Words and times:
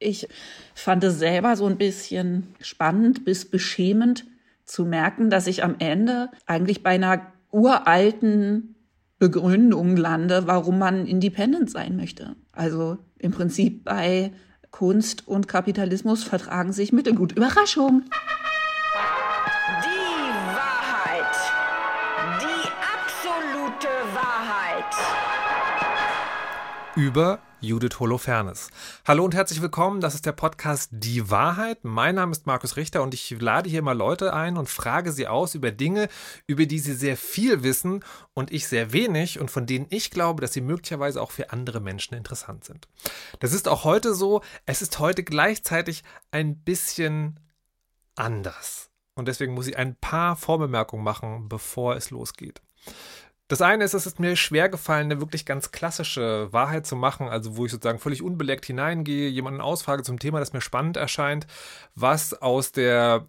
Ich 0.00 0.28
fand 0.74 1.02
es 1.02 1.18
selber 1.18 1.56
so 1.56 1.66
ein 1.66 1.76
bisschen 1.76 2.54
spannend 2.60 3.24
bis 3.24 3.50
beschämend 3.50 4.26
zu 4.64 4.84
merken, 4.84 5.28
dass 5.28 5.48
ich 5.48 5.64
am 5.64 5.74
Ende 5.80 6.30
eigentlich 6.46 6.84
bei 6.84 6.90
einer 6.90 7.32
uralten 7.50 8.76
Begründung 9.18 9.96
lande, 9.96 10.46
warum 10.46 10.78
man 10.78 11.06
independent 11.06 11.70
sein 11.70 11.96
möchte. 11.96 12.36
Also 12.52 12.98
im 13.18 13.32
Prinzip 13.32 13.82
bei 13.84 14.32
Kunst 14.70 15.26
und 15.26 15.48
Kapitalismus 15.48 16.22
vertragen 16.22 16.72
sich 16.72 16.92
mittelgut. 16.92 17.32
Überraschung! 17.32 18.04
Die 19.82 20.54
Wahrheit. 20.54 21.34
Die 22.40 22.68
absolute 22.94 23.88
Wahrheit. 24.14 24.94
Über 26.94 27.40
Judith 27.60 27.98
Holofernes. 27.98 28.70
Hallo 29.04 29.24
und 29.24 29.34
herzlich 29.34 29.60
willkommen. 29.60 30.00
Das 30.00 30.14
ist 30.14 30.26
der 30.26 30.32
Podcast 30.32 30.90
Die 30.92 31.28
Wahrheit. 31.28 31.78
Mein 31.82 32.14
Name 32.14 32.30
ist 32.30 32.46
Markus 32.46 32.76
Richter 32.76 33.02
und 33.02 33.14
ich 33.14 33.30
lade 33.40 33.68
hier 33.68 33.82
mal 33.82 33.96
Leute 33.96 34.32
ein 34.32 34.56
und 34.56 34.68
frage 34.68 35.10
sie 35.10 35.26
aus 35.26 35.56
über 35.56 35.72
Dinge, 35.72 36.08
über 36.46 36.66
die 36.66 36.78
sie 36.78 36.94
sehr 36.94 37.16
viel 37.16 37.64
wissen 37.64 38.04
und 38.32 38.52
ich 38.52 38.68
sehr 38.68 38.92
wenig 38.92 39.40
und 39.40 39.50
von 39.50 39.66
denen 39.66 39.86
ich 39.90 40.10
glaube, 40.10 40.40
dass 40.40 40.52
sie 40.52 40.60
möglicherweise 40.60 41.20
auch 41.20 41.32
für 41.32 41.50
andere 41.50 41.80
Menschen 41.80 42.14
interessant 42.14 42.64
sind. 42.64 42.86
Das 43.40 43.52
ist 43.52 43.66
auch 43.66 43.82
heute 43.82 44.14
so. 44.14 44.40
Es 44.64 44.80
ist 44.80 45.00
heute 45.00 45.24
gleichzeitig 45.24 46.04
ein 46.30 46.58
bisschen 46.58 47.40
anders. 48.14 48.88
Und 49.16 49.26
deswegen 49.26 49.54
muss 49.54 49.66
ich 49.66 49.76
ein 49.76 49.96
paar 49.96 50.36
Vorbemerkungen 50.36 51.02
machen, 51.02 51.48
bevor 51.48 51.96
es 51.96 52.10
losgeht. 52.10 52.62
Das 53.48 53.62
eine 53.62 53.84
ist, 53.84 53.94
es 53.94 54.06
ist 54.06 54.20
mir 54.20 54.36
schwer 54.36 54.68
gefallen, 54.68 55.10
eine 55.10 55.20
wirklich 55.20 55.46
ganz 55.46 55.72
klassische 55.72 56.52
Wahrheit 56.52 56.86
zu 56.86 56.96
machen, 56.96 57.28
also 57.28 57.56
wo 57.56 57.64
ich 57.64 57.72
sozusagen 57.72 57.98
völlig 57.98 58.22
unbeleckt 58.22 58.66
hineingehe, 58.66 59.30
jemanden 59.30 59.62
ausfrage 59.62 60.02
zum 60.02 60.18
Thema, 60.18 60.38
das 60.38 60.52
mir 60.52 60.60
spannend 60.60 60.98
erscheint, 60.98 61.46
was 61.94 62.34
aus 62.34 62.72
der 62.72 63.26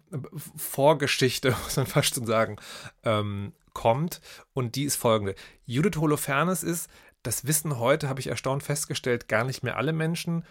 Vorgeschichte, 0.56 1.56
muss 1.64 1.76
man 1.76 1.86
fast 1.86 2.14
schon 2.14 2.26
sagen, 2.26 2.56
ähm, 3.02 3.52
kommt. 3.72 4.20
Und 4.52 4.76
die 4.76 4.84
ist 4.84 4.96
folgende. 4.96 5.34
Judith 5.64 5.98
Holofernes 5.98 6.62
ist, 6.62 6.90
das 7.22 7.46
wissen 7.46 7.78
heute, 7.78 8.10
habe 8.10 8.20
ich 8.20 8.26
erstaunt 8.26 8.62
festgestellt, 8.62 9.26
gar 9.26 9.44
nicht 9.44 9.62
mehr 9.62 9.78
alle 9.78 9.94
Menschen, 9.94 10.44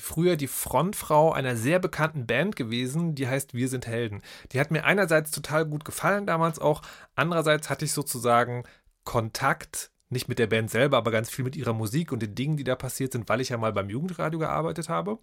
früher 0.00 0.36
die 0.36 0.48
Frontfrau 0.48 1.32
einer 1.32 1.56
sehr 1.56 1.78
bekannten 1.78 2.26
Band 2.26 2.56
gewesen, 2.56 3.14
die 3.14 3.28
heißt 3.28 3.54
Wir 3.54 3.68
sind 3.68 3.86
Helden. 3.86 4.22
Die 4.52 4.60
hat 4.60 4.70
mir 4.70 4.84
einerseits 4.84 5.30
total 5.30 5.66
gut 5.66 5.84
gefallen 5.84 6.26
damals 6.26 6.58
auch, 6.58 6.82
andererseits 7.14 7.70
hatte 7.70 7.84
ich 7.84 7.92
sozusagen 7.92 8.64
Kontakt, 9.04 9.90
nicht 10.08 10.28
mit 10.28 10.38
der 10.38 10.46
Band 10.46 10.70
selber, 10.70 10.96
aber 10.96 11.10
ganz 11.10 11.30
viel 11.30 11.44
mit 11.44 11.56
ihrer 11.56 11.72
Musik 11.72 12.12
und 12.12 12.20
den 12.20 12.34
Dingen, 12.34 12.56
die 12.56 12.64
da 12.64 12.76
passiert 12.76 13.12
sind, 13.12 13.28
weil 13.28 13.40
ich 13.40 13.50
ja 13.50 13.56
mal 13.56 13.72
beim 13.72 13.90
Jugendradio 13.90 14.38
gearbeitet 14.38 14.88
habe. 14.88 15.18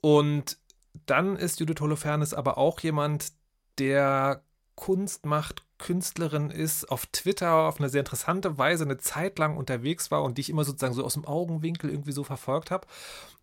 Und 0.00 0.58
dann 1.06 1.36
ist 1.36 1.60
Judith 1.60 1.80
Holofernes 1.80 2.34
aber 2.34 2.58
auch 2.58 2.80
jemand, 2.80 3.32
der 3.78 4.42
Kunst 4.74 5.26
macht, 5.26 5.64
Künstlerin 5.78 6.50
ist, 6.50 6.90
auf 6.90 7.06
Twitter 7.06 7.52
auf 7.52 7.78
eine 7.78 7.88
sehr 7.88 8.00
interessante 8.00 8.58
Weise 8.58 8.84
eine 8.84 8.98
Zeit 8.98 9.38
lang 9.38 9.56
unterwegs 9.56 10.10
war 10.10 10.22
und 10.22 10.36
die 10.36 10.42
ich 10.42 10.50
immer 10.50 10.64
sozusagen 10.64 10.94
so 10.94 11.04
aus 11.04 11.14
dem 11.14 11.24
Augenwinkel 11.24 11.90
irgendwie 11.90 12.12
so 12.12 12.24
verfolgt 12.24 12.70
habe. 12.70 12.86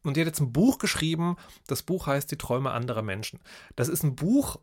Und 0.03 0.15
die 0.15 0.21
hat 0.21 0.27
jetzt 0.27 0.41
ein 0.41 0.53
Buch 0.53 0.77
geschrieben. 0.77 1.37
Das 1.67 1.81
Buch 1.81 2.07
heißt 2.07 2.29
Die 2.31 2.37
Träume 2.37 2.71
anderer 2.71 3.01
Menschen. 3.01 3.39
Das 3.75 3.87
ist 3.87 4.03
ein 4.03 4.15
Buch, 4.15 4.59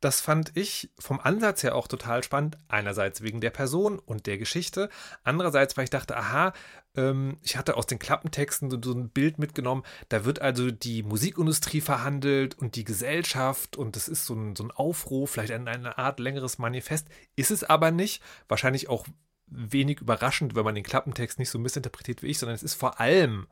das 0.00 0.20
fand 0.20 0.56
ich 0.56 0.90
vom 0.98 1.20
Ansatz 1.20 1.62
her 1.62 1.74
auch 1.74 1.88
total 1.88 2.22
spannend. 2.22 2.58
Einerseits 2.68 3.22
wegen 3.22 3.40
der 3.40 3.50
Person 3.50 3.98
und 3.98 4.26
der 4.26 4.36
Geschichte. 4.36 4.90
Andererseits, 5.24 5.76
weil 5.76 5.84
ich 5.84 5.90
dachte, 5.90 6.16
aha, 6.16 6.52
ähm, 6.96 7.38
ich 7.42 7.56
hatte 7.56 7.76
aus 7.76 7.86
den 7.86 7.98
Klappentexten 7.98 8.70
so, 8.70 8.78
so, 8.82 8.92
ein 8.92 9.08
Bild 9.08 9.38
mitgenommen. 9.38 9.84
Da 10.10 10.24
wird 10.24 10.42
also 10.42 10.70
die 10.70 11.02
Musikindustrie 11.02 11.80
verhandelt 11.80 12.58
und 12.58 12.76
die 12.76 12.84
Gesellschaft 12.84 13.76
und 13.76 13.96
das 13.96 14.08
ist 14.08 14.26
so 14.26 14.34
ein, 14.34 14.54
so 14.54 14.64
ein 14.64 14.70
Aufruf, 14.70 15.30
vielleicht 15.30 15.52
eine, 15.52 15.70
eine 15.70 15.98
Art 15.98 16.20
längeres 16.20 16.58
Manifest. 16.58 17.08
Ist 17.34 17.50
es 17.50 17.64
aber 17.64 17.90
nicht. 17.90 18.22
Wahrscheinlich 18.48 18.88
auch 18.88 19.06
wenig 19.46 20.00
überraschend, 20.00 20.54
wenn 20.54 20.64
man 20.64 20.74
den 20.74 20.84
Klappentext 20.84 21.38
nicht 21.38 21.50
so 21.50 21.58
missinterpretiert 21.58 22.22
wie 22.22 22.26
ich, 22.26 22.38
sondern 22.38 22.56
es 22.56 22.62
ist 22.62 22.74
vor 22.74 23.00
allem 23.00 23.46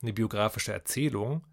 eine 0.00 0.12
biografische 0.12 0.72
Erzählung, 0.72 1.44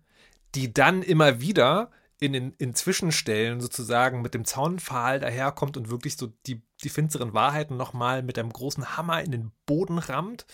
die 0.55 0.73
dann 0.73 1.01
immer 1.01 1.41
wieder 1.41 1.91
in 2.21 2.33
den 2.33 2.53
in 2.59 2.75
Zwischenstellen 2.75 3.59
sozusagen 3.61 4.21
mit 4.21 4.35
dem 4.35 4.45
Zaunpfahl 4.45 5.19
daherkommt 5.19 5.75
und 5.75 5.89
wirklich 5.89 6.17
so 6.17 6.27
die, 6.45 6.61
die 6.83 6.89
finsteren 6.89 7.33
Wahrheiten 7.33 7.77
nochmal 7.77 8.21
mit 8.21 8.37
einem 8.37 8.53
großen 8.53 8.95
Hammer 8.95 9.23
in 9.23 9.31
den 9.31 9.51
Boden 9.65 9.97
rammt, 9.97 10.45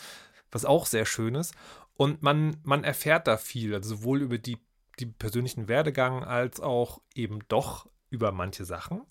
was 0.49 0.63
auch 0.63 0.85
sehr 0.85 1.05
schön 1.05 1.35
ist. 1.35 1.53
Und 1.93 2.23
man, 2.23 2.55
man 2.63 2.85
erfährt 2.85 3.27
da 3.27 3.35
viel, 3.35 3.75
also 3.75 3.97
sowohl 3.97 4.21
über 4.21 4.37
die, 4.37 4.59
die 4.99 5.07
persönlichen 5.07 5.67
Werdegang 5.67 6.23
als 6.23 6.61
auch 6.61 7.01
eben 7.13 7.39
doch 7.49 7.89
über 8.09 8.31
manche 8.31 8.63
Sachen. 8.63 9.01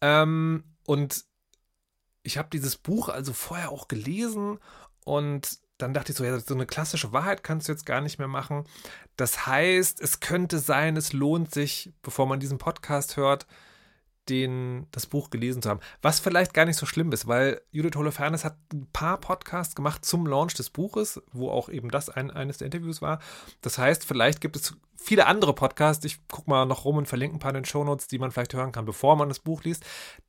Ähm, 0.00 0.62
und 0.86 1.24
ich 2.22 2.38
habe 2.38 2.48
dieses 2.52 2.76
Buch 2.76 3.08
also 3.08 3.32
vorher 3.32 3.72
auch 3.72 3.88
gelesen 3.88 4.60
und 5.04 5.58
dann 5.78 5.92
dachte 5.92 6.12
ich 6.12 6.18
so, 6.18 6.24
ja, 6.24 6.38
so 6.38 6.54
eine 6.54 6.66
klassische 6.66 7.12
Wahrheit 7.12 7.42
kannst 7.42 7.68
du 7.68 7.72
jetzt 7.72 7.86
gar 7.86 8.00
nicht 8.00 8.18
mehr 8.18 8.28
machen. 8.28 8.64
Das 9.16 9.46
heißt, 9.46 10.00
es 10.00 10.20
könnte 10.20 10.58
sein, 10.58 10.96
es 10.96 11.12
lohnt 11.12 11.52
sich, 11.52 11.92
bevor 12.02 12.26
man 12.26 12.40
diesen 12.40 12.58
Podcast 12.58 13.16
hört, 13.16 13.46
den, 14.28 14.86
das 14.90 15.06
Buch 15.06 15.30
gelesen 15.30 15.62
zu 15.62 15.70
haben. 15.70 15.80
Was 16.02 16.20
vielleicht 16.20 16.54
gar 16.54 16.64
nicht 16.64 16.76
so 16.76 16.86
schlimm 16.86 17.12
ist, 17.12 17.26
weil 17.26 17.60
Judith 17.70 17.96
Holofernes 17.96 18.44
hat 18.44 18.56
ein 18.72 18.88
paar 18.92 19.18
Podcasts 19.18 19.74
gemacht 19.74 20.04
zum 20.04 20.26
Launch 20.26 20.54
des 20.54 20.70
Buches, 20.70 21.22
wo 21.32 21.50
auch 21.50 21.68
eben 21.68 21.90
das 21.90 22.08
ein, 22.08 22.30
eines 22.30 22.58
der 22.58 22.66
Interviews 22.66 23.02
war. 23.02 23.20
Das 23.60 23.78
heißt, 23.78 24.04
vielleicht 24.04 24.40
gibt 24.40 24.56
es 24.56 24.74
viele 24.96 25.26
andere 25.26 25.54
Podcasts. 25.54 26.04
Ich 26.04 26.26
gucke 26.28 26.50
mal 26.50 26.66
noch 26.66 26.84
rum 26.84 26.96
und 26.96 27.06
verlinke 27.06 27.36
ein 27.36 27.38
paar 27.38 27.50
in 27.50 27.56
den 27.56 27.64
Shownotes, 27.64 28.08
die 28.08 28.18
man 28.18 28.32
vielleicht 28.32 28.54
hören 28.54 28.72
kann, 28.72 28.84
bevor 28.84 29.16
man 29.16 29.28
das 29.28 29.38
Buch 29.38 29.62
liest. 29.62 29.84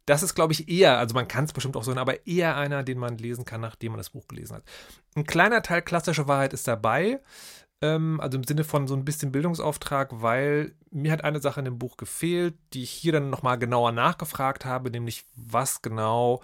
Das 0.05 0.23
ist, 0.23 0.35
glaube 0.35 0.53
ich, 0.53 0.69
eher, 0.69 0.97
also 0.99 1.15
man 1.15 1.27
kann 1.27 1.45
es 1.45 1.53
bestimmt 1.53 1.75
auch 1.75 1.83
so, 1.83 1.93
aber 1.95 2.27
eher 2.27 2.55
einer, 2.55 2.83
den 2.83 2.99
man 2.99 3.17
lesen 3.17 3.45
kann, 3.45 3.61
nachdem 3.61 3.93
man 3.93 3.97
das 3.97 4.11
Buch 4.11 4.27
gelesen 4.27 4.57
hat. 4.57 4.63
Ein 5.15 5.25
kleiner 5.25 5.61
Teil 5.61 5.81
klassische 5.81 6.27
Wahrheit 6.27 6.53
ist 6.53 6.67
dabei 6.67 7.19
ähm, 7.81 8.19
also 8.19 8.37
im 8.37 8.43
Sinne 8.43 8.63
von 8.63 8.87
so 8.87 8.95
ein 8.95 9.05
bisschen 9.05 9.31
Bildungsauftrag, 9.31 10.21
weil 10.21 10.75
mir 10.89 11.11
hat 11.11 11.23
eine 11.23 11.39
Sache 11.41 11.59
in 11.59 11.65
dem 11.65 11.79
Buch 11.79 11.97
gefehlt, 11.97 12.55
die 12.73 12.83
ich 12.83 12.91
hier 12.91 13.11
dann 13.11 13.29
nochmal 13.29 13.59
genauer 13.59 13.91
nachgefragt 13.91 14.65
habe, 14.65 14.89
nämlich 14.89 15.25
was 15.35 15.81
genau 15.81 16.41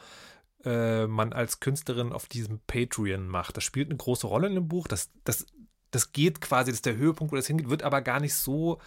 äh, 0.63 1.07
man 1.07 1.33
als 1.33 1.59
Künstlerin 1.59 2.13
auf 2.13 2.27
diesem 2.27 2.59
Patreon 2.67 3.27
macht. 3.27 3.57
Das 3.57 3.63
spielt 3.63 3.89
eine 3.89 3.97
große 3.97 4.27
Rolle 4.27 4.47
in 4.47 4.55
dem 4.55 4.67
Buch. 4.67 4.87
Das, 4.87 5.11
das, 5.23 5.47
das 5.91 6.11
geht 6.11 6.41
quasi, 6.41 6.71
das 6.71 6.77
ist 6.77 6.85
der 6.85 6.97
Höhepunkt, 6.97 7.31
wo 7.31 7.35
das 7.35 7.47
hingeht, 7.47 7.69
wird 7.69 7.83
aber 7.83 8.01
gar 8.01 8.19
nicht 8.19 8.35
so 8.35 8.79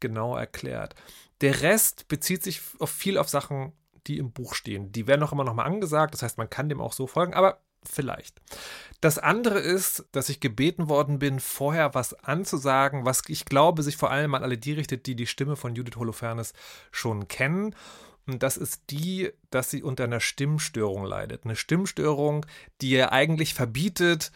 genau 0.00 0.36
erklärt. 0.36 0.94
Der 1.40 1.62
Rest 1.62 2.08
bezieht 2.08 2.42
sich 2.42 2.60
auf 2.78 2.90
viel 2.90 3.18
auf 3.18 3.28
Sachen, 3.28 3.72
die 4.06 4.18
im 4.18 4.32
Buch 4.32 4.54
stehen. 4.54 4.92
Die 4.92 5.06
werden 5.06 5.22
auch 5.22 5.32
immer 5.32 5.44
nochmal 5.44 5.66
angesagt, 5.66 6.14
das 6.14 6.22
heißt, 6.22 6.38
man 6.38 6.50
kann 6.50 6.68
dem 6.68 6.80
auch 6.80 6.92
so 6.92 7.06
folgen, 7.06 7.34
aber 7.34 7.60
Vielleicht. 7.90 8.40
Das 9.00 9.18
andere 9.18 9.58
ist, 9.58 10.06
dass 10.12 10.28
ich 10.28 10.40
gebeten 10.40 10.88
worden 10.88 11.18
bin, 11.18 11.40
vorher 11.40 11.94
was 11.94 12.14
anzusagen, 12.14 13.04
was 13.04 13.22
ich 13.28 13.44
glaube, 13.44 13.82
sich 13.82 13.96
vor 13.96 14.10
allem 14.10 14.34
an 14.34 14.42
alle 14.42 14.58
die 14.58 14.72
richtet, 14.72 15.06
die 15.06 15.14
die 15.14 15.26
Stimme 15.26 15.56
von 15.56 15.74
Judith 15.74 15.96
Holofernes 15.96 16.54
schon 16.90 17.28
kennen. 17.28 17.74
Und 18.26 18.42
das 18.42 18.56
ist 18.56 18.90
die, 18.90 19.30
dass 19.50 19.70
sie 19.70 19.82
unter 19.82 20.04
einer 20.04 20.20
Stimmstörung 20.20 21.04
leidet. 21.04 21.44
Eine 21.44 21.56
Stimmstörung, 21.56 22.44
die 22.80 22.90
ihr 22.90 23.12
eigentlich 23.12 23.54
verbietet, 23.54 24.32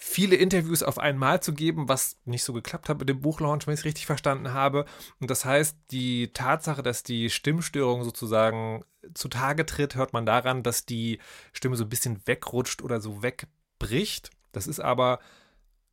viele 0.00 0.36
Interviews 0.36 0.84
auf 0.84 0.98
einmal 0.98 1.42
zu 1.42 1.52
geben, 1.52 1.88
was 1.88 2.16
nicht 2.24 2.44
so 2.44 2.52
geklappt 2.52 2.88
hat 2.88 3.00
mit 3.00 3.08
dem 3.08 3.20
Buchlaunch, 3.20 3.66
wenn 3.66 3.74
ich 3.74 3.80
es 3.80 3.84
richtig 3.84 4.06
verstanden 4.06 4.52
habe. 4.52 4.84
Und 5.20 5.28
das 5.28 5.44
heißt, 5.44 5.76
die 5.90 6.32
Tatsache, 6.32 6.84
dass 6.84 7.02
die 7.02 7.30
Stimmstörung 7.30 8.04
sozusagen 8.04 8.84
zutage 9.12 9.66
tritt, 9.66 9.96
hört 9.96 10.12
man 10.12 10.24
daran, 10.24 10.62
dass 10.62 10.86
die 10.86 11.18
Stimme 11.52 11.76
so 11.76 11.82
ein 11.82 11.88
bisschen 11.88 12.24
wegrutscht 12.26 12.80
oder 12.82 13.00
so 13.00 13.24
wegbricht. 13.24 14.30
Das 14.52 14.68
ist 14.68 14.78
aber 14.78 15.18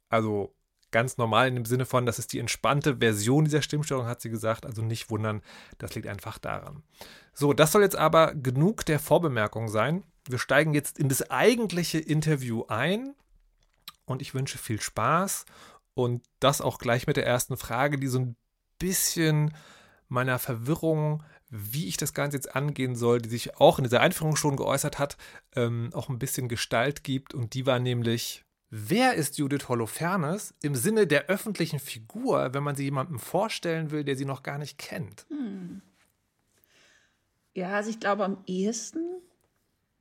also 0.09 0.55
ganz 0.91 1.17
normal 1.17 1.47
in 1.47 1.55
dem 1.55 1.65
Sinne 1.65 1.85
von, 1.85 2.05
das 2.05 2.19
ist 2.19 2.31
die 2.31 2.39
entspannte 2.39 2.97
Version 2.97 3.45
dieser 3.45 3.63
Stimmstörung, 3.63 4.05
hat 4.05 4.21
sie 4.21 4.29
gesagt. 4.29 4.67
Also 4.67 4.83
nicht 4.83 5.09
wundern, 5.09 5.41
das 5.79 5.95
liegt 5.95 6.07
einfach 6.07 6.37
daran. 6.37 6.83
So, 7.33 7.53
das 7.53 7.71
soll 7.71 7.81
jetzt 7.81 7.97
aber 7.97 8.35
genug 8.35 8.85
der 8.85 8.99
Vorbemerkung 8.99 9.67
sein. 9.67 10.03
Wir 10.29 10.37
steigen 10.37 10.75
jetzt 10.75 10.99
in 10.99 11.09
das 11.09 11.31
eigentliche 11.31 11.97
Interview 11.97 12.65
ein 12.67 13.15
und 14.05 14.21
ich 14.21 14.33
wünsche 14.33 14.57
viel 14.57 14.81
Spaß 14.81 15.45
und 15.93 16.23
das 16.39 16.61
auch 16.61 16.77
gleich 16.77 17.07
mit 17.07 17.17
der 17.17 17.25
ersten 17.25 17.57
Frage, 17.57 17.97
die 17.97 18.07
so 18.07 18.19
ein 18.19 18.35
bisschen 18.79 19.53
meiner 20.07 20.39
Verwirrung, 20.39 21.23
wie 21.49 21.87
ich 21.87 21.97
das 21.97 22.13
Ganze 22.13 22.37
jetzt 22.37 22.55
angehen 22.55 22.95
soll, 22.95 23.21
die 23.21 23.29
sich 23.29 23.57
auch 23.57 23.79
in 23.79 23.83
dieser 23.83 24.01
Einführung 24.01 24.35
schon 24.35 24.57
geäußert 24.57 24.99
hat, 24.99 25.17
ähm, 25.55 25.89
auch 25.93 26.09
ein 26.09 26.19
bisschen 26.19 26.49
Gestalt 26.49 27.03
gibt. 27.03 27.33
Und 27.33 27.53
die 27.53 27.65
war 27.65 27.79
nämlich, 27.79 28.43
wer 28.69 29.13
ist 29.13 29.37
Judith 29.37 29.69
Holofernes 29.69 30.53
im 30.61 30.75
Sinne 30.75 31.07
der 31.07 31.25
öffentlichen 31.27 31.79
Figur, 31.79 32.53
wenn 32.53 32.63
man 32.63 32.75
sie 32.75 32.83
jemandem 32.83 33.19
vorstellen 33.19 33.91
will, 33.91 34.03
der 34.03 34.15
sie 34.15 34.25
noch 34.25 34.43
gar 34.43 34.57
nicht 34.57 34.77
kennt? 34.77 35.25
Hm. 35.29 35.81
Ja, 37.53 37.69
also 37.69 37.89
ich 37.89 38.01
glaube, 38.01 38.25
am 38.25 38.43
ehesten 38.47 38.99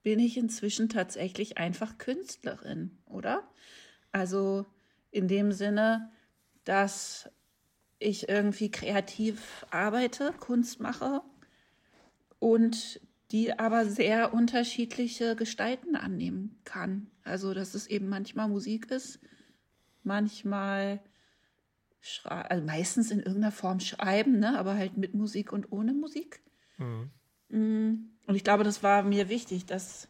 bin 0.02 0.18
ich 0.18 0.36
inzwischen 0.36 0.88
tatsächlich 0.88 1.56
einfach 1.56 1.98
Künstlerin, 1.98 2.98
oder? 3.06 3.48
Also 4.14 4.64
in 5.10 5.26
dem 5.26 5.50
Sinne, 5.50 6.12
dass 6.62 7.28
ich 7.98 8.28
irgendwie 8.28 8.70
kreativ 8.70 9.66
arbeite, 9.70 10.32
Kunst 10.38 10.78
mache 10.78 11.20
und 12.38 13.00
die 13.32 13.58
aber 13.58 13.86
sehr 13.86 14.32
unterschiedliche 14.32 15.34
Gestalten 15.34 15.96
annehmen 15.96 16.60
kann. 16.62 17.10
Also, 17.24 17.54
dass 17.54 17.74
es 17.74 17.88
eben 17.88 18.08
manchmal 18.08 18.48
Musik 18.48 18.88
ist, 18.92 19.18
manchmal 20.04 21.00
also 22.22 22.64
meistens 22.64 23.10
in 23.10 23.18
irgendeiner 23.18 23.50
Form 23.50 23.80
schreiben, 23.80 24.38
ne? 24.38 24.56
aber 24.56 24.74
halt 24.74 24.96
mit 24.96 25.14
Musik 25.14 25.52
und 25.52 25.72
ohne 25.72 25.92
Musik. 25.92 26.40
Mhm. 26.78 27.10
Mm, 27.48 27.94
und 28.28 28.34
ich 28.36 28.44
glaube, 28.44 28.62
das 28.62 28.84
war 28.84 29.02
mir 29.02 29.28
wichtig, 29.28 29.66
das 29.66 30.08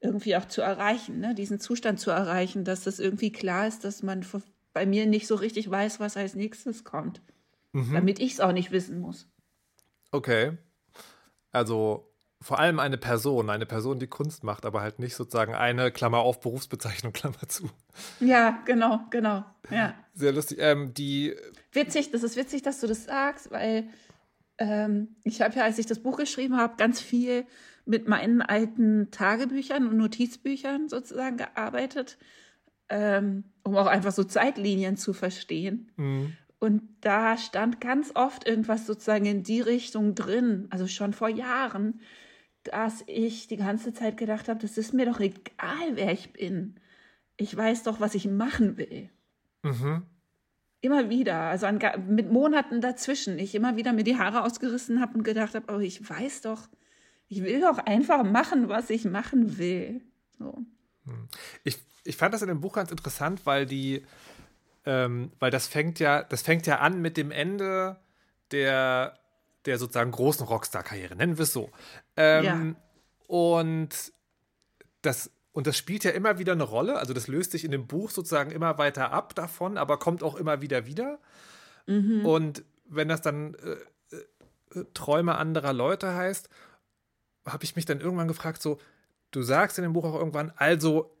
irgendwie 0.00 0.36
auch 0.36 0.46
zu 0.46 0.60
erreichen, 0.62 1.20
ne? 1.20 1.34
diesen 1.34 1.60
Zustand 1.60 2.00
zu 2.00 2.10
erreichen, 2.10 2.64
dass 2.64 2.84
das 2.84 2.98
irgendwie 2.98 3.32
klar 3.32 3.66
ist, 3.66 3.84
dass 3.84 4.02
man 4.02 4.24
bei 4.72 4.86
mir 4.86 5.06
nicht 5.06 5.26
so 5.26 5.34
richtig 5.36 5.70
weiß, 5.70 6.00
was 6.00 6.16
als 6.16 6.34
nächstes 6.34 6.84
kommt, 6.84 7.22
mhm. 7.72 7.94
damit 7.94 8.18
ich 8.18 8.32
es 8.32 8.40
auch 8.40 8.52
nicht 8.52 8.70
wissen 8.70 9.00
muss. 9.00 9.28
Okay. 10.12 10.58
Also 11.50 12.12
vor 12.42 12.58
allem 12.58 12.78
eine 12.78 12.98
Person, 12.98 13.48
eine 13.48 13.66
Person, 13.66 13.98
die 13.98 14.06
Kunst 14.06 14.44
macht, 14.44 14.66
aber 14.66 14.82
halt 14.82 14.98
nicht 14.98 15.16
sozusagen 15.16 15.54
eine 15.54 15.90
Klammer 15.90 16.18
auf 16.18 16.40
Berufsbezeichnung 16.40 17.12
Klammer 17.14 17.48
zu. 17.48 17.70
Ja, 18.20 18.62
genau, 18.66 19.00
genau. 19.10 19.44
Ja. 19.70 19.94
Sehr 20.14 20.32
lustig. 20.32 20.58
Ähm, 20.60 20.92
die 20.92 21.34
witzig, 21.72 22.10
das 22.10 22.22
ist 22.22 22.36
witzig, 22.36 22.62
dass 22.62 22.80
du 22.80 22.86
das 22.86 23.04
sagst, 23.04 23.50
weil 23.50 23.88
ähm, 24.58 25.16
ich 25.24 25.40
habe 25.40 25.54
ja, 25.56 25.64
als 25.64 25.78
ich 25.78 25.86
das 25.86 25.98
Buch 25.98 26.18
geschrieben 26.18 26.56
habe, 26.56 26.76
ganz 26.76 27.00
viel 27.00 27.46
mit 27.86 28.08
meinen 28.08 28.42
alten 28.42 29.10
Tagebüchern 29.10 29.86
und 29.86 29.96
Notizbüchern 29.96 30.88
sozusagen 30.88 31.36
gearbeitet, 31.36 32.18
ähm, 32.88 33.44
um 33.62 33.76
auch 33.76 33.86
einfach 33.86 34.12
so 34.12 34.24
Zeitlinien 34.24 34.96
zu 34.96 35.12
verstehen. 35.12 35.90
Mhm. 35.96 36.32
Und 36.58 36.82
da 37.00 37.38
stand 37.38 37.80
ganz 37.80 38.12
oft 38.14 38.46
irgendwas 38.46 38.86
sozusagen 38.86 39.26
in 39.26 39.42
die 39.42 39.60
Richtung 39.60 40.14
drin, 40.14 40.66
also 40.70 40.86
schon 40.86 41.12
vor 41.12 41.28
Jahren, 41.28 42.00
dass 42.64 43.04
ich 43.06 43.46
die 43.46 43.56
ganze 43.56 43.92
Zeit 43.92 44.16
gedacht 44.16 44.48
habe, 44.48 44.60
das 44.60 44.76
ist 44.76 44.92
mir 44.92 45.06
doch 45.06 45.20
egal, 45.20 45.94
wer 45.94 46.12
ich 46.12 46.32
bin. 46.32 46.74
Ich 47.36 47.56
weiß 47.56 47.84
doch, 47.84 48.00
was 48.00 48.14
ich 48.14 48.26
machen 48.26 48.76
will. 48.76 49.10
Mhm. 49.62 50.02
Immer 50.80 51.08
wieder, 51.08 51.42
also 51.42 51.66
an, 51.66 51.78
mit 52.08 52.32
Monaten 52.32 52.80
dazwischen, 52.80 53.38
ich 53.38 53.54
immer 53.54 53.76
wieder 53.76 53.92
mir 53.92 54.04
die 54.04 54.18
Haare 54.18 54.42
ausgerissen 54.42 55.00
habe 55.00 55.14
und 55.14 55.22
gedacht 55.22 55.54
habe, 55.54 55.72
oh, 55.72 55.78
ich 55.78 56.08
weiß 56.08 56.40
doch, 56.40 56.68
ich 57.28 57.42
will 57.42 57.60
doch 57.60 57.78
einfach 57.78 58.22
machen, 58.24 58.68
was 58.68 58.90
ich 58.90 59.04
machen 59.04 59.58
will. 59.58 60.00
So. 60.38 60.64
Hm. 61.04 61.28
Ich, 61.64 61.78
ich 62.04 62.16
fand 62.16 62.34
das 62.34 62.42
in 62.42 62.48
dem 62.48 62.60
Buch 62.60 62.74
ganz 62.74 62.90
interessant, 62.90 63.44
weil 63.44 63.66
die, 63.66 64.04
ähm, 64.84 65.32
weil 65.38 65.50
das 65.50 65.66
fängt 65.66 65.98
ja, 65.98 66.22
das 66.22 66.42
fängt 66.42 66.66
ja 66.66 66.78
an 66.78 67.00
mit 67.00 67.16
dem 67.16 67.30
Ende 67.30 67.96
der 68.52 69.18
der 69.66 69.78
sozusagen 69.78 70.12
großen 70.12 70.46
Rockstar-Karriere, 70.46 71.16
nennen 71.16 71.38
wir 71.38 71.42
es 71.42 71.52
so. 71.52 71.70
Ähm, 72.16 72.44
ja. 72.44 72.74
Und 73.26 74.12
das 75.02 75.30
und 75.52 75.66
das 75.66 75.76
spielt 75.76 76.04
ja 76.04 76.10
immer 76.10 76.38
wieder 76.38 76.52
eine 76.52 76.64
Rolle. 76.64 76.98
Also 76.98 77.14
das 77.14 77.28
löst 77.28 77.52
sich 77.52 77.64
in 77.64 77.70
dem 77.70 77.86
Buch 77.86 78.10
sozusagen 78.10 78.50
immer 78.50 78.78
weiter 78.78 79.12
ab 79.12 79.34
davon, 79.34 79.78
aber 79.78 79.98
kommt 79.98 80.22
auch 80.22 80.36
immer 80.36 80.60
wieder 80.60 80.86
wieder. 80.86 81.18
Mhm. 81.86 82.26
Und 82.26 82.64
wenn 82.84 83.08
das 83.08 83.22
dann 83.22 83.54
äh, 83.54 84.78
äh, 84.78 84.84
Träume 84.92 85.36
anderer 85.36 85.72
Leute 85.72 86.14
heißt, 86.14 86.50
habe 87.46 87.64
ich 87.64 87.76
mich 87.76 87.84
dann 87.84 88.00
irgendwann 88.00 88.28
gefragt, 88.28 88.62
so, 88.62 88.78
du 89.30 89.42
sagst 89.42 89.78
in 89.78 89.82
dem 89.82 89.92
Buch 89.92 90.04
auch 90.04 90.14
irgendwann, 90.14 90.52
also 90.56 91.12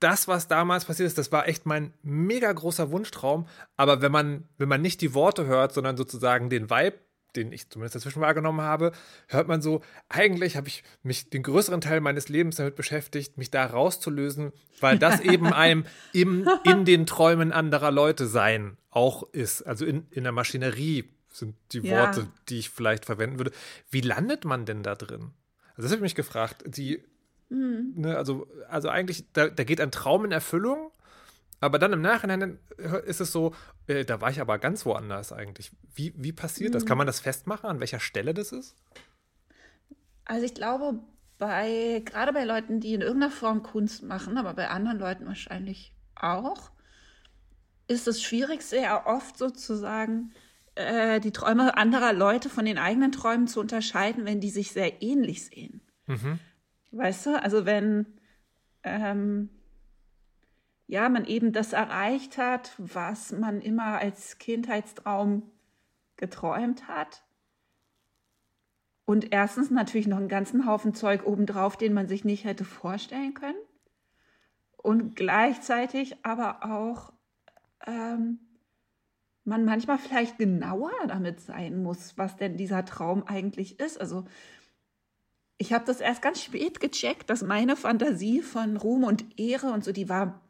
das, 0.00 0.28
was 0.28 0.48
damals 0.48 0.84
passiert 0.84 1.06
ist, 1.06 1.18
das 1.18 1.32
war 1.32 1.48
echt 1.48 1.66
mein 1.66 1.94
mega 2.02 2.52
großer 2.52 2.90
Wunschtraum. 2.90 3.46
Aber 3.76 4.02
wenn 4.02 4.12
man, 4.12 4.48
wenn 4.58 4.68
man 4.68 4.82
nicht 4.82 5.00
die 5.00 5.14
Worte 5.14 5.46
hört, 5.46 5.72
sondern 5.72 5.96
sozusagen 5.96 6.50
den 6.50 6.68
Vibe 6.68 6.98
den 7.36 7.52
ich 7.52 7.68
zumindest 7.68 7.96
dazwischen 7.96 8.20
wahrgenommen 8.20 8.60
habe, 8.60 8.92
hört 9.28 9.48
man 9.48 9.62
so, 9.62 9.82
eigentlich 10.08 10.56
habe 10.56 10.68
ich 10.68 10.84
mich 11.02 11.30
den 11.30 11.42
größeren 11.42 11.80
Teil 11.80 12.00
meines 12.00 12.28
Lebens 12.28 12.56
damit 12.56 12.76
beschäftigt, 12.76 13.38
mich 13.38 13.50
da 13.50 13.64
rauszulösen, 13.66 14.52
weil 14.80 14.98
das 14.98 15.20
eben 15.20 15.52
einem 15.52 15.84
im, 16.12 16.48
in 16.64 16.84
den 16.84 17.06
Träumen 17.06 17.52
anderer 17.52 17.90
Leute 17.90 18.26
sein 18.26 18.76
auch 18.90 19.24
ist. 19.32 19.62
Also 19.62 19.84
in, 19.84 20.06
in 20.10 20.22
der 20.22 20.32
Maschinerie 20.32 21.10
sind 21.34 21.56
die 21.72 21.82
Worte, 21.90 22.20
ja. 22.20 22.28
die 22.48 22.58
ich 22.58 22.70
vielleicht 22.70 23.04
verwenden 23.04 23.38
würde. 23.38 23.52
Wie 23.90 24.00
landet 24.00 24.44
man 24.44 24.66
denn 24.66 24.82
da 24.82 24.94
drin? 24.94 25.32
Also 25.70 25.82
das 25.82 25.90
habe 25.90 25.96
ich 25.96 26.02
mich 26.02 26.14
gefragt. 26.14 26.64
Die, 26.66 27.02
mhm. 27.48 27.92
ne, 27.96 28.16
also, 28.16 28.46
also 28.68 28.88
eigentlich, 28.88 29.32
da, 29.32 29.48
da 29.48 29.64
geht 29.64 29.80
ein 29.80 29.90
Traum 29.90 30.24
in 30.24 30.32
Erfüllung 30.32 30.90
aber 31.64 31.78
dann 31.78 31.94
im 31.94 32.02
Nachhinein 32.02 32.58
ist 33.06 33.22
es 33.22 33.32
so, 33.32 33.54
äh, 33.86 34.04
da 34.04 34.20
war 34.20 34.28
ich 34.28 34.38
aber 34.38 34.58
ganz 34.58 34.84
woanders 34.84 35.32
eigentlich. 35.32 35.72
Wie, 35.94 36.12
wie 36.14 36.32
passiert 36.32 36.70
mhm. 36.70 36.74
das? 36.74 36.84
Kann 36.84 36.98
man 36.98 37.06
das 37.06 37.20
festmachen, 37.20 37.70
an 37.70 37.80
welcher 37.80 38.00
Stelle 38.00 38.34
das 38.34 38.52
ist? 38.52 38.76
Also 40.26 40.44
ich 40.44 40.52
glaube, 40.52 41.00
bei, 41.38 42.02
gerade 42.04 42.34
bei 42.34 42.44
Leuten, 42.44 42.80
die 42.80 42.92
in 42.92 43.00
irgendeiner 43.00 43.32
Form 43.32 43.62
Kunst 43.62 44.02
machen, 44.02 44.36
aber 44.36 44.52
bei 44.52 44.68
anderen 44.68 44.98
Leuten 44.98 45.24
wahrscheinlich 45.24 45.94
auch, 46.16 46.70
ist 47.88 48.08
es 48.08 48.22
schwierig, 48.22 48.60
sehr 48.60 49.06
oft 49.06 49.38
sozusagen 49.38 50.32
äh, 50.74 51.20
die 51.20 51.32
Träume 51.32 51.76
anderer 51.76 52.12
Leute 52.12 52.48
von 52.48 52.64
den 52.64 52.78
eigenen 52.78 53.12
Träumen 53.12 53.46
zu 53.46 53.60
unterscheiden, 53.60 54.24
wenn 54.24 54.40
die 54.40 54.50
sich 54.50 54.72
sehr 54.72 55.02
ähnlich 55.02 55.46
sehen. 55.46 55.80
Mhm. 56.06 56.38
Weißt 56.92 57.26
du, 57.26 57.42
also 57.42 57.66
wenn 57.66 58.06
ähm, 58.82 59.50
ja, 60.86 61.08
man 61.08 61.24
eben 61.24 61.52
das 61.52 61.72
erreicht 61.72 62.38
hat, 62.38 62.74
was 62.78 63.32
man 63.32 63.60
immer 63.60 63.98
als 63.98 64.38
Kindheitstraum 64.38 65.50
geträumt 66.16 66.88
hat. 66.88 67.24
Und 69.06 69.32
erstens 69.32 69.70
natürlich 69.70 70.06
noch 70.06 70.18
einen 70.18 70.28
ganzen 70.28 70.66
Haufen 70.66 70.94
Zeug 70.94 71.26
obendrauf, 71.26 71.76
den 71.76 71.92
man 71.92 72.08
sich 72.08 72.24
nicht 72.24 72.44
hätte 72.44 72.64
vorstellen 72.64 73.34
können. 73.34 73.58
Und 74.76 75.16
gleichzeitig 75.16 76.24
aber 76.24 76.64
auch 76.64 77.12
ähm, 77.86 78.38
man 79.44 79.64
manchmal 79.64 79.98
vielleicht 79.98 80.38
genauer 80.38 80.92
damit 81.06 81.40
sein 81.40 81.82
muss, 81.82 82.16
was 82.16 82.36
denn 82.36 82.56
dieser 82.56 82.84
Traum 82.84 83.24
eigentlich 83.24 83.78
ist. 83.78 84.00
Also 84.00 84.24
ich 85.58 85.72
habe 85.72 85.84
das 85.84 86.00
erst 86.00 86.22
ganz 86.22 86.42
spät 86.42 86.80
gecheckt, 86.80 87.30
dass 87.30 87.42
meine 87.42 87.76
Fantasie 87.76 88.42
von 88.42 88.76
Ruhm 88.76 89.04
und 89.04 89.38
Ehre 89.38 89.72
und 89.72 89.84
so, 89.84 89.92
die 89.92 90.08
war 90.08 90.42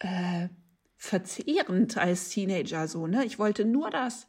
äh, 0.00 0.48
verzehrend 0.96 1.96
als 1.96 2.28
Teenager 2.28 2.88
so, 2.88 3.06
ne? 3.06 3.24
Ich 3.24 3.38
wollte 3.38 3.64
nur 3.64 3.90
das. 3.90 4.26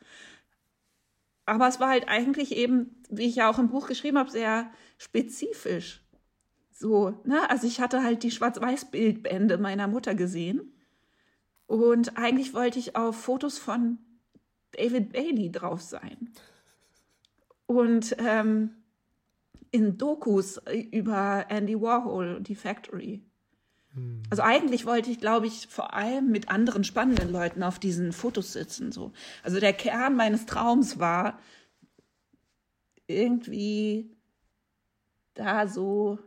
Aber 1.45 1.67
es 1.67 1.79
war 1.79 1.89
halt 1.89 2.07
eigentlich 2.07 2.55
eben, 2.55 3.03
wie 3.09 3.25
ich 3.25 3.35
ja 3.35 3.49
auch 3.49 3.57
im 3.57 3.69
Buch 3.69 3.87
geschrieben 3.87 4.19
habe, 4.19 4.29
sehr 4.29 4.71
spezifisch. 4.97 6.05
So, 6.71 7.21
ne? 7.25 7.49
Also 7.49 7.67
ich 7.67 7.81
hatte 7.81 8.03
halt 8.03 8.23
die 8.23 8.31
Schwarz-Weiß-Bildbände 8.31 9.57
meiner 9.57 9.87
Mutter 9.87 10.15
gesehen. 10.15 10.78
Und 11.69 12.17
eigentlich 12.17 12.55
wollte 12.55 12.79
ich 12.79 12.95
auf 12.95 13.15
Fotos 13.15 13.59
von 13.59 13.99
David 14.71 15.13
Bailey 15.13 15.51
drauf 15.51 15.81
sein. 15.81 16.31
Und 17.67 18.15
ähm, 18.17 18.71
in 19.69 19.95
Dokus 19.99 20.59
über 20.89 21.45
Andy 21.49 21.79
Warhol 21.79 22.33
und 22.33 22.47
die 22.47 22.55
Factory. 22.55 23.23
Also 24.31 24.41
eigentlich 24.41 24.87
wollte 24.87 25.11
ich, 25.11 25.19
glaube 25.19 25.45
ich, 25.45 25.67
vor 25.67 25.93
allem 25.93 26.31
mit 26.31 26.49
anderen 26.49 26.83
spannenden 26.83 27.31
Leuten 27.31 27.61
auf 27.61 27.77
diesen 27.77 28.13
Fotos 28.13 28.51
sitzen. 28.51 28.91
So. 28.91 29.11
Also 29.43 29.59
der 29.59 29.73
Kern 29.73 30.15
meines 30.15 30.47
Traums 30.47 30.97
war 30.97 31.37
irgendwie 33.05 34.09
da 35.35 35.67
so 35.67 36.17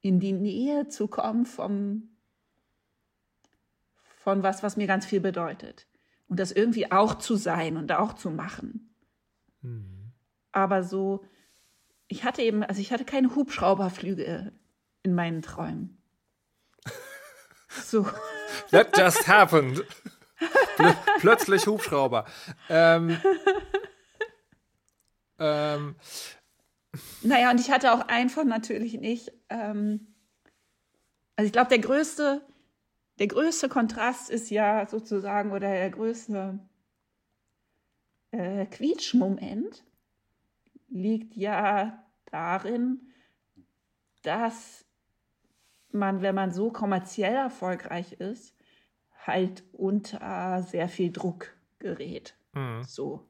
in 0.00 0.20
die 0.20 0.32
Nähe 0.32 0.88
zu 0.88 1.06
kommen 1.06 1.44
vom, 1.44 2.15
von 4.26 4.42
was, 4.42 4.64
was 4.64 4.76
mir 4.76 4.88
ganz 4.88 5.06
viel 5.06 5.20
bedeutet. 5.20 5.86
Und 6.26 6.40
das 6.40 6.50
irgendwie 6.50 6.90
auch 6.90 7.14
zu 7.14 7.36
sein 7.36 7.76
und 7.76 7.92
auch 7.92 8.12
zu 8.14 8.28
machen. 8.28 8.92
Mhm. 9.60 10.10
Aber 10.50 10.82
so, 10.82 11.24
ich 12.08 12.24
hatte 12.24 12.42
eben, 12.42 12.64
also 12.64 12.80
ich 12.80 12.90
hatte 12.90 13.04
keine 13.04 13.36
Hubschrauberflüge 13.36 14.52
in 15.04 15.14
meinen 15.14 15.42
Träumen. 15.42 16.02
So. 17.68 18.04
That 18.72 18.98
just 18.98 19.28
happened. 19.28 19.84
Pl 20.76 20.96
plötzlich 21.20 21.64
Hubschrauber. 21.68 22.24
Ähm, 22.68 23.20
ähm. 25.38 25.94
Naja, 27.22 27.52
und 27.52 27.60
ich 27.60 27.70
hatte 27.70 27.92
auch 27.92 28.08
einfach 28.08 28.42
natürlich 28.42 28.94
nicht. 28.94 29.30
Ähm, 29.50 30.16
also 31.36 31.46
ich 31.46 31.52
glaube, 31.52 31.68
der 31.68 31.78
größte, 31.78 32.44
der 33.18 33.28
größte 33.28 33.68
Kontrast 33.68 34.30
ist 34.30 34.50
ja 34.50 34.86
sozusagen, 34.86 35.52
oder 35.52 35.68
der 35.70 35.90
größte 35.90 36.58
äh, 38.30 38.66
Quietschmoment 38.66 39.84
liegt 40.88 41.34
ja 41.34 42.04
darin, 42.26 43.12
dass 44.22 44.84
man, 45.90 46.20
wenn 46.22 46.34
man 46.34 46.52
so 46.52 46.70
kommerziell 46.70 47.34
erfolgreich 47.34 48.12
ist, 48.14 48.54
halt 49.26 49.64
unter 49.72 50.62
sehr 50.62 50.88
viel 50.88 51.10
Druck 51.10 51.54
gerät. 51.78 52.36
Mhm. 52.52 52.82
So. 52.84 53.26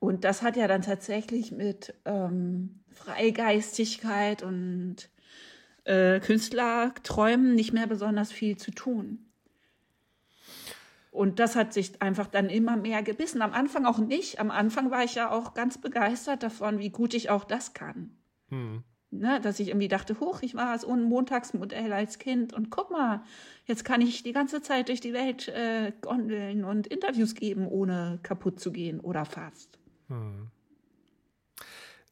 Und 0.00 0.24
das 0.24 0.42
hat 0.42 0.56
ja 0.56 0.68
dann 0.68 0.82
tatsächlich 0.82 1.50
mit 1.50 1.94
ähm, 2.04 2.84
Freigeistigkeit 2.90 4.42
und 4.42 5.10
äh, 5.88 6.20
Künstlerträumen 6.20 7.54
nicht 7.54 7.72
mehr 7.72 7.86
besonders 7.86 8.30
viel 8.30 8.56
zu 8.56 8.70
tun. 8.70 9.24
Und 11.10 11.40
das 11.40 11.56
hat 11.56 11.72
sich 11.72 12.00
einfach 12.00 12.28
dann 12.28 12.48
immer 12.50 12.76
mehr 12.76 13.02
gebissen. 13.02 13.42
Am 13.42 13.52
Anfang 13.52 13.86
auch 13.86 13.98
nicht. 13.98 14.38
Am 14.38 14.50
Anfang 14.50 14.90
war 14.90 15.02
ich 15.02 15.14
ja 15.14 15.30
auch 15.30 15.54
ganz 15.54 15.78
begeistert 15.78 16.42
davon, 16.42 16.78
wie 16.78 16.90
gut 16.90 17.14
ich 17.14 17.30
auch 17.30 17.44
das 17.44 17.72
kann. 17.74 18.16
Mhm. 18.50 18.84
Ne, 19.10 19.40
dass 19.40 19.58
ich 19.58 19.68
irgendwie 19.68 19.88
dachte, 19.88 20.20
hoch, 20.20 20.42
ich 20.42 20.54
war 20.54 20.78
so 20.78 20.92
ein 20.92 21.02
Montagsmodell 21.02 21.94
als 21.94 22.18
Kind 22.18 22.52
und 22.52 22.68
guck 22.68 22.90
mal, 22.90 23.22
jetzt 23.64 23.82
kann 23.82 24.02
ich 24.02 24.22
die 24.22 24.32
ganze 24.32 24.60
Zeit 24.60 24.88
durch 24.88 25.00
die 25.00 25.14
Welt 25.14 25.48
äh, 25.48 25.92
gondeln 26.02 26.62
und 26.62 26.86
Interviews 26.86 27.34
geben, 27.34 27.66
ohne 27.66 28.20
kaputt 28.22 28.60
zu 28.60 28.70
gehen 28.70 29.00
oder 29.00 29.24
fast. 29.24 29.78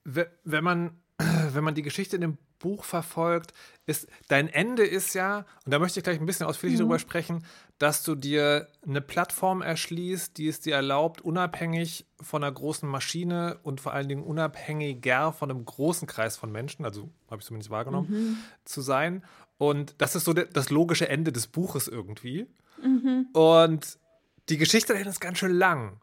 Wenn 0.04 0.64
man, 0.64 0.99
wenn 1.52 1.64
man 1.64 1.75
die 1.75 1.82
Geschichte 1.82 2.16
in 2.16 2.23
dem 2.23 2.38
Buch 2.58 2.85
verfolgt, 2.85 3.52
ist 3.87 4.08
dein 4.28 4.49
Ende 4.49 4.85
ist 4.85 5.14
ja, 5.14 5.44
und 5.64 5.73
da 5.73 5.78
möchte 5.78 6.00
ich 6.00 6.04
gleich 6.04 6.18
ein 6.18 6.26
bisschen 6.26 6.46
ausführlich 6.46 6.78
drüber 6.78 6.99
sprechen, 6.99 7.44
dass 7.78 8.02
du 8.02 8.14
dir 8.14 8.68
eine 8.87 9.00
Plattform 9.02 9.61
erschließt, 9.62 10.37
die 10.38 10.49
es 10.49 10.61
dir 10.61 10.75
erlaubt, 10.75 11.20
unabhängig 11.20 12.06
von 12.20 12.42
einer 12.42 12.52
großen 12.52 12.88
Maschine 12.88 13.58
und 13.62 13.80
vor 13.82 13.92
allen 13.92 14.08
Dingen 14.08 14.23
unabhängiger 14.25 15.32
von 15.32 15.50
einem 15.50 15.64
großen 15.64 16.08
Kreis 16.08 16.37
von 16.38 16.50
Menschen, 16.50 16.85
also 16.87 17.11
habe 17.30 17.40
ich 17.40 17.46
zumindest 17.46 17.70
wahrgenommen, 17.70 18.38
zu 18.64 18.80
sein. 18.80 19.23
Und 19.58 19.94
das 19.99 20.16
ist 20.16 20.25
so 20.25 20.32
das 20.32 20.70
logische 20.70 21.08
Ende 21.08 21.32
des 21.32 21.46
Buches 21.46 21.88
irgendwie. 21.88 22.46
Und 23.32 23.99
die 24.49 24.56
Geschichte 24.58 24.92
dahin 24.94 25.08
ist 25.08 25.20
ganz 25.20 25.38
schön 25.38 25.52
lang. 25.56 26.00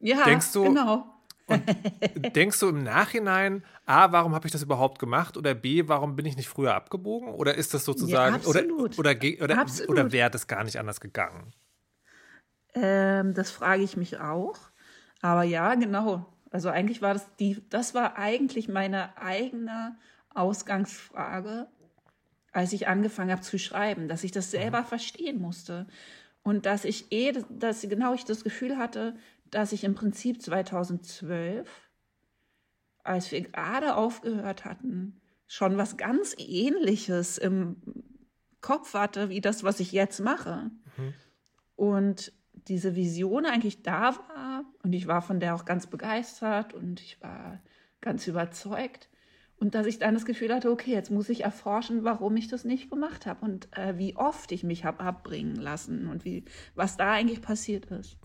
Ja, 0.00 0.24
Denkst 0.24 0.52
du- 0.52 0.64
genau. 0.64 1.06
Denkst 2.34 2.58
du 2.60 2.68
im 2.68 2.82
Nachhinein, 2.82 3.64
A, 3.84 4.10
warum 4.12 4.34
habe 4.34 4.46
ich 4.46 4.52
das 4.52 4.62
überhaupt 4.62 4.98
gemacht? 4.98 5.36
Oder 5.36 5.54
B, 5.54 5.84
warum 5.86 6.16
bin 6.16 6.26
ich 6.26 6.36
nicht 6.36 6.48
früher 6.48 6.74
abgebogen? 6.74 7.28
Oder 7.34 7.54
ist 7.54 7.72
das 7.74 7.84
sozusagen, 7.84 8.36
Ja, 8.36 8.36
absolut. 8.36 8.98
oder, 8.98 9.12
oder, 9.12 9.44
oder, 9.44 9.58
Absolut. 9.60 9.90
oder 9.90 10.12
wäre 10.12 10.30
das 10.30 10.46
gar 10.46 10.64
nicht 10.64 10.78
anders 10.78 11.00
gegangen? 11.00 11.52
Ähm, 12.74 13.34
das 13.34 13.50
frage 13.50 13.82
ich 13.82 13.96
mich 13.96 14.18
auch. 14.18 14.56
Aber 15.22 15.42
ja, 15.42 15.74
genau. 15.74 16.26
Also 16.50 16.68
eigentlich 16.68 17.02
war 17.02 17.14
das 17.14 17.34
die, 17.36 17.62
das 17.70 17.94
war 17.94 18.16
eigentlich 18.18 18.68
meine 18.68 19.16
eigene 19.18 19.98
Ausgangsfrage, 20.30 21.68
als 22.52 22.72
ich 22.72 22.88
angefangen 22.88 23.30
habe 23.32 23.42
zu 23.42 23.58
schreiben, 23.58 24.08
dass 24.08 24.24
ich 24.24 24.32
das 24.32 24.50
selber 24.50 24.84
verstehen 24.84 25.40
musste. 25.40 25.86
Und 26.42 26.66
dass 26.66 26.84
ich 26.84 27.12
eh, 27.12 27.32
dass 27.50 27.82
genau 27.82 28.14
ich 28.14 28.24
das 28.24 28.44
Gefühl 28.44 28.78
hatte, 28.78 29.16
dass 29.50 29.72
ich 29.72 29.84
im 29.84 29.94
Prinzip 29.94 30.42
2012, 30.42 31.68
als 33.04 33.30
wir 33.30 33.42
gerade 33.42 33.96
aufgehört 33.96 34.64
hatten, 34.64 35.20
schon 35.46 35.76
was 35.76 35.96
ganz 35.96 36.34
ähnliches 36.38 37.38
im 37.38 37.76
Kopf 38.60 38.94
hatte, 38.94 39.28
wie 39.28 39.40
das, 39.40 39.62
was 39.64 39.80
ich 39.80 39.92
jetzt 39.92 40.20
mache. 40.20 40.70
Und 41.76 42.32
diese 42.68 42.96
Vision 42.96 43.46
eigentlich 43.46 43.82
da 43.82 44.16
war 44.16 44.64
und 44.82 44.92
ich 44.92 45.06
war 45.06 45.22
von 45.22 45.40
der 45.40 45.54
auch 45.54 45.64
ganz 45.64 45.86
begeistert 45.86 46.74
und 46.74 47.00
ich 47.00 47.20
war 47.20 47.60
ganz 48.00 48.26
überzeugt. 48.26 49.08
Und 49.58 49.74
dass 49.74 49.86
ich 49.86 49.98
dann 49.98 50.14
das 50.14 50.26
Gefühl 50.26 50.52
hatte, 50.52 50.70
okay, 50.70 50.92
jetzt 50.92 51.10
muss 51.10 51.30
ich 51.30 51.44
erforschen, 51.44 52.04
warum 52.04 52.36
ich 52.36 52.48
das 52.48 52.64
nicht 52.64 52.90
gemacht 52.90 53.24
habe 53.24 53.44
und 53.44 53.74
äh, 53.76 53.96
wie 53.96 54.14
oft 54.16 54.52
ich 54.52 54.64
mich 54.64 54.84
habe 54.84 55.00
abbringen 55.00 55.56
lassen 55.56 56.08
und 56.08 56.24
wie, 56.24 56.44
was 56.74 56.98
da 56.98 57.12
eigentlich 57.12 57.40
passiert 57.40 57.86
ist. 57.86 58.18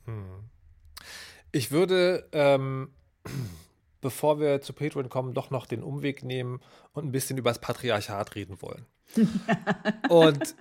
Ich 1.52 1.72
würde, 1.72 2.28
ähm, 2.32 2.94
bevor 4.02 4.40
wir 4.40 4.62
zu 4.62 4.74
Patreon 4.74 5.10
kommen, 5.10 5.34
doch 5.34 5.52
noch 5.52 5.66
den 5.66 5.84
Umweg 5.84 6.24
nehmen 6.24 6.60
und 6.94 7.06
ein 7.06 7.12
bisschen 7.12 7.38
über 7.38 7.50
das 7.50 7.60
Patriarchat 7.60 8.36
reden 8.36 8.62
wollen. 8.62 8.86
und 10.10 10.56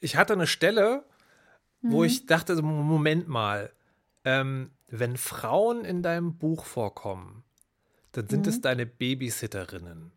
ich 0.00 0.16
hatte 0.16 0.32
eine 0.32 0.46
Stelle, 0.46 1.04
wo 1.80 2.04
ich 2.04 2.26
dachte, 2.26 2.60
Moment 2.62 3.28
mal, 3.28 3.72
ähm, 4.24 4.70
wenn 4.88 5.16
Frauen 5.16 5.84
in 5.84 6.02
deinem 6.02 6.38
Buch 6.38 6.64
vorkommen, 6.64 7.44
dann 8.12 8.28
sind 8.28 8.46
es 8.46 8.60
deine 8.60 8.86
Babysitterinnen. 8.86 10.12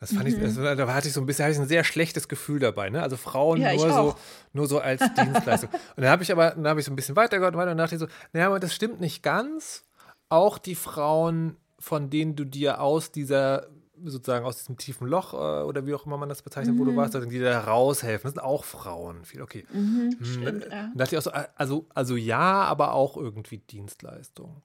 Das 0.00 0.14
fand 0.14 0.26
ich, 0.28 0.40
also, 0.40 0.62
da 0.62 0.94
hatte 0.94 1.08
ich 1.08 1.12
so 1.14 1.20
ein 1.20 1.26
bisschen, 1.26 1.44
hatte 1.44 1.52
ich 1.52 1.60
ein 1.60 1.68
sehr 1.68 1.84
schlechtes 1.84 2.26
Gefühl 2.26 2.58
dabei, 2.58 2.88
ne? 2.88 3.02
Also 3.02 3.18
Frauen 3.18 3.60
Ja, 3.60 3.74
nur 3.74 3.92
so, 3.92 4.14
nur 4.54 4.66
so 4.66 4.78
als 4.80 5.02
Dienstleistung. 5.14 5.68
Und 5.70 6.02
dann 6.02 6.10
habe 6.10 6.22
ich 6.22 6.32
aber, 6.32 6.52
dann 6.52 6.66
habe 6.66 6.80
ich 6.80 6.86
so 6.86 6.92
ein 6.92 6.96
bisschen 6.96 7.16
weitergehört 7.16 7.54
und 7.54 7.76
dachte 7.76 7.96
ich 7.96 8.00
so, 8.00 8.06
naja, 8.32 8.46
aber 8.46 8.58
das 8.58 8.74
stimmt 8.74 9.00
nicht 9.00 9.22
ganz. 9.22 9.82
Auch 10.30 10.56
die 10.56 10.74
Frauen, 10.74 11.58
von 11.78 12.08
denen 12.08 12.34
du 12.34 12.44
dir 12.46 12.80
aus 12.80 13.12
dieser, 13.12 13.66
sozusagen 14.02 14.46
aus 14.46 14.56
diesem 14.56 14.78
tiefen 14.78 15.06
Loch 15.06 15.34
äh, 15.34 15.64
oder 15.64 15.86
wie 15.86 15.92
auch 15.92 16.06
immer 16.06 16.16
man 16.16 16.30
das 16.30 16.40
bezeichnet, 16.40 16.78
wo 16.78 16.84
du 16.84 16.96
warst, 16.96 17.14
also 17.14 17.28
die 17.28 17.36
dir 17.36 17.50
da 17.50 17.60
raushelfen, 17.60 18.22
das 18.22 18.32
sind 18.32 18.42
auch 18.42 18.64
Frauen. 18.64 19.26
Viel, 19.26 19.42
okay. 19.42 19.66
Hm, 19.70 20.16
Stimmt, 20.22 20.66
ja. 20.70 20.90
Dachte 20.94 21.14
ich 21.14 21.18
auch 21.18 21.22
so, 21.22 21.32
also, 21.56 21.86
also 21.94 22.16
ja, 22.16 22.62
aber 22.62 22.94
auch 22.94 23.18
irgendwie 23.18 23.58
Dienstleistung. 23.58 24.62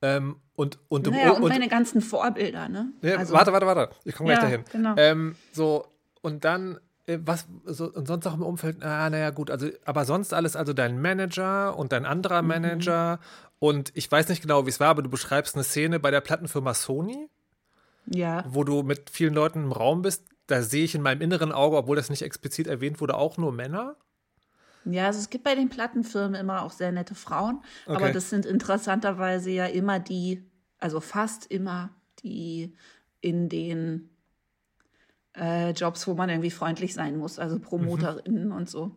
Ähm, 0.00 0.36
und, 0.54 0.78
und, 0.88 1.06
Naja, 1.08 1.32
und, 1.32 1.42
und, 1.42 1.48
meine 1.48 1.68
ganzen 1.68 2.00
Vorbilder, 2.00 2.68
ne? 2.68 2.92
ja, 3.02 3.16
Also- 3.16 3.34
warte, 3.34 3.52
warte, 3.52 3.66
warte. 3.66 3.90
Ich 4.04 4.14
komme 4.14 4.28
gleich 4.28 4.38
Ja, 4.38 4.44
dahin. 4.44 4.64
genau. 4.70 4.94
Ähm, 4.96 5.34
so, 5.52 5.86
und 6.20 6.44
dann, 6.44 6.78
äh, 7.06 7.18
was, 7.24 7.46
so, 7.64 7.92
und 7.92 8.06
sonst 8.06 8.26
auch 8.26 8.34
im 8.34 8.42
Umfeld, 8.42 8.82
ah, 8.82 9.10
naja, 9.10 9.30
gut, 9.30 9.50
also, 9.50 9.68
aber 9.84 10.04
sonst 10.04 10.32
alles, 10.34 10.54
also 10.56 10.72
dein 10.72 11.00
Manager 11.00 11.76
und 11.76 11.92
dein 11.92 12.06
anderer 12.06 12.42
Mhm. 12.42 12.48
Manager. 12.48 13.18
Und 13.58 13.90
ich 13.94 14.10
weiß 14.10 14.28
nicht 14.28 14.40
genau, 14.42 14.66
wie 14.66 14.70
es 14.70 14.78
war, 14.78 14.88
aber 14.88 15.02
du 15.02 15.10
beschreibst 15.10 15.56
eine 15.56 15.64
Szene 15.64 15.98
bei 15.98 16.12
der 16.12 16.20
Plattenfirma 16.20 16.74
Sony, 16.74 17.28
Ja, 18.06 18.44
wo 18.48 18.62
du 18.64 18.82
mit 18.84 19.10
vielen 19.10 19.34
Leuten 19.34 19.64
im 19.64 19.72
Raum 19.72 20.02
bist. 20.02 20.24
Da 20.46 20.62
sehe 20.62 20.84
ich 20.84 20.94
in 20.94 21.02
meinem 21.02 21.20
inneren 21.22 21.50
Auge, 21.52 21.76
obwohl 21.76 21.96
das 21.96 22.08
nicht 22.08 22.22
explizit 22.22 22.68
erwähnt 22.68 23.00
wurde, 23.00 23.16
auch 23.16 23.36
nur 23.36 23.52
Männer. 23.52 23.96
Ja, 24.92 25.06
also 25.06 25.18
es 25.18 25.30
gibt 25.30 25.44
bei 25.44 25.54
den 25.54 25.68
Plattenfirmen 25.68 26.34
immer 26.40 26.62
auch 26.62 26.72
sehr 26.72 26.92
nette 26.92 27.14
Frauen, 27.14 27.60
aber 27.86 28.04
Okay. 28.04 28.12
das 28.12 28.30
sind 28.30 28.46
interessanterweise 28.46 29.50
ja 29.50 29.66
immer 29.66 29.98
die, 30.00 30.42
also 30.78 31.00
fast 31.00 31.46
immer 31.46 31.90
die 32.22 32.74
in 33.20 33.48
den 33.48 34.10
äh, 35.36 35.70
Jobs, 35.70 36.06
wo 36.06 36.14
man 36.14 36.28
irgendwie 36.28 36.50
freundlich 36.50 36.94
sein 36.94 37.16
muss, 37.16 37.38
also 37.38 37.58
Promoterinnen 37.58 38.52
und 38.52 38.68
so. 38.68 38.96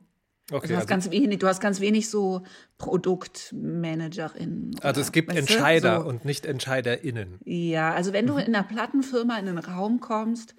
Okay, 0.51 0.67
du, 0.67 0.74
hast 0.75 0.81
also, 0.81 0.88
ganz 0.88 1.12
wenig, 1.12 1.39
du 1.39 1.48
hast 1.48 1.62
ganz 1.62 1.79
wenig 1.79 2.10
so 2.10 2.41
Produktmanagerinnen. 2.77 4.75
also 4.81 5.01
es 5.01 5.12
gibt 5.12 5.33
Entscheider 5.33 6.01
so. 6.01 6.07
und 6.07 6.25
nicht 6.25 6.45
EntscheiderInnen. 6.45 7.39
Ja, 7.45 7.93
also 7.93 8.12
wenn 8.13 8.27
du 8.27 8.33
Mhm. 8.33 8.39
in 8.39 8.55
einer 8.55 8.63
Plattenfirma 8.63 9.38
in 9.38 9.48
einen 9.48 9.60
Raum 9.60 10.00
kommst, 10.00 10.55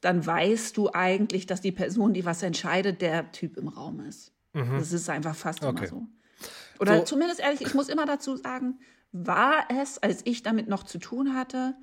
dann 0.00 0.24
weißt 0.26 0.76
du 0.76 0.90
eigentlich, 0.92 1.46
dass 1.46 1.60
die 1.62 1.72
Person, 1.72 2.12
die 2.12 2.24
was 2.24 2.42
entscheidet, 2.42 3.00
der 3.00 3.32
Typ 3.32 3.56
im 3.56 3.68
Raum 3.68 4.00
ist. 4.00 4.32
Das 4.78 4.92
ist 4.92 5.08
einfach 5.10 5.34
fast 5.34 5.62
Mhm. 5.62 5.68
Okay. 5.68 5.78
immer 5.78 5.88
so. 5.88 6.06
Oder 6.80 6.98
So- 6.98 7.04
zumindest 7.04 7.40
ehrlich, 7.40 7.60
ich 7.62 7.74
muss 7.74 7.88
immer 7.88 8.06
dazu 8.06 8.36
sagen, 8.36 8.78
war 9.12 9.64
es, 9.70 9.98
als 10.02 10.22
ich 10.24 10.42
damit 10.42 10.68
noch 10.68 10.82
zu 10.84 10.98
tun 10.98 11.34
hatte, 11.34 11.74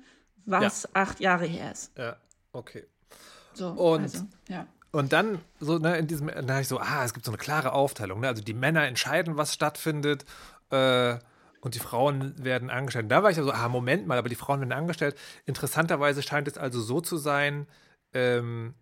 was 0.44 0.94
acht 0.94 1.20
Jahre 1.20 1.46
her 1.46 1.72
ist. 1.72 1.96
Ja, 1.98 2.16
okay. 2.52 2.86
So, 3.54 3.68
Und- 3.70 4.02
also, 4.02 4.26
ja. 4.48 4.66
Und 4.92 5.12
dann, 5.12 5.40
so, 5.58 5.78
ne, 5.78 5.96
in 5.98 6.06
diesem, 6.06 6.28
dann 6.28 6.48
habe 6.50 6.60
ich 6.60 6.68
so, 6.68 6.78
ah, 6.78 7.04
es 7.04 7.12
gibt 7.14 7.26
so 7.26 7.32
eine 7.32 7.38
klare 7.38 7.72
Aufteilung. 7.72 8.20
Ne? 8.20 8.28
Also 8.28 8.42
die 8.44 8.54
Männer 8.54 8.86
entscheiden, 8.86 9.36
was 9.36 9.52
stattfindet, 9.52 10.24
äh, 10.70 11.18
und 11.60 11.74
die 11.74 11.80
Frauen 11.80 12.34
werden 12.44 12.70
angestellt. 12.70 13.04
Und 13.04 13.08
da 13.08 13.22
war 13.22 13.30
ich 13.30 13.36
ja 13.36 13.42
so, 13.42 13.50
ah, 13.50 13.68
Moment 13.68 14.06
mal, 14.06 14.18
aber 14.18 14.28
die 14.28 14.34
Frauen 14.36 14.60
werden 14.60 14.72
angestellt. 14.72 15.16
Interessanterweise 15.46 16.22
scheint 16.22 16.46
es 16.46 16.58
also 16.58 16.80
so 16.80 17.00
zu 17.00 17.16
sein, 17.16 17.66
ähm, 18.12 18.74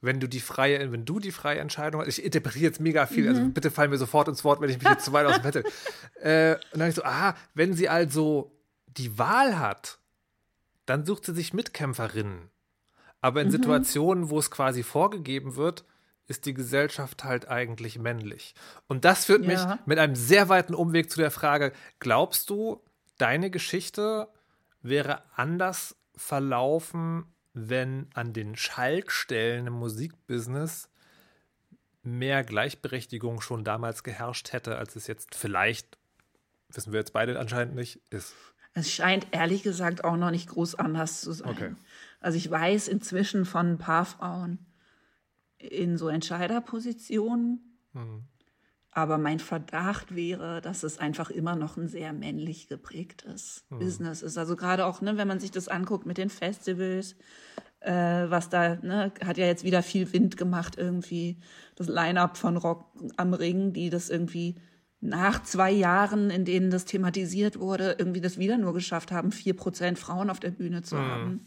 wenn 0.00 0.20
du 0.20 0.28
die 0.28 0.40
freie, 0.40 0.92
wenn 0.92 1.04
du 1.04 1.18
die 1.18 1.32
freie 1.32 1.58
Entscheidung 1.58 2.00
hast, 2.00 2.08
ich 2.18 2.24
interpretiere 2.24 2.66
jetzt 2.66 2.80
mega 2.80 3.06
viel, 3.06 3.28
also 3.28 3.48
bitte 3.48 3.70
fallen 3.70 3.90
mir 3.90 3.98
sofort 3.98 4.28
ins 4.28 4.44
Wort, 4.44 4.60
wenn 4.60 4.70
ich 4.70 4.78
mich 4.78 4.88
jetzt 4.88 5.04
zu 5.04 5.12
weit 5.12 5.26
aus 5.26 5.34
dem 5.40 5.42
Fenster. 5.42 5.62
äh, 6.22 6.54
und 6.54 6.74
dann 6.74 6.80
habe 6.82 6.90
ich 6.90 6.94
so, 6.94 7.04
ah, 7.04 7.34
wenn 7.54 7.74
sie 7.74 7.88
also 7.88 8.52
die 8.86 9.18
Wahl 9.18 9.58
hat, 9.58 9.98
dann 10.86 11.04
sucht 11.04 11.24
sie 11.26 11.34
sich 11.34 11.52
Mitkämpferinnen. 11.52 12.50
Aber 13.20 13.42
in 13.42 13.50
Situationen, 13.50 14.30
wo 14.30 14.38
es 14.38 14.50
quasi 14.50 14.82
vorgegeben 14.84 15.56
wird, 15.56 15.84
ist 16.28 16.46
die 16.46 16.54
Gesellschaft 16.54 17.24
halt 17.24 17.48
eigentlich 17.48 17.98
männlich. 17.98 18.54
Und 18.86 19.04
das 19.04 19.24
führt 19.24 19.40
mich 19.44 19.58
Ja. 19.58 19.78
mit 19.86 19.98
einem 19.98 20.14
sehr 20.14 20.48
weiten 20.48 20.74
Umweg 20.74 21.10
zu 21.10 21.18
der 21.18 21.30
Frage, 21.30 21.72
glaubst 21.98 22.48
du, 22.50 22.84
deine 23.16 23.50
Geschichte 23.50 24.28
wäre 24.82 25.22
anders 25.34 25.96
verlaufen, 26.16 27.24
wenn 27.54 28.08
an 28.14 28.32
den 28.32 28.56
Schaltstellen 28.56 29.66
im 29.66 29.74
Musikbusiness 29.74 30.88
mehr 32.02 32.44
Gleichberechtigung 32.44 33.40
schon 33.40 33.64
damals 33.64 34.02
geherrscht 34.02 34.52
hätte, 34.52 34.76
als 34.76 34.96
es 34.96 35.06
jetzt 35.06 35.34
vielleicht, 35.34 35.98
wissen 36.72 36.92
wir 36.92 37.00
jetzt 37.00 37.12
beide 37.12 37.38
anscheinend 37.38 37.74
nicht, 37.74 38.00
ist. 38.10 38.34
Es 38.74 38.92
scheint 38.92 39.26
ehrlich 39.32 39.62
gesagt 39.62 40.04
auch 40.04 40.16
noch 40.16 40.30
nicht 40.30 40.48
groß 40.48 40.76
anders 40.76 41.20
zu 41.20 41.32
sein. 41.32 41.48
Okay. 41.48 41.74
Also 42.20 42.38
ich 42.38 42.50
weiß 42.50 42.88
inzwischen 42.88 43.44
von 43.44 43.72
ein 43.72 43.78
paar 43.78 44.04
Frauen, 44.04 44.66
in 45.58 45.98
so 45.98 46.08
Entscheiderpositionen. 46.08 47.78
Mhm. 47.92 48.24
Aber 48.98 49.16
mein 49.16 49.38
Verdacht 49.38 50.16
wäre, 50.16 50.60
dass 50.60 50.82
es 50.82 50.98
einfach 50.98 51.30
immer 51.30 51.54
noch 51.54 51.76
ein 51.76 51.86
sehr 51.86 52.12
männlich 52.12 52.66
geprägtes 52.66 53.64
Mhm. 53.70 53.78
Business 53.78 54.22
ist. 54.22 54.36
Also 54.36 54.56
gerade 54.56 54.84
auch, 54.86 55.00
ne, 55.00 55.16
wenn 55.16 55.28
man 55.28 55.38
sich 55.38 55.52
das 55.52 55.68
anguckt 55.68 56.04
mit 56.04 56.18
den 56.18 56.30
Festivals, 56.30 57.14
äh, 57.78 57.92
was 57.92 58.48
da, 58.48 58.74
ne, 58.74 59.12
hat 59.24 59.38
ja 59.38 59.46
jetzt 59.46 59.62
wieder 59.62 59.84
viel 59.84 60.12
Wind 60.12 60.36
gemacht 60.36 60.74
irgendwie. 60.76 61.38
Das 61.76 61.86
Line-up 61.86 62.36
von 62.36 62.56
Rock 62.56 62.86
am 63.16 63.34
Ring, 63.34 63.72
die 63.72 63.88
das 63.88 64.10
irgendwie 64.10 64.56
nach 65.00 65.44
zwei 65.44 65.70
Jahren, 65.70 66.30
in 66.30 66.44
denen 66.44 66.72
das 66.72 66.84
thematisiert 66.84 67.60
wurde, 67.60 67.94
irgendwie 68.00 68.20
das 68.20 68.36
wieder 68.36 68.58
nur 68.58 68.74
geschafft 68.74 69.12
haben, 69.12 69.30
vier 69.30 69.54
Prozent 69.54 70.00
Frauen 70.00 70.28
auf 70.28 70.40
der 70.40 70.50
Bühne 70.50 70.82
zu 70.82 70.98
haben. 70.98 71.46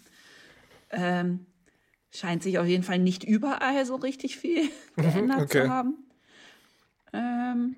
Ähm, 0.89 1.47
scheint 2.11 2.43
sich 2.43 2.59
auf 2.59 2.65
jeden 2.65 2.83
Fall 2.83 2.99
nicht 2.99 3.25
überall 3.25 3.85
so 3.85 3.95
richtig 3.95 4.37
viel 4.37 4.69
geändert 4.95 5.41
okay. 5.41 5.63
zu 5.63 5.69
haben. 5.69 5.97
Ähm, 7.13 7.75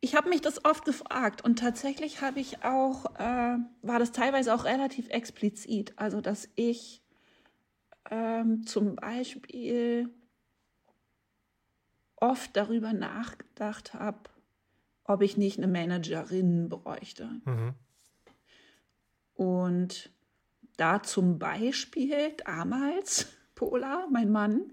ich 0.00 0.14
habe 0.14 0.28
mich 0.28 0.40
das 0.40 0.64
oft 0.64 0.84
gefragt 0.84 1.42
und 1.42 1.58
tatsächlich 1.58 2.20
habe 2.20 2.38
ich 2.38 2.62
auch, 2.62 3.06
äh, 3.16 3.58
war 3.82 3.98
das 3.98 4.12
teilweise 4.12 4.54
auch 4.54 4.64
relativ 4.64 5.08
explizit. 5.08 5.94
Also, 5.96 6.20
dass 6.20 6.48
ich 6.54 7.02
ähm, 8.10 8.66
zum 8.66 8.96
Beispiel 8.96 10.10
oft 12.16 12.56
darüber 12.56 12.92
nachgedacht 12.92 13.94
habe, 13.94 14.30
ob 15.04 15.22
ich 15.22 15.36
nicht 15.36 15.58
eine 15.58 15.68
Managerin 15.68 16.68
bräuchte. 16.68 17.30
Mhm. 17.44 17.74
Und 19.34 20.10
da 20.76 21.02
zum 21.02 21.38
Beispiel 21.38 22.32
damals 22.44 23.32
Pola, 23.54 24.06
mein 24.10 24.30
Mann, 24.30 24.72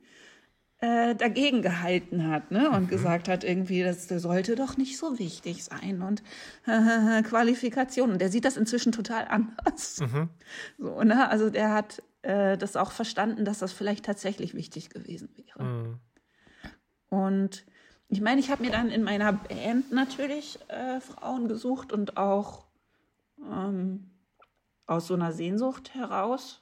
äh, 0.84 1.16
dagegen 1.16 1.62
gehalten 1.62 2.28
hat 2.28 2.52
ne? 2.52 2.70
und 2.70 2.90
gesagt 2.90 3.30
hat, 3.30 3.46
irgendwie, 3.46 3.84
das, 3.84 4.10
sollte 4.10 4.56
doch 4.56 4.76
nicht 4.76 4.98
so 4.98 5.18
wichtig 5.18 5.64
sein 5.64 6.02
und 6.02 6.22
Qualifikation. 7.24 8.12
Und 8.12 8.20
der 8.20 8.30
sieht 8.30 8.44
das 8.44 8.58
inzwischen 8.58 8.92
total 8.92 9.26
anders. 9.30 10.02
So, 10.78 11.04
ne? 11.04 11.30
Also 11.30 11.50
der 11.50 11.74
hat 11.74 12.04
äh, 12.22 12.58
das 12.58 12.76
auch 12.76 12.92
verstanden, 12.92 13.46
dass 13.46 13.60
das 13.60 13.72
vielleicht 13.72 14.04
tatsächlich 14.04 14.56
wichtig 14.56 14.90
gewesen 14.90 15.30
wäre. 15.38 15.64
Mhm. 15.64 16.00
Und 17.08 17.66
ich 18.10 18.20
meine, 18.20 18.42
ich 18.42 18.52
habe 18.52 18.64
mir 18.64 18.72
dann 18.72 18.90
in 18.90 19.04
meiner 19.04 19.32
Band 19.32 19.94
natürlich 19.94 20.60
äh, 20.68 21.00
Frauen 21.00 21.48
gesucht 21.48 21.94
und 21.94 22.18
auch 22.18 22.66
ähm, 23.40 24.12
aus 24.86 25.08
so 25.08 25.14
einer 25.14 25.32
Sehnsucht 25.32 25.94
heraus 25.94 26.62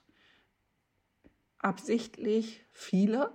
absichtlich 1.57 2.63
viele. 2.71 3.31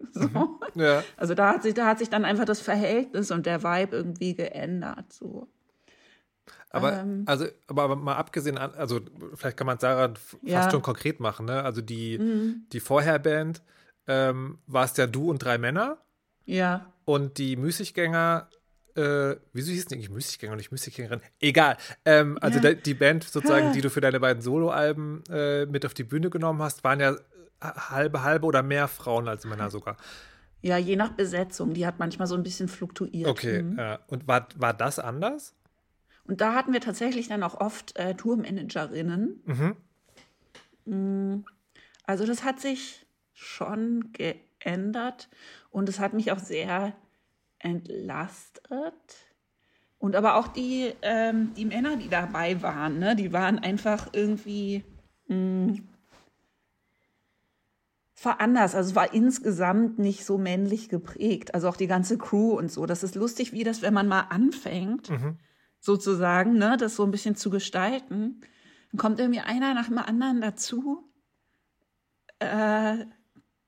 So. 0.12 0.58
Ja. 0.74 1.02
Also 1.16 1.34
da 1.34 1.50
hat 1.54 1.62
sich, 1.62 1.74
da 1.74 1.86
hat 1.86 1.98
sich 1.98 2.08
dann 2.10 2.24
einfach 2.24 2.44
das 2.46 2.60
Verhältnis 2.60 3.30
und 3.30 3.46
der 3.46 3.62
Vibe 3.62 3.96
irgendwie 3.96 4.34
geändert. 4.34 5.12
So. 5.12 5.48
Aber, 6.70 7.00
Ähm. 7.00 7.24
also, 7.26 7.46
aber, 7.66 7.96
mal 7.96 8.14
abgesehen, 8.16 8.56
also 8.58 9.00
vielleicht 9.34 9.56
kann 9.56 9.66
man 9.66 9.76
es 9.76 9.80
daran 9.82 10.12
f- 10.12 10.20
fast 10.30 10.42
Ja. 10.42 10.66
Mhm. 10.66 10.70
schon 10.70 10.82
konkret 10.82 11.20
machen, 11.20 11.46
ne? 11.46 11.62
Also 11.64 11.80
die, 11.82 12.18
die 12.72 12.80
Vorherband 12.80 13.62
ähm, 14.06 14.58
warst 14.66 14.98
ja 14.98 15.06
du 15.06 15.30
und 15.30 15.38
drei 15.44 15.58
Männer 15.58 15.98
Ja. 16.46 16.92
und 17.04 17.38
die 17.38 17.56
Müßiggänger, 17.56 18.48
äh, 18.96 19.36
wieso 19.52 19.70
hieß 19.72 19.86
es 19.86 19.92
eigentlich 19.92 20.10
Müßiggänger 20.10 20.52
und 20.52 20.58
nicht 20.58 20.70
Müßiggängerin? 20.72 21.20
Egal. 21.40 21.76
Ähm, 22.04 22.38
also 22.40 22.58
Ja. 22.60 22.72
die 22.74 22.94
Band 22.94 23.24
sozusagen, 23.24 23.72
die 23.72 23.80
du 23.80 23.90
für 23.90 24.00
deine 24.00 24.20
beiden 24.20 24.40
Soloalben 24.42 25.22
äh, 25.30 25.66
mit 25.66 25.84
auf 25.86 25.94
die 25.94 26.04
Bühne 26.04 26.30
genommen 26.30 26.62
hast, 26.62 26.82
waren 26.84 27.00
ja 27.00 27.16
halbe, 27.60 28.22
halbe 28.22 28.46
oder 28.46 28.62
mehr 28.62 28.88
Frauen 28.88 29.28
als 29.28 29.44
Männer 29.44 29.70
sogar. 29.70 29.96
Ja, 30.62 30.76
je 30.76 30.96
nach 30.96 31.12
Besetzung. 31.12 31.72
Die 31.74 31.86
hat 31.86 31.98
manchmal 31.98 32.26
so 32.26 32.34
ein 32.34 32.42
bisschen 32.42 32.68
fluktuiert. 32.68 33.28
Okay, 33.28 33.64
ja. 33.76 33.98
und 34.08 34.28
war, 34.28 34.48
war 34.56 34.74
das 34.74 34.98
anders? 34.98 35.54
Und 36.24 36.40
da 36.40 36.54
hatten 36.54 36.72
wir 36.72 36.80
tatsächlich 36.80 37.28
dann 37.28 37.42
auch 37.42 37.60
oft 37.60 37.96
äh, 37.96 38.14
Tourmanagerinnen. 38.14 39.42
Mm, 40.84 41.44
Also 42.04 42.26
das 42.26 42.44
hat 42.44 42.60
sich 42.60 43.06
schon 43.32 44.12
geändert 44.12 45.28
und 45.70 45.88
es 45.88 45.98
hat 45.98 46.12
mich 46.12 46.30
auch 46.30 46.38
sehr 46.38 46.92
entlastet. 47.58 48.94
Und 49.98 50.16
aber 50.16 50.36
auch 50.36 50.48
die, 50.48 50.92
ähm, 51.02 51.52
die 51.54 51.64
Männer, 51.66 51.96
die 51.96 52.08
dabei 52.08 52.62
waren, 52.62 52.98
ne, 52.98 53.16
die 53.16 53.32
waren 53.32 53.58
einfach 53.58 54.08
irgendwie 54.12 54.84
mh, 55.28 55.74
es 55.74 55.80
war 58.24 58.40
anders. 58.40 58.74
Also 58.74 58.90
es 58.90 58.96
war 58.96 59.14
insgesamt 59.14 59.98
nicht 59.98 60.24
so 60.24 60.38
männlich 60.38 60.88
geprägt. 60.88 61.54
Also 61.54 61.68
auch 61.68 61.76
die 61.76 61.86
ganze 61.86 62.18
Crew 62.18 62.56
und 62.58 62.70
so. 62.70 62.86
Das 62.86 63.02
ist 63.02 63.14
lustig, 63.14 63.52
wie 63.52 63.64
das, 63.64 63.82
wenn 63.82 63.94
man 63.94 64.08
mal 64.08 64.26
anfängt, 64.28 65.10
sozusagen, 65.80 66.58
ne, 66.58 66.76
das 66.76 66.96
so 66.96 67.04
ein 67.04 67.10
bisschen 67.10 67.36
zu 67.36 67.50
gestalten, 67.50 68.42
dann 68.92 68.98
kommt 68.98 69.20
irgendwie 69.20 69.40
einer 69.40 69.74
nach 69.74 69.88
dem 69.88 69.98
anderen 69.98 70.40
dazu, 70.40 71.10
äh, 72.38 73.06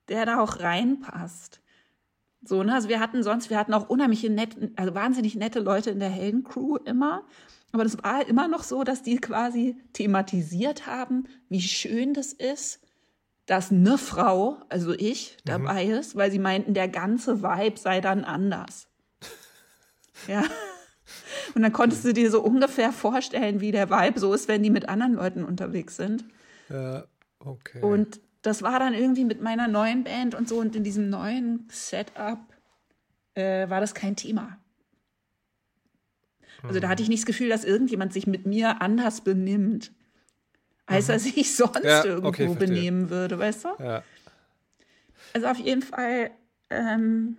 der 0.09 0.25
da 0.25 0.39
auch 0.39 0.59
reinpasst. 0.59 1.61
So, 2.43 2.61
ne, 2.61 2.73
also 2.75 2.89
wir 2.89 2.99
hatten 2.99 3.23
sonst, 3.23 3.49
wir 3.49 3.57
hatten 3.57 3.73
auch 3.73 3.89
unheimliche 3.89 4.29
nette, 4.29 4.71
also 4.75 4.93
wahnsinnig 4.93 5.35
nette 5.35 5.61
Leute 5.61 5.91
in 5.91 5.99
der 5.99 6.09
Heldencrew 6.09 6.75
immer. 6.75 7.25
Aber 7.71 7.83
das 7.83 8.03
war 8.03 8.27
immer 8.27 8.47
noch 8.47 8.63
so, 8.63 8.83
dass 8.83 9.01
die 9.01 9.17
quasi 9.17 9.77
thematisiert 9.93 10.85
haben, 10.85 11.23
wie 11.49 11.61
schön 11.61 12.13
das 12.13 12.33
ist, 12.33 12.82
dass 13.45 13.71
eine 13.71 13.97
Frau, 13.97 14.57
also 14.69 14.93
ich, 14.93 15.37
dabei 15.43 15.85
ist, 15.85 16.15
weil 16.15 16.31
sie 16.31 16.39
meinten, 16.39 16.73
der 16.73 16.87
ganze 16.87 17.43
Vibe 17.43 17.79
sei 17.79 18.01
dann 18.01 18.23
anders. 18.23 18.87
Ja. 20.27 20.43
Und 21.53 21.63
dann 21.63 21.73
konntest 21.73 22.05
du 22.05 22.13
dir 22.13 22.31
so 22.31 22.41
ungefähr 22.41 22.93
vorstellen, 22.93 23.59
wie 23.59 23.71
der 23.71 23.89
Vibe 23.89 24.19
so 24.19 24.33
ist, 24.33 24.47
wenn 24.47 24.63
die 24.63 24.69
mit 24.69 24.87
anderen 24.87 25.15
Leuten 25.15 25.43
unterwegs 25.43 25.97
sind. 25.97 26.23
Ja, 26.69 27.05
okay. 27.39 27.81
Und 27.81 28.21
das 28.41 28.61
war 28.61 28.79
dann 28.79 28.93
irgendwie 28.93 29.25
mit 29.25 29.41
meiner 29.41 29.67
neuen 29.67 30.03
Band 30.03 30.35
und 30.35 30.47
so 30.47 30.59
und 30.59 30.75
in 30.75 30.83
diesem 30.83 31.09
neuen 31.09 31.67
Setup 31.69 32.39
äh, 33.33 33.67
war 33.69 33.81
das 33.81 33.93
kein 33.93 34.15
Thema. 34.15 34.57
Also 36.61 36.79
da 36.79 36.87
hatte 36.87 37.03
ich 37.03 37.09
nicht 37.09 37.23
das 37.23 37.25
Gefühl, 37.25 37.49
dass 37.49 37.65
irgendjemand 37.65 38.13
sich 38.13 38.25
mit 38.25 38.45
mir 38.45 38.81
anders 38.81 39.21
benimmt, 39.21 39.91
als 40.85 41.09
er 41.09 41.19
sich 41.19 41.55
sonst 41.55 41.83
Ja, 41.83 42.03
irgendwo 42.05 42.29
okay, 42.51 42.55
benehmen 42.55 43.09
würde, 43.09 43.39
weißt 43.39 43.65
du? 43.65 43.69
ja. 43.83 44.03
Also 45.33 45.47
auf 45.47 45.57
jeden 45.57 45.81
Fall, 45.81 46.29
ähm, 46.69 47.37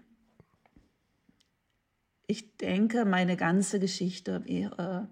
ich 2.27 2.57
denke, 2.57 3.05
meine 3.05 3.37
ganze 3.37 3.79
Geschichte 3.79 4.45
wäre 4.47 5.09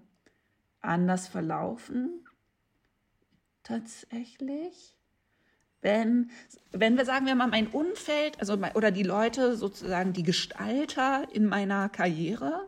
anders 0.81 1.27
verlaufen. 1.29 2.25
Tatsächlich. 3.63 4.95
Wenn, 5.81 6.31
wenn 6.71 6.97
wir 6.97 7.05
sagen 7.05 7.25
wir 7.25 7.35
mal, 7.35 7.47
mein 7.47 7.67
Umfeld, 7.67 8.39
also 8.39 8.57
mein, 8.57 8.73
oder 8.73 8.91
die 8.91 9.03
Leute, 9.03 9.55
sozusagen 9.55 10.11
die 10.13 10.23
Gestalter 10.23 11.27
in 11.31 11.45
meiner 11.45 11.87
Karriere, 11.89 12.67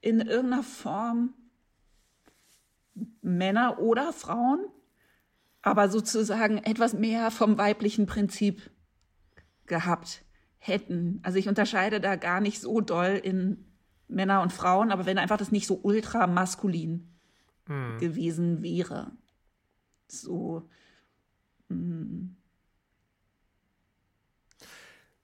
in 0.00 0.20
irgendeiner 0.20 0.62
Form 0.62 1.34
Männer 3.22 3.78
oder 3.78 4.12
Frauen, 4.12 4.66
aber 5.62 5.88
sozusagen 5.88 6.58
etwas 6.58 6.92
mehr 6.92 7.30
vom 7.30 7.56
weiblichen 7.58 8.06
Prinzip 8.06 8.70
gehabt 9.66 10.24
hätten. 10.58 11.20
Also 11.22 11.38
ich 11.38 11.48
unterscheide 11.48 12.00
da 12.00 12.16
gar 12.16 12.40
nicht 12.40 12.60
so 12.60 12.80
doll 12.80 13.20
in 13.22 13.64
Männer 14.08 14.42
und 14.42 14.52
Frauen, 14.52 14.92
aber 14.92 15.06
wenn 15.06 15.18
einfach 15.18 15.38
das 15.38 15.52
nicht 15.52 15.66
so 15.66 15.80
ultra 15.82 16.26
maskulin 16.26 17.08
gewesen 17.98 18.62
wäre. 18.62 19.12
So. 20.08 20.68
mm. 21.68 22.36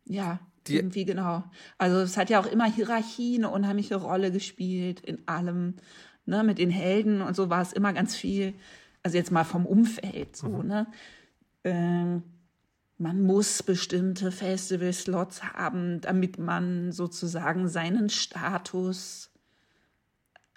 Ja, 0.06 0.40
Die- 0.66 0.76
irgendwie 0.76 1.04
genau. 1.04 1.44
Also 1.76 1.98
es 1.98 2.16
hat 2.16 2.30
ja 2.30 2.40
auch 2.40 2.46
immer 2.46 2.64
Hierarchie 2.64 3.36
eine 3.36 3.50
unheimliche 3.50 3.96
Rolle 3.96 4.32
gespielt 4.32 5.00
in 5.00 5.26
allem. 5.28 5.74
Ne, 6.28 6.44
mit 6.44 6.58
den 6.58 6.68
Helden 6.68 7.22
und 7.22 7.34
so 7.34 7.48
war 7.48 7.62
es 7.62 7.72
immer 7.72 7.94
ganz 7.94 8.14
viel. 8.14 8.52
Also 9.02 9.16
jetzt 9.16 9.32
mal 9.32 9.44
vom 9.44 9.64
Umfeld 9.64 10.36
so, 10.36 10.62
ne? 10.62 10.86
Ähm, 11.64 12.22
man 12.98 13.22
muss 13.22 13.62
bestimmte 13.62 14.30
Festival-Slots 14.30 15.42
haben, 15.54 16.02
damit 16.02 16.38
man 16.38 16.92
sozusagen 16.92 17.66
seinen 17.68 18.10
Status 18.10 19.30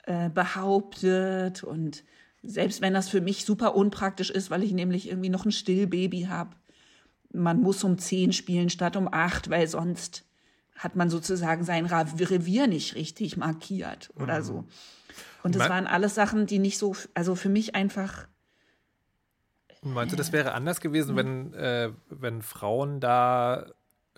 äh, 0.03 0.29
behauptet. 0.29 1.63
Und 1.63 2.03
selbst 2.43 2.81
wenn 2.81 2.93
das 2.93 3.07
für 3.07 3.21
mich 3.21 3.45
super 3.45 3.73
unpraktisch 3.73 4.29
ist, 4.29 4.51
weil 4.51 4.63
ich 4.63 4.73
nämlich 4.73 5.07
irgendwie 5.07 5.29
noch 5.29 5.45
ein 5.45 5.53
Stillbaby 5.53 6.23
habe, 6.23 6.57
man 7.31 7.61
muss 7.61 7.81
um 7.85 7.97
zehn 7.97 8.33
spielen 8.33 8.69
statt 8.69 8.97
um 8.97 9.07
acht, 9.09 9.49
weil 9.49 9.69
sonst 9.69 10.25
hat 10.75 10.97
man 10.97 11.09
sozusagen 11.09 11.63
sein 11.63 11.85
Revier 11.85 12.67
nicht 12.67 12.95
richtig 12.95 13.37
markiert 13.37 14.09
oder 14.15 14.41
so. 14.41 14.65
Und 15.43 15.55
das 15.55 15.69
waren 15.69 15.87
alles 15.87 16.15
Sachen, 16.15 16.45
die 16.45 16.59
nicht 16.59 16.77
so, 16.77 16.95
also 17.13 17.35
für 17.35 17.49
mich 17.49 17.75
einfach 17.75 18.27
Meinst 19.83 20.13
du, 20.13 20.17
das 20.17 20.31
wäre 20.31 20.51
anders 20.53 20.79
gewesen, 20.79 21.15
wenn, 21.15 21.53
äh, 21.53 21.91
wenn 22.09 22.43
Frauen 22.43 22.99
da, 22.99 23.65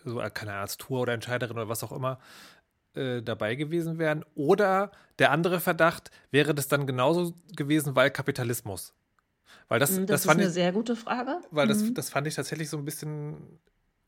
so 0.04 0.20
äh, 0.20 0.30
keine 0.30 0.66
Tour 0.78 1.02
oder 1.02 1.14
Entscheiderin 1.14 1.56
oder 1.56 1.70
was 1.70 1.84
auch 1.84 1.94
immer, 1.94 2.20
äh, 2.96 3.22
dabei 3.22 3.56
gewesen 3.56 3.98
wären? 3.98 4.26
Oder 4.36 4.92
der 5.20 5.32
andere 5.32 5.62
Verdacht, 5.62 6.12
wäre 6.32 6.54
das 6.54 6.68
dann 6.68 6.86
genauso 6.86 7.34
gewesen, 7.56 7.96
weil 7.96 8.12
Kapitalismus? 8.12 8.94
Weil 9.70 9.80
das, 9.80 9.96
Das, 9.96 10.06
das, 10.06 10.26
ist 10.26 10.30
eine 10.32 10.48
ich, 10.48 10.50
sehr 10.50 10.74
gute 10.74 10.98
Frage. 10.98 11.40
weil 11.52 11.68
das, 11.68 11.84
Mhm. 11.84 11.94
das 11.94 12.10
fand 12.10 12.28
ich 12.28 12.36
tatsächlich 12.36 12.70
so 12.70 12.78
ein 12.78 12.84
bisschen, 12.84 13.60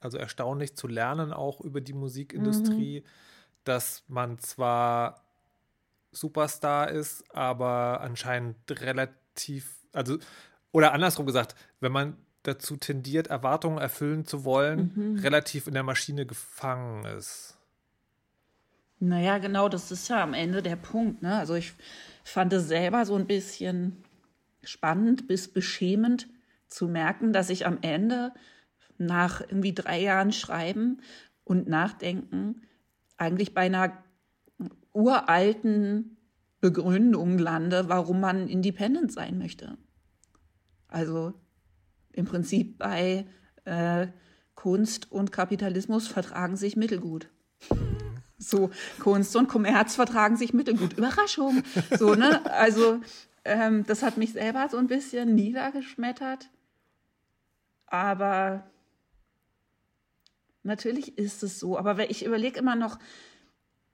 also 0.02 0.18
erstaunlich 0.18 0.76
zu 0.76 0.88
lernen, 0.88 1.32
auch 1.32 1.62
über 1.62 1.80
die 1.80 1.94
Musikindustrie, 1.94 3.00
Mhm. 3.00 3.10
dass 3.64 4.04
man 4.10 4.40
zwar 4.40 5.25
Superstar 6.16 6.90
ist, 6.90 7.24
aber 7.36 8.02
anscheinend 8.02 8.58
relativ, 8.70 9.78
also, 9.94 10.18
oder 10.72 10.94
andersrum 10.94 11.26
gesagt, 11.26 11.56
wenn 11.80 11.92
man 11.92 12.18
dazu 12.44 12.78
tendiert, 12.78 13.28
Erwartungen 13.28 13.80
erfüllen 13.80 14.26
zu 14.26 14.46
wollen, 14.46 14.92
Mhm. 14.96 15.20
relativ 15.20 15.68
in 15.68 15.74
der 15.74 15.84
Maschine 15.84 16.26
gefangen 16.26 17.06
ist. 17.06 17.58
Naja, 19.00 19.40
genau, 19.40 19.68
das 19.68 19.92
ist 19.92 20.08
ja 20.08 20.24
am 20.24 20.34
Ende 20.34 20.62
der 20.62 20.78
Punkt. 20.78 21.22
Ne? 21.22 21.36
Also 21.36 21.56
ich 21.56 21.74
fand 22.24 22.54
es 22.54 22.68
selber 22.68 23.06
so 23.06 23.16
ein 23.16 23.28
bisschen 23.28 24.04
spannend 24.64 25.28
bis 25.28 25.48
beschämend 25.52 26.28
zu 26.68 26.88
merken, 26.88 27.34
dass 27.34 27.50
ich 27.50 27.66
am 27.66 27.80
Ende 27.82 28.32
nach 28.98 29.42
irgendwie 29.42 29.74
drei 29.74 30.00
Jahren 30.00 30.32
Schreiben 30.32 31.02
und 31.44 31.68
Nachdenken 31.68 32.62
eigentlich 33.18 33.54
bei 33.54 33.62
einer 33.62 33.92
uralten 34.96 36.18
Begründung 36.62 37.38
lande, 37.38 37.90
warum 37.90 38.22
man 38.22 38.48
independent 38.48 39.12
sein 39.12 39.38
möchte. 39.38 39.78
Also 40.88 41.34
im 42.14 42.26
Prinzip 42.26 42.78
bei 42.78 43.28
äh, 43.66 44.08
Kunst 44.56 45.12
und 45.12 45.32
Kapitalismus 45.32 46.08
vertragen 46.08 46.56
sich 46.56 46.76
mittelgut. 46.76 47.30
So, 48.38 48.70
Kunst 49.00 49.34
und 49.38 49.48
Kommerz 49.48 49.96
vertragen 49.96 50.36
sich 50.36 50.54
mittelgut. 50.54 50.98
Überraschung. 50.98 51.64
So, 51.98 52.16
ne? 52.16 52.46
Also, 52.52 53.00
ähm, 53.46 53.86
das 53.88 54.04
hat 54.04 54.18
mich 54.18 54.34
selber 54.34 54.68
so 54.70 54.76
ein 54.76 54.88
bisschen 54.88 55.36
niedergeschmettert. 55.36 56.50
Aber 57.86 58.70
natürlich 60.64 61.18
ist 61.18 61.44
es 61.44 61.62
so. 61.62 61.78
Aber 61.78 62.10
ich 62.10 62.26
überlege 62.26 62.60
immer 62.60 62.76
noch, 62.76 63.00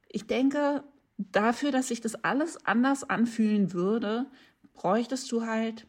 ich 0.09 0.25
denke, 0.25 0.83
dafür, 1.31 1.71
dass 1.71 1.89
sich 1.89 2.01
das 2.01 2.15
alles 2.23 2.65
anders 2.65 3.03
anfühlen 3.03 3.73
würde, 3.73 4.25
bräuchtest 4.73 5.31
du 5.31 5.45
halt 5.45 5.87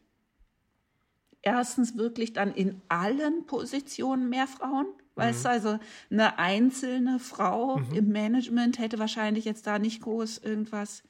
erstens 1.43 1.97
wirklich 1.97 2.33
dann 2.33 2.55
in 2.55 2.81
allen 2.89 3.47
Positionen 3.47 4.29
mehr 4.29 4.47
Frauen. 4.47 4.87
Weißt 5.15 5.45
du, 5.45 5.51
also 5.51 5.79
eine 6.11 6.39
einzelne 6.39 7.19
Frau 7.19 7.79
im 7.95 8.09
Management 8.09 8.79
hätte 8.79 8.99
wahrscheinlich 8.99 9.45
jetzt 9.45 9.67
da 9.67 9.79
nicht 9.79 10.01
groß 10.01 10.39
irgendwas 10.39 11.03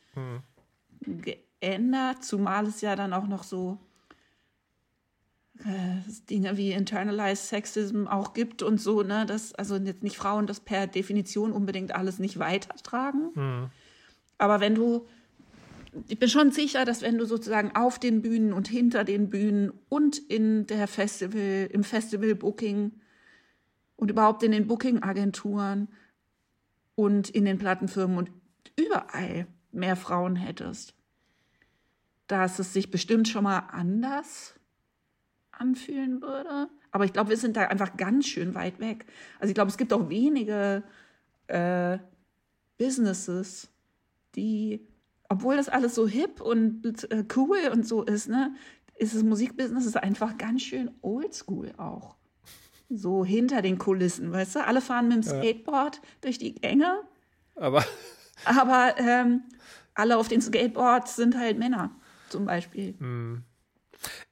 geändert, 1.60 2.24
zumal 2.24 2.66
es 2.66 2.80
ja 2.80 2.96
dann 2.96 3.12
auch 3.12 3.28
noch 3.28 3.44
so 3.44 3.78
äh, 5.60 6.00
Dinge 6.28 6.56
wie 6.56 6.72
Internalized 6.72 7.46
Sexism 7.46 8.08
auch 8.08 8.32
gibt 8.32 8.62
und 8.62 8.80
so, 8.80 9.02
ne, 9.02 9.24
dass 9.26 9.54
also 9.54 9.76
jetzt 9.76 10.02
nicht 10.02 10.16
Frauen 10.16 10.48
das 10.48 10.60
per 10.60 10.88
Definition 10.88 11.52
unbedingt 11.52 11.94
alles 11.94 12.18
nicht 12.18 12.38
weitertragen. 12.40 13.70
Aber 14.38 14.60
wenn 14.60 14.74
du, 14.74 15.06
ich 16.08 16.18
bin 16.18 16.28
schon 16.28 16.50
sicher, 16.52 16.84
dass 16.84 17.02
wenn 17.02 17.18
du 17.18 17.26
sozusagen 17.26 17.74
auf 17.76 17.98
den 17.98 18.22
Bühnen 18.22 18.52
und 18.52 18.68
hinter 18.68 19.04
den 19.04 19.30
Bühnen 19.30 19.72
und 19.88 20.18
in 20.18 20.66
der 20.66 20.88
Festival, 20.88 21.68
im 21.70 21.84
Festival-Booking 21.84 22.92
und 23.96 24.10
überhaupt 24.10 24.42
in 24.42 24.52
den 24.52 24.66
Booking-Agenturen 24.66 25.88
und 26.94 27.30
in 27.30 27.44
den 27.44 27.58
Plattenfirmen 27.58 28.18
und 28.18 28.30
überall 28.76 29.46
mehr 29.70 29.96
Frauen 29.96 30.36
hättest, 30.36 30.94
dass 32.26 32.58
es 32.58 32.72
sich 32.72 32.90
bestimmt 32.90 33.28
schon 33.28 33.44
mal 33.44 33.58
anders 33.70 34.54
anfühlen 35.50 36.20
würde. 36.20 36.68
Aber 36.90 37.04
ich 37.04 37.12
glaube, 37.12 37.30
wir 37.30 37.36
sind 37.36 37.56
da 37.56 37.62
einfach 37.62 37.96
ganz 37.96 38.26
schön 38.26 38.54
weit 38.54 38.78
weg. 38.78 39.06
Also 39.38 39.50
ich 39.50 39.54
glaube, 39.54 39.70
es 39.70 39.78
gibt 39.78 39.92
auch 39.92 40.08
wenige 40.08 40.82
äh, 41.46 41.98
Businesses, 42.78 43.71
die, 44.34 44.86
obwohl 45.28 45.56
das 45.56 45.68
alles 45.68 45.94
so 45.94 46.06
hip 46.06 46.40
und 46.40 47.10
äh, 47.10 47.24
cool 47.36 47.58
und 47.72 47.86
so 47.86 48.02
ist, 48.02 48.28
ne, 48.28 48.54
ist 48.96 49.14
das 49.14 49.22
Musikbusiness 49.22 49.86
ist 49.86 49.96
einfach 49.96 50.38
ganz 50.38 50.62
schön 50.62 50.90
oldschool 51.02 51.72
auch. 51.76 52.16
So 52.88 53.24
hinter 53.24 53.62
den 53.62 53.78
Kulissen, 53.78 54.32
weißt 54.32 54.56
du? 54.56 54.64
Alle 54.66 54.80
fahren 54.80 55.08
mit 55.08 55.16
dem 55.16 55.22
Skateboard 55.22 56.02
durch 56.20 56.38
die 56.38 56.54
Gänge, 56.54 57.00
Aber 57.54 57.84
aber 58.44 58.94
ähm, 58.98 59.42
alle 59.94 60.16
auf 60.16 60.28
den 60.28 60.40
Skateboards 60.40 61.16
sind 61.16 61.36
halt 61.36 61.58
Männer, 61.58 61.90
zum 62.28 62.44
Beispiel. 62.44 62.94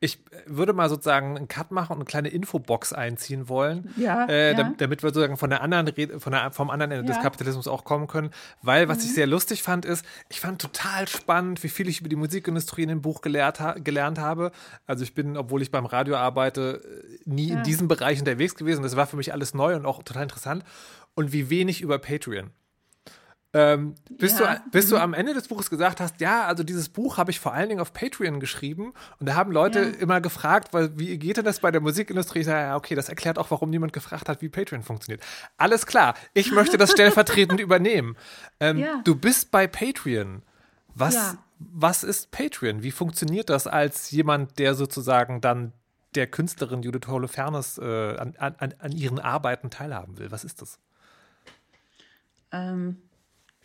Ich 0.01 0.19
würde 0.47 0.73
mal 0.73 0.89
sozusagen 0.89 1.37
einen 1.37 1.49
Cut 1.49 1.71
machen 1.71 1.93
und 1.93 1.99
eine 1.99 2.05
kleine 2.05 2.29
Infobox 2.29 2.93
einziehen 2.93 3.49
wollen, 3.49 3.93
Ja, 3.97 4.27
äh, 4.27 4.51
ja. 4.53 4.57
dam- 4.57 4.77
damit 4.79 5.03
wir 5.03 5.11
sozusagen 5.11 5.37
von 5.37 5.51
der 5.51 5.63
anderen 5.63 5.89
Rede, 5.89 6.21
von 6.21 6.33
der, 6.33 6.51
vom 6.53 6.71
anderen 6.71 6.93
Ende 6.93 7.05
des 7.05 7.17
Ja. 7.17 7.21
Mhm. 7.21 7.25
Kapitalismus 7.25 7.69
auch 7.69 7.85
kommen 7.85 8.07
können. 8.07 8.31
Weil 8.63 8.89
was 8.89 9.05
ich 9.05 9.15
sehr 9.15 9.27
lustig 9.27 9.63
fand, 9.63 9.85
ist, 9.85 10.05
ich 10.29 10.41
fand 10.41 10.61
total 10.61 11.09
spannend, 11.09 11.63
wie 11.63 11.69
viel 11.69 11.89
ich 11.89 12.01
über 12.01 12.09
die 12.09 12.17
Musikindustrie 12.17 12.83
in 12.83 12.89
dem 12.89 13.03
Buch 13.03 13.21
gelehrt, 13.21 13.61
ha 13.61 13.73
gelernt 13.75 14.19
habe. 14.19 14.53
Also 14.87 15.03
ich 15.05 15.15
bin, 15.15 15.37
obwohl 15.37 15.63
ich 15.63 15.71
beim 15.71 15.87
Radio 15.87 16.17
arbeite, 16.17 16.83
äh, 16.85 17.19
nie 17.25 17.51
in 17.51 17.63
diesem 17.63 17.89
Bereich 17.89 18.19
unterwegs 18.19 18.55
gewesen. 18.55 18.83
Das 18.83 18.97
war 18.97 19.07
für 19.07 19.17
mich 19.17 19.33
alles 19.33 19.55
neu 19.55 19.77
und 19.77 19.87
auch 19.87 20.03
total 20.03 20.25
interessant. 20.25 20.65
Und 21.15 21.33
wie 21.33 21.51
wenig 21.51 21.81
über 21.83 21.99
Patreon. 21.99 22.51
Ähm, 23.53 23.97
bis, 24.09 24.39
Ja. 24.39 24.57
du, 24.65 24.71
bis 24.71 24.89
du 24.89 24.97
am 24.97 25.13
Ende 25.13 25.35
des 25.35 25.49
Buches 25.49 25.71
gesagt 25.71 26.01
hast, 26.01 26.21
ja, 26.21 26.45
also 26.47 26.63
dieses 26.63 26.89
Buch 26.89 27.17
habe 27.17 27.33
ich 27.33 27.41
vor 27.41 27.53
allen 27.53 27.69
Dingen 27.69 27.81
auf 27.81 27.93
Patreon 27.93 28.39
geschrieben 28.39 28.93
und 29.19 29.29
da 29.29 29.35
haben 29.35 29.51
Leute 29.51 29.81
Ja. 29.81 29.87
immer 29.99 30.21
gefragt, 30.21 30.73
weil, 30.73 30.97
wie 30.99 31.19
geht 31.19 31.37
denn 31.37 31.45
das 31.45 31.59
bei 31.59 31.73
der 31.73 31.81
Musikindustrie? 31.81 32.41
Ich 32.41 32.47
sage, 32.47 32.61
ja, 32.61 32.77
okay, 32.77 32.95
das 32.95 33.09
erklärt 33.09 33.39
auch, 33.39 33.51
warum 33.51 33.71
niemand 33.71 33.93
gefragt 33.93 34.29
hat, 34.29 34.41
wie 34.41 34.49
Patreon 34.49 34.85
funktioniert. 34.85 35.25
Alles 35.57 35.85
klar, 35.87 36.15
ich 36.33 36.53
möchte 36.53 36.79
das 36.79 36.93
stellvertretend 36.93 37.59
übernehmen. 37.59 38.17
Ähm, 38.61 38.79
Ja. 38.79 39.01
Du 39.03 39.17
bist 39.17 39.51
bei 39.51 39.67
Patreon. 39.67 40.43
Was, 40.95 41.37
was 41.59 42.05
ist 42.05 42.31
Patreon? 42.31 42.83
Wie 42.85 42.91
funktioniert 42.93 43.51
das 43.51 43.67
als 43.67 44.11
jemand, 44.13 44.59
der 44.61 44.75
sozusagen 44.77 45.41
dann 45.41 45.73
der 46.15 46.27
Künstlerin 46.29 46.83
Judith 46.83 47.09
Holofernes 47.09 47.79
äh, 47.79 48.17
an, 48.17 48.35
an, 48.39 48.75
an 48.79 48.93
ihren 48.93 49.19
Arbeiten 49.19 49.71
teilhaben 49.71 50.19
will? 50.19 50.31
Was 50.31 50.45
ist 50.45 50.63
das? 50.63 50.79
Ähm, 52.53 52.97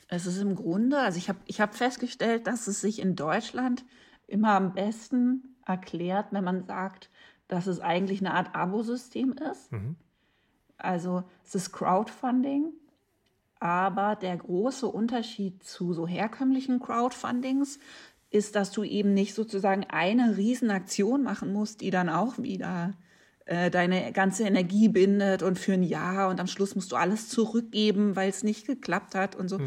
es 0.07 0.25
ist 0.25 0.39
im 0.41 0.55
Grunde, 0.55 0.99
also 0.99 1.17
ich 1.17 1.29
habe 1.29 1.39
ich 1.45 1.61
hab 1.61 1.75
festgestellt, 1.75 2.47
dass 2.47 2.67
es 2.67 2.81
sich 2.81 2.99
in 2.99 3.15
Deutschland 3.15 3.85
immer 4.27 4.51
am 4.51 4.73
besten 4.73 5.55
erklärt, 5.65 6.27
wenn 6.31 6.43
man 6.43 6.65
sagt, 6.65 7.09
dass 7.47 7.67
es 7.67 7.79
eigentlich 7.79 8.19
eine 8.21 8.33
Art 8.33 8.55
Abosystem 8.55 9.33
ist. 9.33 9.71
Also 10.77 11.23
es 11.43 11.55
ist 11.55 11.71
Crowdfunding, 11.71 12.71
aber 13.59 14.15
der 14.15 14.37
große 14.37 14.87
Unterschied 14.87 15.63
zu 15.63 15.93
so 15.93 16.07
herkömmlichen 16.07 16.79
Crowdfundings 16.79 17.79
ist, 18.29 18.55
dass 18.55 18.71
du 18.71 18.83
eben 18.83 19.13
nicht 19.13 19.33
sozusagen 19.33 19.85
eine 19.85 20.37
Riesenaktion 20.37 21.23
machen 21.23 21.53
musst, 21.53 21.81
die 21.81 21.91
dann 21.91 22.09
auch 22.09 22.37
wieder 22.37 22.93
äh, 23.45 23.69
deine 23.69 24.11
ganze 24.11 24.43
Energie 24.43 24.89
bindet 24.89 25.43
und 25.43 25.57
für 25.57 25.73
ein 25.73 25.83
Jahr 25.83 26.29
und 26.29 26.39
am 26.39 26.47
Schluss 26.47 26.75
musst 26.75 26.91
du 26.91 26.95
alles 26.95 27.29
zurückgeben, 27.29 28.15
weil 28.15 28.29
es 28.29 28.43
nicht 28.43 28.67
geklappt 28.67 29.15
hat 29.15 29.35
und 29.35 29.49
so. 29.49 29.59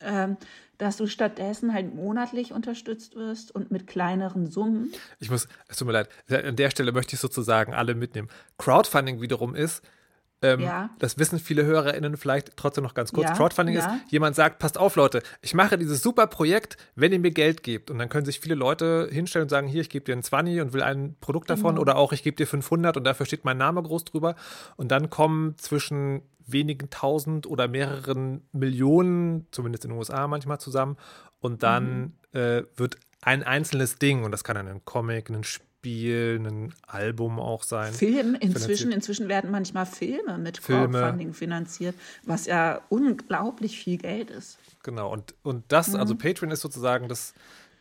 Ähm, 0.00 0.36
dass 0.78 0.96
du 0.96 1.08
stattdessen 1.08 1.74
halt 1.74 1.92
monatlich 1.94 2.52
unterstützt 2.52 3.16
wirst 3.16 3.52
und 3.52 3.72
mit 3.72 3.88
kleineren 3.88 4.46
Summen. 4.46 4.92
Ich 5.18 5.28
muss, 5.28 5.48
es 5.66 5.76
tut 5.76 5.86
mir 5.88 5.92
leid, 5.92 6.08
an 6.30 6.54
der 6.54 6.70
Stelle 6.70 6.92
möchte 6.92 7.14
ich 7.14 7.20
sozusagen 7.20 7.74
alle 7.74 7.96
mitnehmen. 7.96 8.28
Crowdfunding 8.58 9.20
wiederum 9.20 9.56
ist, 9.56 9.82
ähm, 10.42 10.60
Ja. 10.60 10.90
das 10.98 11.18
wissen 11.18 11.38
viele 11.38 11.64
HörerInnen 11.64 12.16
vielleicht 12.16 12.56
trotzdem 12.56 12.84
noch 12.84 12.94
ganz 12.94 13.12
kurz. 13.12 13.28
Ja, 13.28 13.34
Crowdfunding 13.34 13.74
ja. 13.74 13.80
ist, 13.80 14.10
jemand 14.12 14.36
sagt, 14.36 14.58
passt 14.58 14.78
auf, 14.78 14.96
Leute, 14.96 15.22
ich 15.42 15.54
mache 15.54 15.76
dieses 15.78 16.02
super 16.02 16.26
Projekt, 16.26 16.76
wenn 16.94 17.12
ihr 17.12 17.18
mir 17.18 17.30
Geld 17.32 17.62
gebt. 17.62 17.90
Und 17.90 17.98
dann 17.98 18.08
können 18.08 18.24
sich 18.24 18.40
viele 18.40 18.54
Leute 18.54 19.08
hinstellen 19.10 19.44
und 19.44 19.48
sagen, 19.48 19.66
hier, 19.68 19.80
ich 19.80 19.90
gebe 19.90 20.04
dir 20.04 20.14
ein 20.16 20.22
20 20.22 20.60
und 20.60 20.72
will 20.72 20.82
ein 20.82 21.16
Produkt 21.20 21.50
davon 21.50 21.70
Genau. 21.74 21.80
oder 21.82 21.96
auch, 21.96 22.12
ich 22.12 22.22
gebe 22.22 22.36
dir 22.36 22.46
500 22.46 22.96
und 22.96 23.04
dafür 23.04 23.26
steht 23.26 23.44
mein 23.44 23.58
Name 23.58 23.82
groß 23.82 24.04
drüber. 24.04 24.34
Und 24.76 24.88
dann 24.92 25.10
kommen 25.10 25.56
zwischen 25.58 26.22
wenigen 26.46 26.88
tausend 26.90 27.46
oder 27.46 27.68
mehreren 27.68 28.42
Millionen, 28.52 29.46
zumindest 29.50 29.84
in 29.84 29.90
den 29.90 29.98
USA 29.98 30.26
manchmal 30.28 30.58
zusammen. 30.60 30.96
Und 31.40 31.62
dann 31.62 32.14
Mhm. 32.32 32.38
äh, 32.40 32.62
wird 32.76 32.96
ein 33.22 33.42
einzelnes 33.42 33.96
Ding, 33.96 34.22
und 34.24 34.30
das 34.32 34.44
kann 34.44 34.54
dann 34.56 34.68
ein 34.68 34.84
Comic, 34.84 35.28
ein 35.30 35.42
Spiel, 35.44 35.66
ein 35.84 36.74
Album 36.86 37.38
auch 37.38 37.62
sein. 37.62 37.92
Film, 37.92 38.34
inzwischen, 38.34 38.58
finanziert. 38.66 38.94
inzwischen 38.94 39.28
werden 39.28 39.50
manchmal 39.50 39.86
Filme 39.86 40.36
mit 40.38 40.58
Filme. 40.58 40.98
Crowdfunding 40.98 41.32
finanziert, 41.34 41.94
was 42.24 42.46
ja 42.46 42.80
unglaublich 42.88 43.78
viel 43.78 43.98
Geld 43.98 44.30
ist. 44.30 44.58
Genau, 44.82 45.12
und, 45.12 45.34
und 45.42 45.64
das, 45.68 45.94
also 45.94 46.14
Mhm. 46.14 46.18
Patreon 46.18 46.50
ist 46.50 46.60
sozusagen 46.60 47.08
das, 47.08 47.32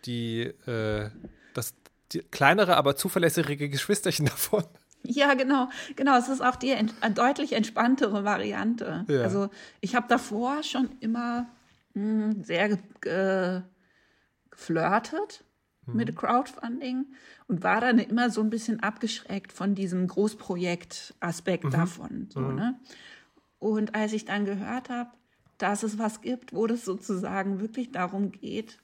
die, 0.05 0.41
äh, 0.67 1.09
das, 1.53 1.73
die 2.11 2.19
kleinere, 2.19 2.77
aber 2.77 2.95
zuverlässige 2.95 3.69
Geschwisterchen 3.69 4.25
davon. 4.27 4.63
Ja, 5.03 5.33
genau, 5.35 5.69
genau. 5.95 6.17
Es 6.17 6.27
ist 6.27 6.41
auch 6.41 6.55
die 6.55 6.71
ent 6.71 6.93
deutlich 7.15 7.53
entspanntere 7.53 8.23
Variante. 8.23 9.05
Ja. 9.07 9.21
Also 9.21 9.49
ich 9.79 9.95
habe 9.95 10.07
davor 10.09 10.63
schon 10.63 10.89
immer 10.99 11.47
mh, 11.93 12.43
sehr 12.43 12.77
ge 13.01 13.61
geflirtet 14.51 15.43
mit 15.93 16.15
Crowdfunding 16.15 17.05
und 17.47 17.63
war 17.63 17.81
dann 17.81 17.99
immer 17.99 18.29
so 18.29 18.41
ein 18.41 18.49
bisschen 18.49 18.81
abgeschreckt 18.81 19.53
von 19.53 19.75
diesem 19.75 20.07
Großprojekt-Aspekt 20.07 21.73
davon. 21.73 22.27
So, 22.29 22.41
ne? 22.41 22.79
Und 23.59 23.95
als 23.95 24.13
ich 24.13 24.25
dann 24.25 24.45
gehört 24.45 24.89
habe, 24.89 25.11
dass 25.57 25.83
es 25.83 25.97
was 25.97 26.21
gibt, 26.21 26.53
wo 26.53 26.67
das 26.67 26.85
sozusagen 26.85 27.59
wirklich 27.59 27.91
darum 27.91 28.31
geht, 28.31 28.79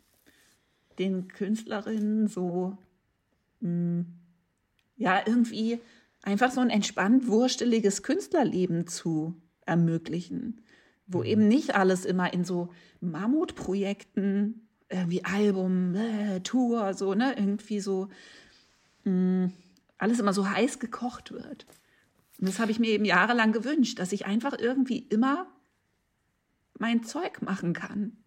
den 0.97 1.27
Künstlerinnen 1.27 2.27
so 2.27 2.77
mh, 3.59 4.05
ja 4.95 5.21
irgendwie 5.25 5.79
einfach 6.21 6.51
so 6.51 6.61
ein 6.61 6.69
entspannt 6.69 7.27
wursteliges 7.27 8.03
Künstlerleben 8.03 8.87
zu 8.87 9.35
ermöglichen, 9.65 10.61
wo 11.05 11.23
eben 11.23 11.47
nicht 11.47 11.75
alles 11.75 12.05
immer 12.05 12.33
in 12.33 12.43
so 12.43 12.69
Mammutprojekten 13.01 14.67
äh, 14.93 15.05
wie 15.07 15.25
Album, 15.25 15.95
äh, 15.95 16.39
Tour, 16.41 16.93
so, 16.93 17.13
ne, 17.13 17.35
irgendwie 17.37 17.79
so 17.79 18.09
mh, 19.03 19.51
alles 19.97 20.19
immer 20.19 20.33
so 20.33 20.47
heiß 20.49 20.79
gekocht 20.79 21.31
wird. 21.31 21.65
Und 22.39 22.47
das 22.47 22.59
habe 22.59 22.71
ich 22.71 22.79
mir 22.79 22.89
eben 22.91 23.05
jahrelang 23.05 23.51
gewünscht, 23.51 23.99
dass 23.99 24.11
ich 24.11 24.25
einfach 24.25 24.53
irgendwie 24.57 24.99
immer 24.99 25.47
mein 26.77 27.03
Zeug 27.03 27.41
machen 27.41 27.73
kann. 27.73 28.17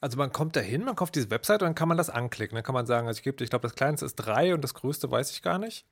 Also 0.00 0.18
man 0.18 0.32
kommt 0.32 0.56
da 0.56 0.60
hin, 0.60 0.84
man 0.84 0.96
kauft 0.96 1.14
diese 1.14 1.30
Website 1.30 1.62
und 1.62 1.66
dann 1.66 1.74
kann 1.74 1.88
man 1.88 1.96
das 1.96 2.10
anklicken. 2.10 2.56
Dann 2.56 2.64
kann 2.64 2.74
man 2.74 2.86
sagen, 2.86 3.06
also 3.06 3.18
ich 3.18 3.22
gebe, 3.22 3.42
ich 3.42 3.50
glaube, 3.50 3.62
das 3.62 3.76
kleinste 3.76 4.04
ist 4.04 4.16
drei 4.16 4.52
und 4.52 4.62
das 4.62 4.74
größte 4.74 5.10
weiß 5.10 5.30
ich 5.30 5.42
gar 5.42 5.58
nicht. 5.58 5.86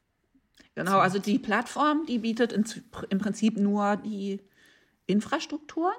Genau, 0.75 0.99
also 0.99 1.19
die 1.19 1.39
Plattform, 1.39 2.07
die 2.07 2.19
bietet 2.19 2.53
in, 2.53 2.65
im 3.09 3.19
Prinzip 3.19 3.57
nur 3.57 3.97
die 3.97 4.41
Infrastruktur 5.07 5.93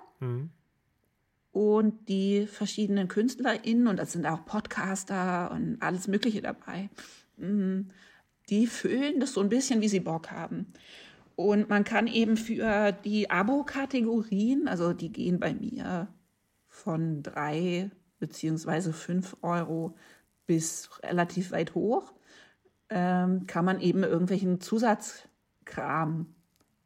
und 1.51 2.07
die 2.07 2.47
verschiedenen 2.47 3.07
KünstlerInnen, 3.07 3.87
und 3.87 3.97
das 3.97 4.13
sind 4.13 4.25
auch 4.25 4.45
Podcaster 4.45 5.51
und 5.51 5.81
alles 5.81 6.07
Mögliche 6.07 6.41
dabei, 6.41 6.89
mm, 7.37 7.81
die 8.49 8.67
füllen 8.67 9.19
das 9.19 9.33
so 9.33 9.41
ein 9.41 9.49
bisschen, 9.49 9.81
wie 9.81 9.89
sie 9.89 9.99
Bock 9.99 10.31
haben. 10.31 10.73
Und 11.35 11.69
man 11.69 11.83
kann 11.83 12.07
eben 12.07 12.37
für 12.37 12.91
die 12.91 13.29
Abo-Kategorien, 13.29 14.67
also 14.67 14.93
die 14.93 15.11
gehen 15.11 15.39
bei 15.39 15.53
mir 15.53 16.07
von 16.67 17.23
drei 17.23 17.89
beziehungsweise 18.19 18.93
fünf 18.93 19.35
Euro 19.41 19.95
bis 20.45 20.89
relativ 21.03 21.51
weit 21.51 21.75
hoch, 21.75 22.13
ähm, 22.89 23.47
kann 23.47 23.65
man 23.65 23.79
eben 23.79 24.03
irgendwelchen 24.03 24.61
Zusatzkram 24.61 26.33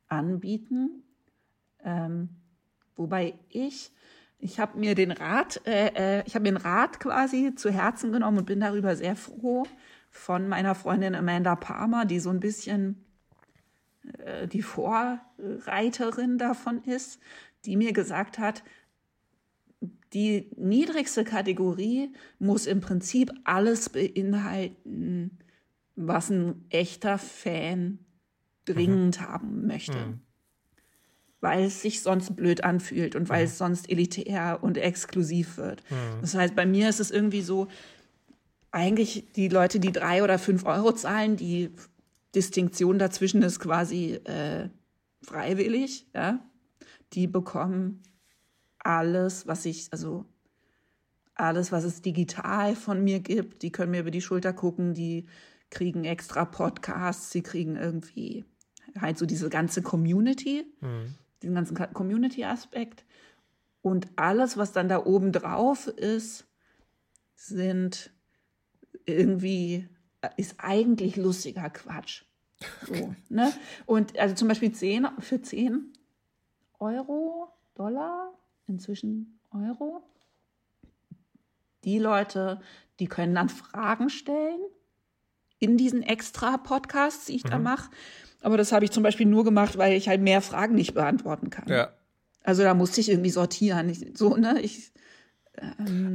anbieten. 0.08 1.04
Ähm, 1.84 2.30
wobei 2.96 3.38
ich, 3.50 3.92
ich 4.40 4.60
habe 4.60 4.78
mir 4.78 4.96
den 4.96 5.12
Rat, 5.12 5.62
äh, 5.66 6.20
äh, 6.20 6.24
ich 6.26 6.36
habe 6.36 6.44
mir 6.44 6.52
den 6.52 6.62
Rat 6.62 7.00
quasi 7.00 7.56
zu 7.56 7.72
Herzen 7.72 8.12
genommen 8.12 8.40
und 8.40 8.46
bin 8.46 8.60
darüber 8.60 8.96
sehr 8.96 9.16
froh 9.16 9.66
von 10.10 10.48
meiner 10.48 10.76
Freundin 10.76 11.16
Amanda 11.16 11.56
Palmer, 11.56 12.06
die 12.06 12.20
so 12.20 12.30
ein 12.30 12.40
bisschen 12.40 13.06
äh, 14.20 14.48
die 14.48 14.62
Vorreiterin 14.62 16.38
davon 16.38 16.84
ist, 16.84 17.20
die 17.66 17.76
mir 17.76 17.94
gesagt 17.94 18.40
hat, 18.40 18.64
die 20.14 20.50
niedrigste 20.56 21.24
Kategorie 21.24 22.14
muss 22.40 22.68
im 22.68 22.80
Prinzip 22.80 23.32
alles 23.44 23.90
beinhalten, 23.90 25.40
was 25.96 26.30
ein 26.30 26.66
echter 26.70 27.18
Fan 27.18 28.00
dringend 28.66 29.22
haben 29.22 29.68
möchte. 29.68 30.20
Weil 31.46 31.66
es 31.66 31.84
sich 31.84 32.02
sonst 32.02 32.36
blöd 32.36 32.64
anfühlt 32.64 33.16
und 33.16 33.30
weil 33.30 33.46
es 33.46 33.60
sonst 33.60 33.88
elitär 33.88 34.64
und 34.64 34.80
exklusiv 34.80 35.58
wird. 35.58 35.84
Das 36.22 36.34
heißt, 36.34 36.56
bei 36.56 36.66
mir 36.66 36.90
ist 36.90 37.00
es 37.00 37.12
irgendwie 37.12 37.44
so, 37.44 37.68
eigentlich 38.72 39.28
die 39.36 39.48
Leute, 39.48 39.80
die 39.80 39.92
drei 39.92 40.24
oder 40.24 40.40
fünf 40.40 40.66
Euro 40.66 40.92
zahlen, 40.92 41.38
die 41.38 41.70
Distinktion 42.34 42.98
dazwischen 42.98 43.44
ist 43.44 43.60
quasi 43.60 44.16
äh, 44.24 44.70
freiwillig, 45.22 46.08
ja. 46.16 46.40
Die 47.14 47.28
bekommen 47.28 48.02
alles, 48.80 49.46
was 49.46 49.66
ich, 49.66 49.90
also 49.92 50.26
alles, 51.36 51.72
was 51.72 51.84
es 51.84 52.02
digital 52.02 52.76
von 52.76 53.04
mir 53.04 53.20
gibt, 53.20 53.62
die 53.62 53.72
können 53.72 53.92
mir 53.92 54.02
über 54.02 54.12
die 54.12 54.22
Schulter 54.22 54.52
gucken, 54.52 54.96
die 54.96 55.28
kriegen 55.70 56.06
extra 56.06 56.44
Podcasts, 56.46 57.30
sie 57.30 57.44
kriegen 57.44 57.76
irgendwie 57.76 58.46
halt 59.00 59.18
so 59.18 59.26
diese 59.26 59.50
ganze 59.50 59.82
Community, 59.82 60.66
diesen 61.42 61.56
ganzen 61.56 61.76
Community-Aspekt. 61.94 63.06
Und 63.82 64.08
alles, 64.16 64.58
was 64.58 64.72
dann 64.72 64.90
da 64.90 65.06
oben 65.06 65.32
drauf 65.32 65.88
ist, 65.88 66.48
sind 67.36 68.12
irgendwie, 69.06 69.88
ist 70.38 70.56
eigentlich 70.58 71.18
lustiger 71.18 71.70
Quatsch. 71.70 72.24
So, 72.88 73.14
ne? 73.30 73.54
Und 73.86 74.18
also 74.18 74.34
zum 74.34 74.48
Beispiel 74.48 74.72
10, 74.72 75.08
für 75.20 75.42
10 75.42 75.94
Euro, 76.80 77.50
Dollar, 77.76 78.34
inzwischen 78.68 79.40
Euro, 79.52 80.04
die 81.84 82.00
Leute, 82.00 82.62
die 83.00 83.08
können 83.08 83.36
dann 83.36 83.50
Fragen 83.50 84.10
stellen 84.10 84.62
in 85.60 85.78
diesen 85.78 86.02
extra 86.02 86.58
Podcasts, 86.58 87.26
die 87.26 87.36
ich 87.36 87.44
da 87.44 87.60
mache. 87.60 87.90
Aber 88.42 88.58
das 88.58 88.72
habe 88.72 88.86
ich 88.86 88.92
zum 88.92 89.04
Beispiel 89.04 89.26
nur 89.26 89.44
gemacht, 89.44 89.78
weil 89.78 89.94
ich 89.94 90.08
halt 90.08 90.22
mehr 90.22 90.42
Fragen 90.42 90.76
nicht 90.76 90.94
beantworten 90.94 91.50
kann. 91.50 91.68
Ja. 91.68 91.90
Also 92.44 92.64
da 92.64 92.74
musste 92.74 93.02
ich 93.02 93.10
irgendwie 93.10 93.32
sortieren. 93.32 93.90
Ich, 93.90 94.06
so, 94.16 94.36
ne? 94.36 94.60
Ich, 94.62 94.92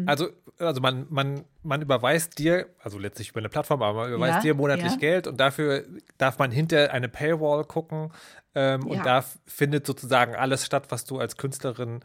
Also, 0.06 0.28
also 0.58 0.80
man, 0.80 1.06
man, 1.08 1.44
man 1.62 1.82
überweist 1.82 2.38
dir, 2.38 2.66
also 2.82 2.98
letztlich 2.98 3.30
über 3.30 3.40
eine 3.40 3.48
Plattform, 3.48 3.82
aber 3.82 4.02
man 4.02 4.12
überweist 4.12 4.36
Ja, 4.36 4.40
dir 4.42 4.54
monatlich 4.54 4.92
ja. 4.92 4.98
Geld 4.98 5.26
und 5.26 5.38
dafür 5.40 5.84
darf 6.18 6.38
man 6.38 6.50
hinter 6.50 6.92
eine 6.92 7.08
Paywall 7.08 7.64
gucken 7.64 8.12
ähm, 8.54 8.86
und 8.86 8.98
Ja. 8.98 9.02
da 9.02 9.24
findet 9.46 9.86
sozusagen 9.86 10.34
alles 10.34 10.66
statt, 10.66 10.84
was 10.90 11.04
du 11.04 11.18
als 11.18 11.36
Künstlerin 11.36 12.00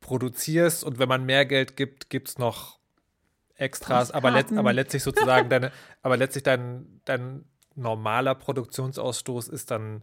produzierst. 0.00 0.84
Und 0.84 0.98
wenn 0.98 1.08
man 1.08 1.24
mehr 1.24 1.46
Geld 1.46 1.76
gibt, 1.76 2.10
gibt 2.10 2.28
es 2.28 2.38
noch 2.38 2.78
Extras, 3.54 4.10
aber, 4.10 4.30
letzt, 4.30 4.52
aber 4.52 4.72
letztlich 4.72 5.02
sozusagen 5.02 5.48
deine, 5.48 5.72
aber 6.02 6.16
letztlich 6.16 6.44
dein, 6.44 7.00
dein 7.06 7.46
normaler 7.76 8.34
Produktionsausstoß 8.34 9.48
ist 9.48 9.70
dann 9.70 10.02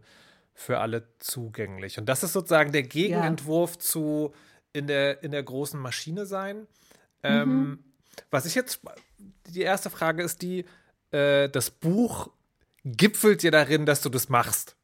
für 0.54 0.78
alle 0.78 1.08
zugänglich. 1.18 1.98
Und 1.98 2.06
das 2.06 2.22
ist 2.22 2.32
sozusagen 2.32 2.72
der 2.72 2.84
Gegenentwurf 2.84 3.78
zu 3.78 4.32
in 4.72 4.86
der, 4.86 5.22
in 5.22 5.30
der 5.30 5.42
großen 5.42 5.78
Maschine 5.78 6.26
sein. 6.26 6.66
Ähm, 7.22 7.78
was 8.30 8.44
ich 8.46 8.54
jetzt, 8.54 8.80
die 9.46 9.62
erste 9.62 9.90
Frage 9.90 10.22
ist 10.22 10.42
die, 10.42 10.64
äh, 11.10 11.48
das 11.48 11.70
Buch 11.70 12.30
gipfelt 12.84 13.42
dir 13.42 13.50
darin, 13.50 13.86
dass 13.86 14.02
du 14.02 14.08
das 14.08 14.28
machst. 14.28 14.76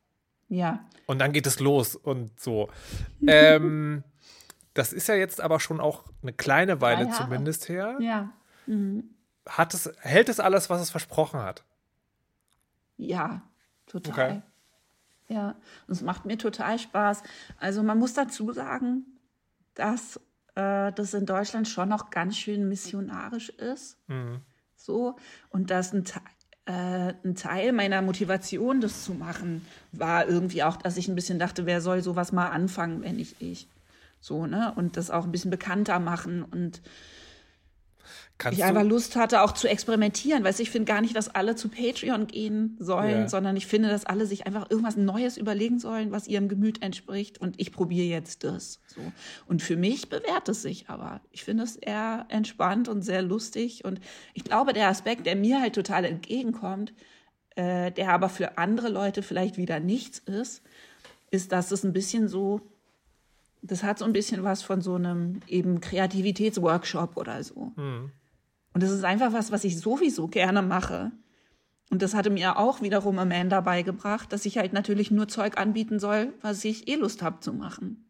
ja. 0.49 0.85
Und 1.07 1.19
dann 1.19 1.33
geht 1.33 1.49
es 1.49 1.59
los 1.59 1.97
und 1.97 2.39
so. 2.39 2.71
ähm, 3.27 4.05
das 4.75 4.93
ist 4.93 5.09
ja 5.09 5.17
jetzt 5.17 5.41
aber 5.41 5.59
schon 5.59 5.81
auch 5.81 6.05
eine 6.23 6.33
kleine 6.33 6.81
Weile 6.81 7.11
zumindest 7.11 7.69
her. 7.69 7.99
Ja. 8.01 8.33
Hat 9.45 9.75
es, 9.75 9.91
hält 9.99 10.29
es 10.29 10.39
alles, 10.39 10.71
was 10.71 10.81
es 10.81 10.91
versprochen 10.91 11.41
hat? 11.41 11.65
Ja, 13.01 13.43
total. 13.87 14.13
Okay. 14.13 14.43
Ja, 15.29 15.55
und 15.87 15.93
es 15.93 16.03
macht 16.03 16.27
mir 16.27 16.39
total 16.39 16.79
Spaß. 16.79 17.23
Also 17.59 17.83
man 17.83 17.99
muss 17.99 18.15
dazu 18.15 18.53
sagen, 18.53 19.07
dass 19.75 20.17
äh, 20.57 20.93
das 20.93 21.15
in 21.15 21.25
Deutschland 21.25 21.69
schon 21.69 21.89
noch 21.89 22.11
ganz 22.11 22.37
schön 22.37 22.69
missionarisch 22.69 23.51
ist. 23.51 23.97
So, 24.75 25.17
und 25.51 25.71
dass 25.71 25.93
ein, 25.93 26.05
Te 26.05 26.21
äh, 26.67 27.15
ein 27.25 27.37
Teil 27.37 27.73
meiner 27.73 28.03
Motivation, 28.03 28.81
das 28.81 29.05
zu 29.05 29.15
machen, 29.15 29.65
war 29.93 30.27
irgendwie 30.27 30.63
auch, 30.65 30.77
dass 30.77 30.97
ich 30.97 31.07
ein 31.07 31.15
bisschen 31.15 31.39
dachte, 31.39 31.65
wer 31.65 31.81
soll 31.81 32.03
sowas 32.03 32.33
mal 32.33 32.49
anfangen, 32.49 33.03
wenn 33.03 33.17
nicht 33.17 33.41
ich. 33.41 33.69
So, 34.21 34.47
ne? 34.47 34.73
Und 34.75 34.97
das 34.97 35.11
auch 35.11 35.25
ein 35.25 35.33
bisschen 35.33 35.51
bekannter 35.51 36.01
machen 36.01 36.43
und 36.43 36.83
Kannst 38.41 38.59
ich 38.59 38.65
einfach 38.65 38.85
Lust 38.85 39.17
hatte, 39.17 39.43
auch 39.43 39.53
zu 39.53 39.69
experimentieren. 39.69 40.43
Weißt 40.43 40.59
du, 40.59 40.63
ich 40.63 40.71
finde 40.71 40.87
gar 40.87 41.03
nicht, 41.03 41.15
dass 41.15 41.29
alle 41.29 41.57
zu 41.57 41.69
Patreon 41.69 42.27
gehen 42.27 42.77
sollen, 42.81 43.11
Ja. 43.21 43.29
sondern 43.29 43.55
ich 43.57 43.67
finde, 43.67 43.89
dass 43.91 44.07
alle 44.07 44.25
sich 44.27 44.47
einfach 44.47 44.71
irgendwas 44.71 44.97
Neues 44.97 45.37
überlegen 45.37 45.79
sollen, 45.79 46.11
was 46.11 46.27
ihrem 46.27 46.49
Gemüt 46.49 46.83
entspricht. 46.83 47.39
Und 47.39 47.61
ich 47.61 47.71
probiere 47.71 48.07
jetzt 48.07 48.43
das. 48.43 48.81
So. 48.87 49.01
Und 49.47 49.61
für 49.61 49.77
mich 49.77 50.09
bewährt 50.09 50.49
es 50.49 50.63
sich 50.63 50.89
aber. 50.89 51.21
Ich 51.31 51.45
finde 51.45 51.65
es 51.65 51.77
eher 51.77 52.25
entspannt 52.31 52.89
und 52.89 53.03
sehr 53.03 53.21
lustig. 53.21 53.85
Und 53.85 54.01
ich 54.33 54.43
glaube, 54.43 54.73
der 54.73 54.89
Aspekt, 54.89 55.27
der 55.27 55.37
mir 55.37 55.61
halt 55.61 55.75
total 55.75 56.07
entgegenkommt, 56.07 56.95
äh, 57.57 57.93
der 57.93 58.11
aber 58.15 58.31
für 58.31 58.57
andere 58.57 58.89
Leute 58.89 59.23
vielleicht 59.23 59.59
wieder 59.59 59.81
nichts 59.81 60.19
ist, 60.19 60.63
ist, 61.31 61.53
dass 61.53 61.71
es 61.73 61.85
ein 61.85 61.93
bisschen 61.93 62.27
so, 62.27 62.63
das 63.61 63.83
hat 63.83 63.99
so 63.99 64.07
ein 64.07 64.15
bisschen 64.15 64.45
was 64.45 64.63
von 64.63 64.81
so 64.81 64.95
einem 64.95 65.41
eben 65.47 65.81
Kreativitätsworkshop 65.83 67.19
oder 67.19 67.45
so. 67.45 67.73
Und 68.73 68.83
das 68.83 68.91
ist 68.91 69.05
einfach 69.05 69.33
was, 69.33 69.53
was 69.53 69.65
ich 69.65 69.79
sowieso 69.79 70.29
gerne 70.29 70.63
mache. 70.63 71.11
Und 71.91 72.03
das 72.03 72.15
hatte 72.15 72.31
mir 72.31 72.57
auch 72.57 72.83
wiederum 72.83 73.19
Amanda 73.19 73.61
beigebracht, 73.61 74.33
dass 74.33 74.47
ich 74.47 74.59
halt 74.59 74.73
natürlich 74.73 75.11
nur 75.11 75.27
Zeug 75.27 75.59
anbieten 75.59 75.99
soll, 75.99 76.33
was 76.41 76.65
ich 76.65 76.89
eh 76.89 76.95
Lust 76.95 77.23
habe 77.23 77.41
zu 77.41 77.53
machen. 77.53 78.09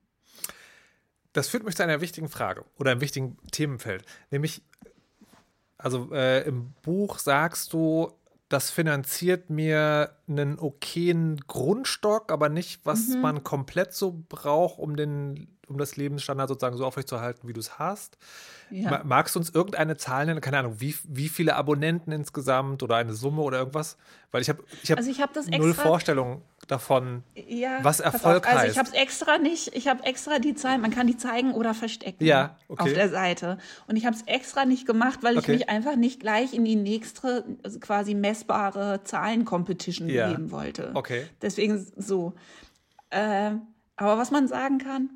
Das 1.32 1.48
führt 1.48 1.64
mich 1.64 1.76
zu 1.76 1.82
einer 1.82 2.00
wichtigen 2.00 2.28
Frage 2.28 2.64
oder 2.78 2.90
einem 2.90 3.00
wichtigen 3.00 3.38
Themenfeld. 3.52 4.04
Nämlich, 4.30 4.62
also 5.78 6.12
äh, 6.12 6.46
im 6.46 6.72
Buch 6.82 7.18
sagst 7.18 7.72
du, 7.72 8.12
das 8.50 8.70
finanziert 8.70 9.48
mir 9.48 10.10
einen 10.28 10.58
okayen 10.58 11.38
Grundstock, 11.46 12.30
aber 12.30 12.48
nicht, 12.50 12.80
was 12.84 13.08
Mhm. 13.08 13.20
man 13.22 13.44
komplett 13.44 13.94
so 13.94 14.22
braucht, 14.28 14.78
um 14.78 14.96
den, 14.96 15.48
um 15.68 15.78
das 15.78 15.96
Lebensstandard 15.96 16.48
sozusagen 16.48 16.76
so 16.76 16.84
aufrechtzuerhalten, 16.84 17.48
wie 17.48 17.52
du 17.52 17.60
es 17.60 17.78
hast. 17.78 18.18
Ja. 18.70 18.90
Ma- 18.90 19.02
Magst 19.04 19.36
du 19.36 19.38
uns 19.38 19.50
irgendeine 19.50 19.96
Zahl 19.96 20.26
nennen? 20.26 20.40
Keine 20.40 20.58
Ahnung, 20.58 20.74
wie, 20.80 20.94
wie 21.04 21.28
viele 21.28 21.54
Abonnenten 21.56 22.10
insgesamt 22.12 22.82
oder 22.82 22.96
eine 22.96 23.14
Summe 23.14 23.40
oder 23.42 23.58
irgendwas? 23.58 23.96
Weil 24.32 24.42
ich 24.42 24.48
habe 24.48 24.62
ich 24.82 24.90
hab 24.90 24.98
Also 24.98 25.10
ich 25.10 25.18
das 25.32 25.46
null 25.46 25.70
extra- 25.70 25.82
Vorstellung 25.86 26.42
davon. 26.70 27.22
Ja, 27.34 27.82
Was 27.82 28.00
Erfolg 28.00 28.44
auf. 28.46 28.50
Also 28.50 28.58
heißt. 28.62 28.72
ich 28.72 28.78
habe 28.78 28.88
es 28.88 28.94
extra 28.94 29.38
nicht, 29.38 29.74
ich 29.74 29.88
habe 29.88 30.04
extra 30.04 30.38
die 30.38 30.54
Zahlen, 30.54 30.80
man 30.80 30.90
kann 30.90 31.06
die 31.06 31.16
zeigen 31.16 31.52
oder 31.52 31.74
verstecken 31.74 32.24
Ja, 32.24 32.56
okay. 32.68 32.82
auf 32.82 32.92
der 32.92 33.08
Seite. 33.08 33.58
Und 33.86 33.96
ich 33.96 34.06
habe 34.06 34.16
es 34.16 34.22
extra 34.22 34.64
nicht 34.64 34.86
gemacht, 34.86 35.20
weil 35.22 35.34
ich 35.34 35.40
Okay. 35.44 35.52
mich 35.52 35.68
einfach 35.68 35.96
nicht 35.96 36.20
gleich 36.20 36.54
in 36.54 36.64
die 36.64 36.76
nächste 36.76 37.44
also 37.62 37.78
quasi 37.80 38.14
messbare 38.14 39.02
Zahlen-Competition 39.04 40.08
Ja. 40.08 40.28
begeben 40.28 40.50
wollte. 40.50 40.90
Okay. 40.94 41.26
Deswegen 41.42 41.86
so. 41.96 42.34
Ähm, 43.10 43.62
aber 43.96 44.16
was 44.18 44.30
man 44.30 44.46
sagen 44.48 44.78
kann, 44.78 45.10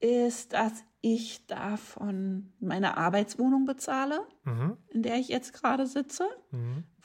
ist, 0.00 0.52
dass 0.54 0.72
ich 1.02 1.46
davon 1.46 2.52
meine 2.60 2.96
Arbeitswohnung 2.96 3.64
bezahle, 3.64 4.20
Mhm. 4.44 4.76
in 4.88 5.02
der 5.02 5.16
ich 5.16 5.28
jetzt 5.28 5.52
gerade 5.54 5.86
sitze, 5.86 6.26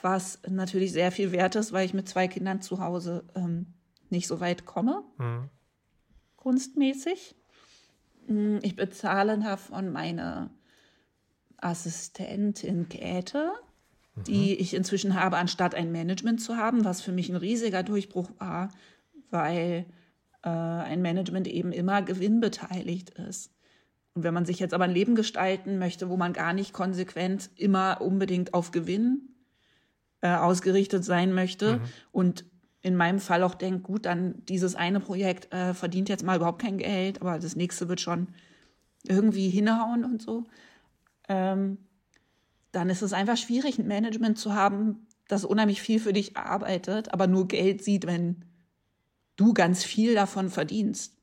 was 0.06 0.40
natürlich 0.48 0.92
sehr 0.92 1.12
viel 1.12 1.32
wert 1.32 1.56
ist, 1.56 1.74
weil 1.74 1.84
ich 1.86 1.96
mit 1.96 2.08
zwei 2.08 2.28
Kindern 2.28 2.62
zu 2.62 2.80
Hause 2.80 3.24
ähm, 3.36 3.74
nicht 4.12 4.28
so 4.28 4.40
weit 4.40 4.66
komme, 4.66 5.04
Mhm. 5.18 5.50
kunstmäßig. 6.38 7.36
Mm, 8.28 8.58
Ich 8.62 8.76
bezahle 8.76 9.40
davon 9.40 9.92
meine 9.92 10.52
Assistentin 11.58 12.88
Käthe, 12.90 13.52
die 14.28 14.54
ich 14.56 14.74
inzwischen 14.74 15.20
habe, 15.20 15.38
anstatt 15.38 15.76
ein 15.76 15.92
Management 15.92 16.40
zu 16.40 16.56
haben, 16.56 16.86
was 16.86 17.02
für 17.02 17.12
mich 17.12 17.30
ein 17.30 17.36
riesiger 17.36 17.84
Durchbruch 17.84 18.30
war, 18.38 18.70
weil 19.30 19.86
äh, 20.44 20.50
ein 20.50 21.02
Management 21.02 21.48
eben 21.48 21.72
immer 21.72 22.02
gewinnbeteiligt 22.02 23.10
ist. 23.10 23.52
Und 24.14 24.24
wenn 24.24 24.34
man 24.34 24.46
sich 24.46 24.60
jetzt 24.60 24.74
aber 24.74 24.86
ein 24.86 24.92
Leben 24.94 25.16
gestalten 25.16 25.80
möchte, 25.80 26.10
wo 26.10 26.16
man 26.16 26.32
gar 26.32 26.54
nicht 26.54 26.72
konsequent 26.74 27.50
immer 27.56 28.00
unbedingt 28.02 28.54
auf 28.54 28.72
Gewinn 28.72 29.35
äh, 30.26 30.38
ausgerichtet 30.38 31.06
sein 31.06 31.34
möchte 31.34 31.80
und 32.12 32.46
in 32.82 32.96
meinem 32.96 33.20
Fall 33.20 33.44
auch 33.44 33.54
denkt, 33.54 33.84
gut, 33.84 34.06
dann 34.08 34.44
dieses 34.46 34.74
eine 34.74 35.00
Projekt 35.00 35.54
äh, 35.54 35.76
verdient 35.76 36.10
jetzt 36.10 36.24
mal 36.24 36.38
überhaupt 36.38 36.62
kein 36.62 36.80
Geld, 36.80 37.22
aber 37.22 37.38
das 37.38 37.56
nächste 37.56 37.90
wird 37.90 38.02
schon 38.02 38.30
irgendwie 39.08 39.50
hinhauen 39.52 40.04
und 40.04 40.24
so, 40.24 40.46
ähm, 41.30 41.78
dann 42.72 42.90
ist 42.90 43.04
es 43.04 43.14
einfach 43.14 43.38
schwierig, 43.38 43.78
ein 43.78 43.88
Management 43.88 44.40
zu 44.40 44.56
haben, 44.56 45.06
das 45.28 45.46
unheimlich 45.46 45.80
viel 45.80 46.00
für 46.00 46.14
dich 46.14 46.38
arbeitet, 46.38 47.14
aber 47.14 47.28
nur 47.28 47.48
Geld 47.48 47.84
sieht, 47.84 48.08
wenn 48.08 48.46
du 49.36 49.54
ganz 49.54 49.84
viel 49.84 50.16
davon 50.16 50.50
verdienst. 50.50 51.14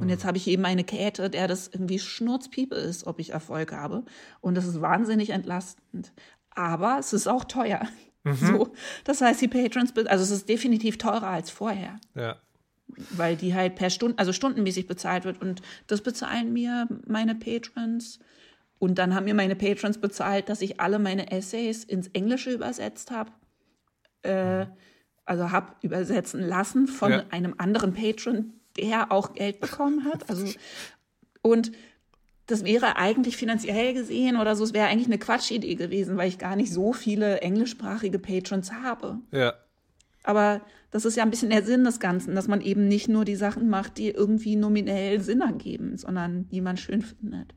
Und 0.00 0.08
jetzt 0.08 0.24
habe 0.24 0.38
ich 0.38 0.46
eben 0.46 0.64
eine 0.64 0.84
Käthe, 0.84 1.28
der 1.28 1.48
das 1.48 1.68
irgendwie 1.68 1.98
Schnurzpiepe 1.98 2.76
ist, 2.76 3.06
ob 3.06 3.18
ich 3.18 3.30
Erfolg 3.30 3.72
habe. 3.72 4.04
Und 4.40 4.54
das 4.54 4.64
ist 4.64 4.80
wahnsinnig 4.80 5.30
entlastend. 5.30 6.12
Aber 6.50 6.98
es 6.98 7.12
ist 7.12 7.26
auch 7.26 7.44
teuer. 7.44 7.80
So, 8.32 8.72
das 9.04 9.20
heißt, 9.20 9.42
die 9.42 9.48
Patrons, 9.48 9.94
also 10.06 10.24
es 10.24 10.30
ist 10.30 10.48
definitiv 10.48 10.96
teurer 10.96 11.26
als 11.28 11.50
vorher, 11.50 12.00
Ja. 12.14 12.36
weil 13.10 13.36
die 13.36 13.54
halt 13.54 13.74
per 13.74 13.90
Stunde, 13.90 14.18
also 14.18 14.32
stundenmäßig 14.32 14.86
bezahlt 14.86 15.24
wird. 15.26 15.42
Und 15.42 15.60
das 15.88 16.00
bezahlen 16.00 16.52
mir 16.52 16.88
meine 17.06 17.34
Patrons. 17.34 18.18
Und 18.78 18.98
dann 18.98 19.14
haben 19.14 19.24
mir 19.24 19.34
meine 19.34 19.56
Patrons 19.56 19.98
bezahlt, 19.98 20.48
dass 20.48 20.62
ich 20.62 20.80
alle 20.80 20.98
meine 20.98 21.30
Essays 21.32 21.84
ins 21.84 22.08
Englische 22.08 22.50
übersetzt 22.50 23.10
habe. 23.10 23.30
Äh, 24.22 24.66
also 25.26 25.50
habe 25.50 25.74
übersetzen 25.82 26.40
lassen 26.40 26.86
von 26.86 27.10
Ja. 27.12 27.24
einem 27.30 27.54
anderen 27.58 27.92
Patron, 27.92 28.54
der 28.78 29.12
auch 29.12 29.34
Geld 29.34 29.60
bekommen 29.60 30.04
hat. 30.04 30.28
Also 30.30 30.46
und 31.42 31.72
das 32.46 32.64
wäre 32.64 32.96
eigentlich 32.96 33.36
finanziell 33.36 33.94
gesehen 33.94 34.36
oder 34.36 34.54
so, 34.56 34.64
es 34.64 34.74
wäre 34.74 34.88
eigentlich 34.88 35.06
eine 35.06 35.18
Quatschidee 35.18 35.74
gewesen, 35.76 36.16
weil 36.16 36.28
ich 36.28 36.38
gar 36.38 36.56
nicht 36.56 36.72
so 36.72 36.92
viele 36.92 37.40
englischsprachige 37.40 38.18
Patrons 38.18 38.72
habe. 38.72 39.18
Ja. 39.30 39.54
Aber 40.22 40.60
das 40.90 41.04
ist 41.04 41.16
ja 41.16 41.22
ein 41.22 41.30
bisschen 41.30 41.50
der 41.50 41.64
Sinn 41.64 41.84
des 41.84 42.00
Ganzen, 42.00 42.34
dass 42.34 42.48
man 42.48 42.60
eben 42.60 42.86
nicht 42.86 43.08
nur 43.08 43.24
die 43.24 43.36
Sachen 43.36 43.68
macht, 43.68 43.98
die 43.98 44.10
irgendwie 44.10 44.56
nominell 44.56 45.20
Sinn 45.20 45.40
ergeben, 45.40 45.96
sondern 45.96 46.48
die 46.48 46.60
man 46.60 46.76
schön 46.76 47.02
findet. 47.02 47.54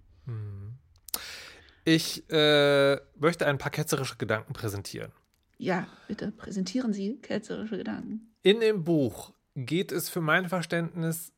Ich 1.85 2.29
äh, 2.29 2.97
möchte 3.17 3.47
ein 3.47 3.57
paar 3.57 3.71
ketzerische 3.71 4.17
Gedanken 4.17 4.51
präsentieren. 4.51 5.13
Ja, 5.57 5.87
bitte 6.09 6.31
präsentieren 6.31 6.91
Sie 6.91 7.17
ketzerische 7.21 7.77
Gedanken. 7.77 8.33
In 8.43 8.59
dem 8.59 8.83
Buch 8.83 9.33
geht 9.55 9.93
es 9.93 10.09
für 10.09 10.19
mein 10.19 10.49
Verständnis 10.49 11.31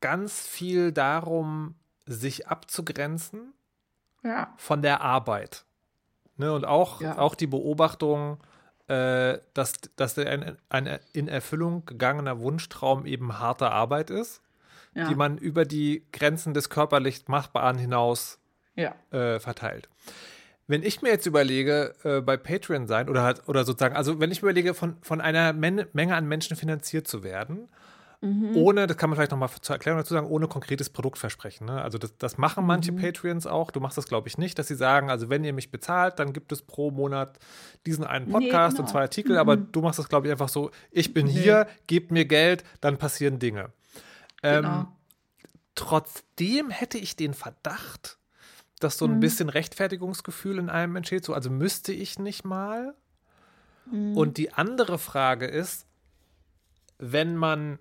ganz 0.00 0.46
viel 0.46 0.92
darum, 0.92 1.74
sich 2.06 2.48
abzugrenzen 2.48 3.52
Ja. 4.22 4.52
von 4.56 4.82
der 4.82 5.00
Arbeit. 5.00 5.64
Ne, 6.36 6.52
und 6.52 6.64
auch, 6.64 7.00
Ja. 7.00 7.18
auch 7.18 7.34
die 7.34 7.46
Beobachtung, 7.46 8.38
äh, 8.88 9.38
dass, 9.54 9.72
dass 9.96 10.16
ein, 10.18 10.56
ein 10.68 10.98
in 11.12 11.28
Erfüllung 11.28 11.84
gegangener 11.86 12.38
Wunschtraum 12.40 13.06
eben 13.06 13.38
harte 13.38 13.70
Arbeit 13.70 14.10
ist, 14.10 14.42
Ja. 14.94 15.08
die 15.08 15.14
man 15.14 15.38
über 15.38 15.64
die 15.64 16.04
Grenzen 16.12 16.54
des 16.54 16.70
körperlich 16.70 17.26
Machbaren 17.28 17.78
hinaus 17.78 18.38
äh, 19.10 19.40
verteilt. 19.40 19.88
Wenn 20.68 20.82
ich 20.82 21.00
mir 21.00 21.08
jetzt 21.10 21.26
überlege, 21.26 21.94
äh, 22.04 22.20
bei 22.20 22.36
Patreon 22.36 22.86
sein 22.86 23.08
oder 23.08 23.22
halt, 23.22 23.48
oder 23.48 23.64
sozusagen, 23.64 23.96
also 23.96 24.20
wenn 24.20 24.30
ich 24.30 24.42
mir 24.42 24.50
überlege, 24.50 24.74
von, 24.74 24.96
von 25.00 25.20
einer 25.20 25.52
Men 25.52 25.86
Menge 25.92 26.14
an 26.14 26.26
Menschen 26.28 26.56
finanziert 26.56 27.06
zu 27.08 27.22
werden, 27.22 27.68
ohne, 28.54 28.86
das 28.86 28.96
kann 28.96 29.10
man 29.10 29.16
vielleicht 29.16 29.30
nochmal 29.30 29.50
zur 29.60 29.74
Erklärung 29.74 30.00
dazu 30.00 30.14
sagen, 30.14 30.26
ohne 30.26 30.48
konkretes 30.48 30.90
Produktversprechen. 30.90 31.66
Ne? 31.66 31.82
Also 31.82 31.98
das, 31.98 32.16
das 32.18 32.38
machen 32.38 32.64
manche 32.66 32.92
Patreons 32.92 33.46
auch. 33.46 33.70
Du 33.70 33.80
machst 33.80 33.96
das, 33.98 34.08
glaube 34.08 34.28
ich, 34.28 34.38
nicht, 34.38 34.58
dass 34.58 34.68
sie 34.68 34.74
sagen, 34.74 35.10
also 35.10 35.28
wenn 35.28 35.44
ihr 35.44 35.52
mich 35.52 35.70
bezahlt, 35.70 36.18
dann 36.18 36.32
gibt 36.32 36.52
es 36.52 36.62
pro 36.62 36.90
Monat 36.90 37.38
diesen 37.86 38.04
einen 38.04 38.28
Podcast 38.30 38.76
genau. 38.76 38.86
und 38.86 38.90
zwei 38.92 39.00
Artikel, 39.02 39.38
aber 39.38 39.56
du 39.56 39.80
machst 39.80 39.98
das, 39.98 40.08
glaube 40.08 40.26
ich, 40.26 40.32
einfach 40.32 40.48
so, 40.48 40.70
ich 40.90 41.12
bin 41.14 41.26
hier, 41.26 41.66
gebt 41.86 42.10
mir 42.10 42.24
Geld, 42.24 42.64
dann 42.80 42.96
passieren 42.98 43.38
Dinge. 43.38 43.72
Ähm, 44.42 44.62
Genau. 44.62 44.88
Trotzdem 45.74 46.70
hätte 46.70 46.96
ich 46.96 47.16
den 47.16 47.34
Verdacht, 47.34 48.18
dass 48.80 48.96
so 48.96 49.06
Mhm. 49.06 49.14
ein 49.14 49.20
bisschen 49.20 49.48
Rechtfertigungsgefühl 49.50 50.58
in 50.58 50.70
einem 50.70 50.96
entsteht. 50.96 51.24
So, 51.24 51.34
also 51.34 51.50
müsste 51.50 51.92
ich 51.92 52.18
nicht 52.18 52.44
mal. 52.44 52.94
Mhm. 53.90 54.16
Und 54.16 54.38
die 54.38 54.52
andere 54.54 54.98
Frage 54.98 55.46
ist, 55.46 55.86
wenn 56.98 57.36
man, 57.36 57.78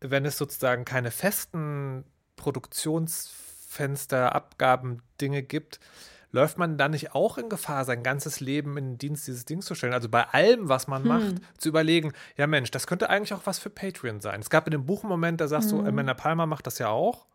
wenn 0.00 0.24
es 0.24 0.36
sozusagen 0.38 0.84
keine 0.84 1.10
festen 1.10 2.04
Produktionsfenster, 2.36 4.34
Abgaben, 4.34 5.02
Dinge 5.20 5.42
gibt, 5.42 5.80
läuft 6.32 6.58
man 6.58 6.78
dann 6.78 6.92
nicht 6.92 7.14
auch 7.14 7.38
in 7.38 7.48
Gefahr, 7.48 7.84
sein 7.84 8.02
ganzes 8.02 8.40
Leben 8.40 8.76
in 8.76 8.84
den 8.92 8.98
Dienst 8.98 9.26
dieses 9.26 9.44
Dings 9.44 9.66
zu 9.66 9.74
stellen? 9.74 9.92
Also 9.92 10.08
bei 10.08 10.24
allem, 10.28 10.68
was 10.68 10.86
Hm. 10.86 10.90
man 10.90 11.06
macht, 11.06 11.34
zu 11.58 11.68
überlegen, 11.68 12.12
ja 12.36 12.46
Mensch, 12.46 12.70
das 12.70 12.86
könnte 12.86 13.10
eigentlich 13.10 13.34
auch 13.34 13.46
was 13.46 13.58
für 13.58 13.70
Patreon 13.70 14.20
sein. 14.20 14.40
Es 14.40 14.50
gab 14.50 14.66
in 14.66 14.70
dem 14.72 14.86
Buch 14.86 15.02
einen 15.02 15.10
Moment, 15.10 15.40
da 15.40 15.48
sagst 15.48 15.72
Hm. 15.72 15.78
du, 15.82 15.88
Amanda 15.88 16.14
Palmer 16.14 16.46
macht 16.46 16.66
das 16.66 16.78
ja 16.78 16.88
auch. 16.88 17.26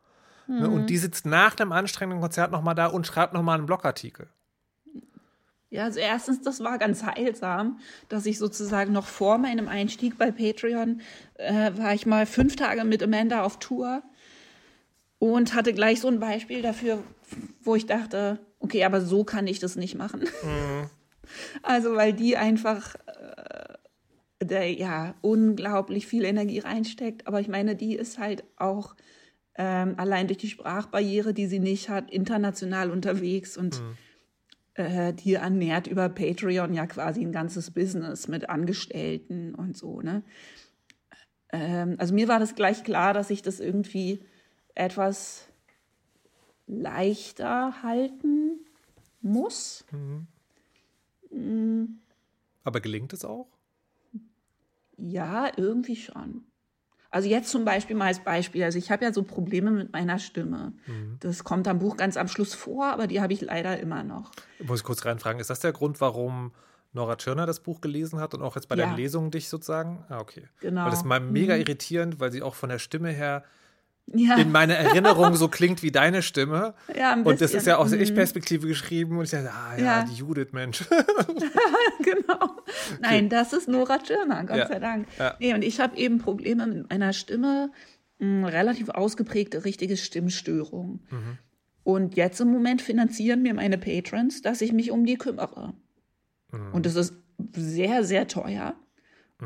Ne, 0.48 0.70
und 0.70 0.86
die 0.92 0.98
sitzt 1.00 1.26
nach 1.26 1.56
dem 1.56 1.72
anstrengenden 1.72 2.22
Konzert 2.22 2.52
nochmal 2.52 2.76
da 2.76 2.86
und 2.86 3.08
schreibt 3.08 3.34
nochmal 3.34 3.58
einen 3.58 3.66
Blogartikel. 3.66 4.28
Ja, 5.70 5.86
also 5.86 6.00
erstens, 6.00 6.42
das 6.42 6.64
war 6.64 6.78
ganz 6.78 7.04
heilsam, 7.04 7.80
dass 8.08 8.26
ich 8.26 8.38
sozusagen 8.38 8.94
noch 8.94 9.08
vor 9.08 9.38
meinem 9.38 9.68
Einstieg 9.68 10.18
bei 10.18 10.32
Patreon 10.32 11.02
äh, 11.36 11.72
war 11.76 11.94
ich 11.94 12.06
mal 12.06 12.26
fünf 12.26 12.56
Tage 12.56 12.84
mit 12.86 13.02
Amanda 13.02 13.44
auf 13.44 13.60
Tour 13.60 14.04
und 15.20 15.54
hatte 15.56 15.74
gleich 15.74 16.02
so 16.02 16.08
ein 16.08 16.20
Beispiel 16.20 16.62
dafür, 16.62 17.04
wo 17.62 17.76
ich 17.76 17.88
dachte, 17.88 18.40
okay, 18.60 18.84
aber 18.84 19.02
so 19.02 19.24
kann 19.24 19.48
ich 19.48 19.60
das 19.60 19.76
nicht 19.76 19.96
machen. 19.96 20.24
Also 21.64 21.96
weil 21.96 22.14
die 22.14 22.38
einfach 22.38 22.96
äh, 23.08 24.46
der, 24.46 24.72
ja 24.72 25.16
unglaublich 25.22 26.06
viel 26.06 26.24
Energie 26.24 26.60
reinsteckt, 26.60 27.26
aber 27.26 27.40
ich 27.42 27.48
meine, 27.48 27.76
die 27.76 27.96
ist 27.96 28.20
halt 28.20 28.44
auch 28.58 28.96
ähm, 29.58 29.96
allein 29.98 30.28
durch 30.28 30.38
die 30.38 30.50
Sprachbarriere, 30.50 31.34
die 31.34 31.48
sie 31.48 31.60
nicht 31.60 31.90
hat, 31.90 32.12
international 32.12 32.92
unterwegs 32.92 33.58
und 33.58 33.82
äh, 34.76 35.14
die 35.14 35.34
ernährt 35.36 35.88
über 35.88 36.10
Patreon 36.10 36.74
ja 36.74 36.86
quasi 36.86 37.22
ein 37.22 37.32
ganzes 37.32 37.72
Business 37.72 38.28
mit 38.28 38.50
Angestellten 38.50 39.56
und 39.56 39.78
so, 39.78 40.02
ne? 40.02 40.24
Ähm, 41.52 41.96
also 41.98 42.14
mir 42.14 42.28
war 42.28 42.40
das 42.40 42.56
gleich 42.56 42.84
klar, 42.84 43.14
dass 43.14 43.30
ich 43.30 43.42
das 43.42 43.60
irgendwie 43.60 44.24
etwas 44.76 45.48
leichter 46.68 47.82
halten 47.84 48.60
muss. 49.22 49.86
Aber 52.64 52.82
gelingt 52.82 53.14
es 53.14 53.24
auch? 53.24 53.48
Ja, 54.98 55.52
irgendwie 55.56 55.96
schon. 55.96 56.46
Also 57.16 57.30
jetzt 57.30 57.50
zum 57.50 57.64
Beispiel 57.64 57.96
mal 57.96 58.08
als 58.08 58.20
Beispiel. 58.20 58.62
Also 58.66 58.78
ich 58.78 58.92
habe 58.92 59.06
ja 59.06 59.14
so 59.14 59.24
Probleme 59.24 59.72
mit 59.72 59.94
meiner 59.94 60.20
Stimme. 60.20 60.74
Das 61.22 61.46
kommt 61.46 61.66
am 61.66 61.80
Buch 61.80 61.96
ganz 61.96 62.18
am 62.18 62.28
Schluss 62.28 62.54
vor, 62.54 62.88
aber 62.88 63.08
die 63.08 63.22
habe 63.22 63.32
ich 63.32 63.40
leider 63.40 63.80
immer 63.80 64.04
noch. 64.04 64.34
Muss 64.62 64.80
ich 64.80 64.84
kurz 64.84 65.06
reinfragen, 65.06 65.40
ist 65.40 65.50
das 65.50 65.62
der 65.62 65.72
Grund, 65.72 66.02
warum 66.02 66.52
Nora 66.92 67.16
Tschirner 67.16 67.46
das 67.46 67.62
Buch 67.62 67.80
gelesen 67.80 68.20
hat 68.20 68.34
und 68.34 68.42
auch 68.42 68.58
jetzt 68.58 68.68
bei 68.68 68.76
Ja. 68.76 68.84
deinen 68.86 68.98
Lesungen 68.98 69.32
dich 69.32 69.48
sozusagen? 69.48 70.04
Ah, 70.10 70.20
okay. 70.20 70.50
Genau. 70.60 70.84
Weil 70.84 70.92
das 70.92 71.00
ist 71.00 71.06
mal 71.06 71.22
mega 71.22 71.56
irritierend, 71.56 72.20
weil 72.20 72.34
sie 72.34 72.42
auch 72.42 72.54
von 72.54 72.68
der 72.68 72.80
Stimme 72.80 73.12
her 73.12 73.46
Ja, 74.14 74.36
in 74.38 74.52
meiner 74.52 74.76
Erinnerung 74.76 75.36
so 75.36 75.48
klingt 75.48 75.82
wie 75.82 75.92
deine 75.92 76.22
Stimme. 76.22 76.76
ja 76.96 77.12
ein 77.14 77.24
Und 77.24 77.42
das 77.42 77.54
ist 77.56 77.66
ja 77.66 77.78
aus 77.78 77.90
der 77.90 77.98
Mhm. 77.98 78.04
Ich-Perspektive 78.06 78.68
geschrieben 78.68 79.18
und 79.18 79.24
ich 79.26 79.32
dachte, 79.32 79.52
ah 79.52 79.76
ja, 79.78 79.84
Ja. 79.84 80.04
die 80.04 80.14
Judith, 80.14 80.50
Mensch. 80.52 80.86
genau. 82.04 82.58
Nein, 83.02 83.30
das 83.30 83.54
ist 83.54 83.68
Nora 83.68 83.98
Tschirner, 84.00 84.44
Gott 84.46 84.58
Ja. 84.58 84.68
sei 84.68 84.80
Dank. 84.80 85.08
Ja. 85.18 85.36
Nee, 85.40 85.54
und 85.54 85.64
ich 85.64 85.80
habe 85.80 85.98
eben 85.98 86.20
Probleme 86.20 86.68
mit 86.68 86.90
meiner 86.90 87.14
Stimme, 87.14 87.72
mh, 88.20 88.48
relativ 88.50 88.90
ausgeprägte 88.90 89.66
richtige 89.66 89.98
Stimmstörung. 89.98 91.00
Mhm. 91.10 91.38
Und 91.84 92.16
jetzt 92.16 92.40
im 92.42 92.52
Moment 92.52 92.82
finanzieren 92.82 93.42
mir 93.42 93.54
meine 93.54 93.78
Patrons, 93.78 94.42
dass 94.42 94.62
ich 94.62 94.72
mich 94.72 94.92
um 94.92 95.06
die 95.06 95.18
kümmere. 95.18 95.74
Mhm. 96.52 96.74
Und 96.74 96.86
das 96.86 96.96
ist 96.96 97.14
sehr, 97.56 98.04
sehr 98.04 98.28
teuer 98.28 98.76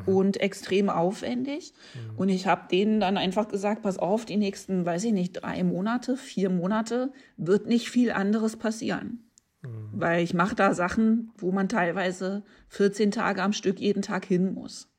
und 0.06 0.38
extrem 0.38 0.90
aufwendig. 0.90 1.74
Mhm. 1.94 2.18
Und 2.18 2.30
ich 2.30 2.48
habe 2.48 2.68
denen 2.70 3.00
dann 3.00 3.18
einfach 3.18 3.48
gesagt, 3.48 3.82
pass 3.82 3.98
auf, 3.98 4.26
die 4.26 4.38
nächsten, 4.38 4.86
weiß 4.86 5.04
ich 5.06 5.14
nicht, 5.14 5.34
drei 5.34 5.64
Monate, 5.64 6.16
vier 6.16 6.50
Monate 6.50 7.12
wird 7.38 7.68
nicht 7.68 7.90
viel 7.90 8.12
anderes 8.12 8.58
passieren. 8.58 9.30
Mhm. 9.62 9.90
Weil 9.94 10.24
ich 10.24 10.34
mache 10.34 10.56
da 10.56 10.74
Sachen, 10.74 11.32
wo 11.38 11.52
man 11.52 11.70
teilweise 11.70 12.44
14 12.70 13.12
Tage 13.12 13.42
am 13.42 13.54
Stück 13.54 13.80
jeden 13.80 14.02
Tag 14.02 14.26
hin 14.26 14.54
muss. 14.54 14.92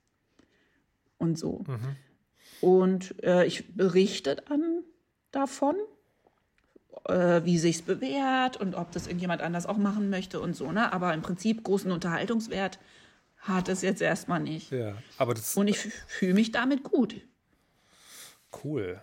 Und 1.19 1.39
so. 1.39 1.65
Mhm. 1.67 1.97
Und 2.61 3.23
äh, 3.23 3.47
ich 3.47 3.75
berichte 3.75 4.37
dann 4.49 4.83
davon, 5.31 5.77
äh, 7.05 7.45
wie 7.45 7.59
sich's 7.59 7.83
bewährt 7.83 8.57
und 8.59 8.75
ob 8.75 8.91
das 8.93 9.07
irgendjemand 9.07 9.41
anders 9.41 9.67
auch 9.67 9.79
machen 9.79 10.11
möchte 10.11 10.41
und 10.41 10.57
so. 10.57 10.73
Ne? 10.73 10.93
Aber 10.93 11.15
im 11.15 11.23
Prinzip 11.23 11.63
großen 11.63 11.93
Unterhaltungswert 11.93 12.79
hat 13.41 13.69
es 13.69 13.83
jetzt 13.83 14.03
erstmal 14.03 14.41
nicht. 14.41 14.71
ja, 14.71 14.97
aber 15.19 15.35
das 15.35 15.57
Und 15.57 15.69
ich 15.69 15.79
fühle 15.79 16.35
mich 16.35 16.53
damit 16.53 16.85
gut. 16.85 17.17
cool. 18.65 19.03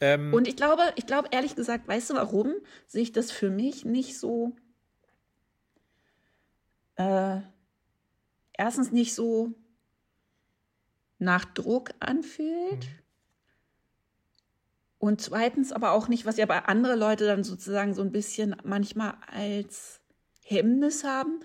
Ähm, 0.00 0.32
Und 0.32 0.46
ich 0.46 0.56
glaube, 0.56 0.82
ich 0.96 1.06
glaube 1.06 1.28
ehrlich 1.32 1.56
gesagt, 1.56 1.88
weißt 1.88 2.10
du, 2.10 2.14
warum 2.14 2.54
sich 2.86 3.12
das 3.12 3.32
für 3.32 3.50
mich 3.50 3.84
nicht 3.84 4.18
so 4.18 4.54
äh, 6.96 7.40
erstens 8.52 8.92
nicht 8.92 9.14
so 9.14 9.54
nach 11.18 11.44
Druck 11.44 11.90
anfühlt 12.00 12.86
und 14.98 15.20
zweitens 15.20 15.72
aber 15.72 15.92
auch 15.92 16.08
nicht, 16.08 16.26
was 16.26 16.36
ja 16.36 16.46
bei 16.46 16.64
andere 16.64 16.94
Leute 16.96 17.26
dann 17.26 17.44
sozusagen 17.44 17.94
so 17.94 18.02
ein 18.02 18.12
bisschen 18.12 18.56
manchmal 18.64 19.16
als 19.26 20.00
Hemmnis 20.44 21.04
haben, 21.04 21.40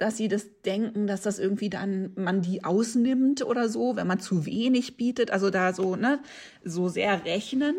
dass 0.00 0.16
sie 0.16 0.28
das 0.28 0.46
denken, 0.64 1.06
dass 1.06 1.22
das 1.22 1.38
irgendwie 1.38 1.68
dann 1.68 2.12
man 2.16 2.40
die 2.42 2.64
ausnimmt 2.64 3.44
oder 3.44 3.68
so, 3.68 3.96
wenn 3.96 4.06
man 4.06 4.18
zu 4.20 4.46
wenig 4.46 4.96
bietet, 4.96 5.30
also 5.30 5.50
da 5.50 5.72
so 5.74 5.96
ne 5.96 6.20
so 6.64 6.88
sehr 6.88 7.24
rechnen. 7.24 7.76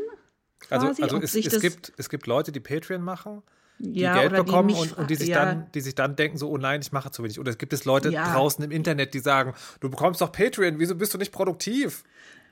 also 0.69 0.87
quasi, 0.87 1.03
also 1.03 1.17
ob 1.17 1.23
es, 1.23 1.35
es, 1.35 1.59
gibt, 1.61 1.93
es 1.97 2.09
gibt 2.09 2.27
Leute, 2.27 2.51
die 2.51 2.59
Patreon 2.59 3.01
machen, 3.01 3.41
die 3.79 4.01
ja, 4.01 4.13
Geld 4.13 4.35
bekommen 4.35 4.67
mich 4.67 4.77
und, 4.77 4.97
und 4.97 5.09
die, 5.09 5.15
sich 5.15 5.29
ja, 5.29 5.45
dann, 5.45 5.71
die 5.73 5.81
sich 5.81 5.95
dann 5.95 6.15
denken, 6.15 6.37
so, 6.37 6.49
oh 6.49 6.57
nein, 6.57 6.81
ich 6.81 6.91
mache 6.91 7.09
zu 7.09 7.23
wenig. 7.23 7.39
Oder 7.39 7.49
es 7.49 7.57
gibt 7.57 7.73
es 7.73 7.85
Leute 7.85 8.11
Ja. 8.11 8.31
draußen 8.31 8.63
im 8.63 8.69
Internet, 8.71 9.15
die 9.15 9.19
sagen, 9.19 9.53
du 9.79 9.89
bekommst 9.89 10.21
doch 10.21 10.31
Patreon, 10.31 10.77
wieso 10.77 10.93
bist 10.95 11.13
du 11.13 11.17
nicht 11.17 11.31
produktiv? 11.31 12.03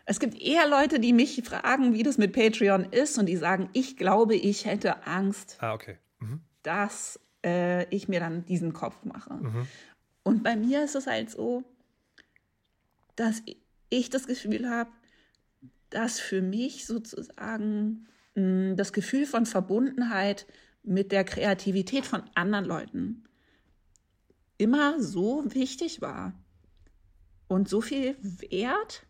Es 0.06 0.20
gibt 0.20 0.42
eher 0.42 0.68
Leute, 0.68 1.00
die 1.00 1.14
mich 1.14 1.44
fragen, 1.46 1.94
wie 1.94 2.02
das 2.02 2.18
mit 2.18 2.34
Patreon 2.34 2.86
ist 2.86 3.20
und 3.20 3.28
die 3.28 3.38
sagen, 3.38 3.70
ich 3.74 3.96
glaube, 3.96 4.36
ich 4.36 4.66
hätte 4.66 5.06
Angst, 5.06 5.58
Ah, 5.60 5.74
okay. 5.76 6.00
dass 6.64 7.20
äh, 7.46 7.86
ich 7.94 8.08
mir 8.08 8.20
dann 8.20 8.46
diesen 8.46 8.74
Kopf 8.74 9.04
mache. 9.06 9.34
Und 10.24 10.44
bei 10.44 10.56
mir 10.56 10.84
ist 10.84 10.96
es 10.96 11.08
halt 11.08 11.30
so, 11.30 11.64
dass 13.16 13.42
ich 13.90 14.10
das 14.10 14.28
Gefühl 14.28 14.70
habe, 14.70 14.90
dass 15.90 16.20
für 16.20 16.42
mich 16.42 16.86
sozusagen 16.86 18.08
mh, 18.36 18.76
das 18.76 18.94
Gefühl 18.94 19.26
von 19.26 19.46
Verbundenheit 19.46 20.46
mit 20.84 21.12
der 21.12 21.24
Kreativität 21.24 22.06
von 22.06 22.24
anderen 22.36 22.66
Leuten 22.66 23.24
immer 24.58 25.02
so 25.02 25.44
wichtig 25.54 26.02
war 26.02 26.34
und 27.48 27.68
so 27.68 27.82
viel 27.82 28.16
wert, 28.22 29.06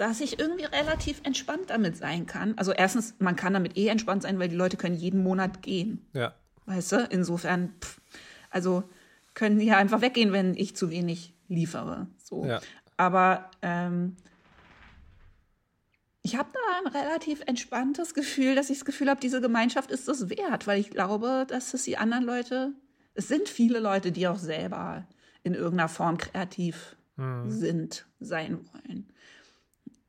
dass 0.00 0.22
ich 0.22 0.38
irgendwie 0.38 0.64
relativ 0.64 1.20
entspannt 1.24 1.68
damit 1.68 1.94
sein 1.94 2.24
kann. 2.24 2.56
Also 2.56 2.72
erstens, 2.72 3.16
man 3.18 3.36
kann 3.36 3.52
damit 3.52 3.76
eh 3.76 3.88
entspannt 3.88 4.22
sein, 4.22 4.38
weil 4.38 4.48
die 4.48 4.56
Leute 4.56 4.78
können 4.78 4.96
jeden 4.96 5.22
Monat 5.22 5.60
gehen. 5.60 6.06
Ja. 6.14 6.34
Weißt 6.64 6.92
du, 6.92 7.08
insofern, 7.10 7.74
pff, 7.82 8.00
also 8.48 8.82
können 9.34 9.58
die 9.58 9.66
ja 9.66 9.76
einfach 9.76 10.00
weggehen, 10.00 10.32
wenn 10.32 10.54
ich 10.54 10.74
zu 10.74 10.90
wenig 10.90 11.34
liefere. 11.48 12.06
So. 12.16 12.46
Ja. 12.46 12.62
Aber 12.96 13.50
ähm, 13.60 14.16
ich 16.22 16.36
habe 16.36 16.48
da 16.50 16.60
ein 16.78 16.96
relativ 16.96 17.42
entspanntes 17.46 18.14
Gefühl, 18.14 18.54
dass 18.54 18.70
ich 18.70 18.78
das 18.78 18.86
Gefühl 18.86 19.10
habe, 19.10 19.20
diese 19.20 19.42
Gemeinschaft 19.42 19.90
ist 19.90 20.08
das 20.08 20.30
wert, 20.30 20.66
weil 20.66 20.80
ich 20.80 20.88
glaube, 20.88 21.44
dass 21.46 21.74
es 21.74 21.82
die 21.82 21.98
anderen 21.98 22.24
Leute, 22.24 22.72
es 23.12 23.28
sind 23.28 23.50
viele 23.50 23.80
Leute, 23.80 24.12
die 24.12 24.28
auch 24.28 24.38
selber 24.38 25.06
in 25.42 25.52
irgendeiner 25.52 25.90
Form 25.90 26.16
kreativ 26.16 26.96
sind, 27.48 28.06
sein 28.18 28.60
wollen. 28.72 29.12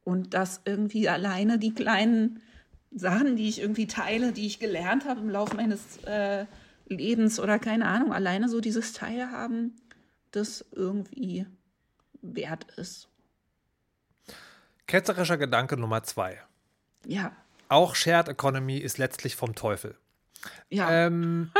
Und 0.03 0.33
dass 0.33 0.61
irgendwie 0.65 1.07
alleine 1.09 1.59
die 1.59 1.73
kleinen 1.73 2.41
Sachen, 2.91 3.35
die 3.35 3.47
ich 3.47 3.61
irgendwie 3.61 3.87
teile, 3.87 4.31
die 4.33 4.47
ich 4.47 4.59
gelernt 4.59 5.05
habe 5.05 5.21
im 5.21 5.29
Laufe 5.29 5.55
meines 5.55 5.97
äh, 6.03 6.45
Lebens 6.87 7.39
oder 7.39 7.59
keine 7.59 7.85
Ahnung, 7.85 8.11
alleine 8.11 8.49
so 8.49 8.59
dieses 8.59 8.93
Teilhaben, 8.93 9.75
das 10.31 10.65
irgendwie 10.71 11.45
wert 12.21 12.65
ist. 12.77 13.07
Ketzerischer 14.87 15.37
Gedanke 15.37 15.77
Nummer 15.77 16.03
zwei. 16.03 16.41
Ja, 17.05 17.31
Auch 17.69 17.95
Shared 17.95 18.27
Economy 18.27 18.77
ist 18.77 18.97
letztlich 18.97 19.35
vom 19.35 19.55
Teufel. 19.55 19.95
ja, 20.69 21.05
Ähm, 21.05 21.51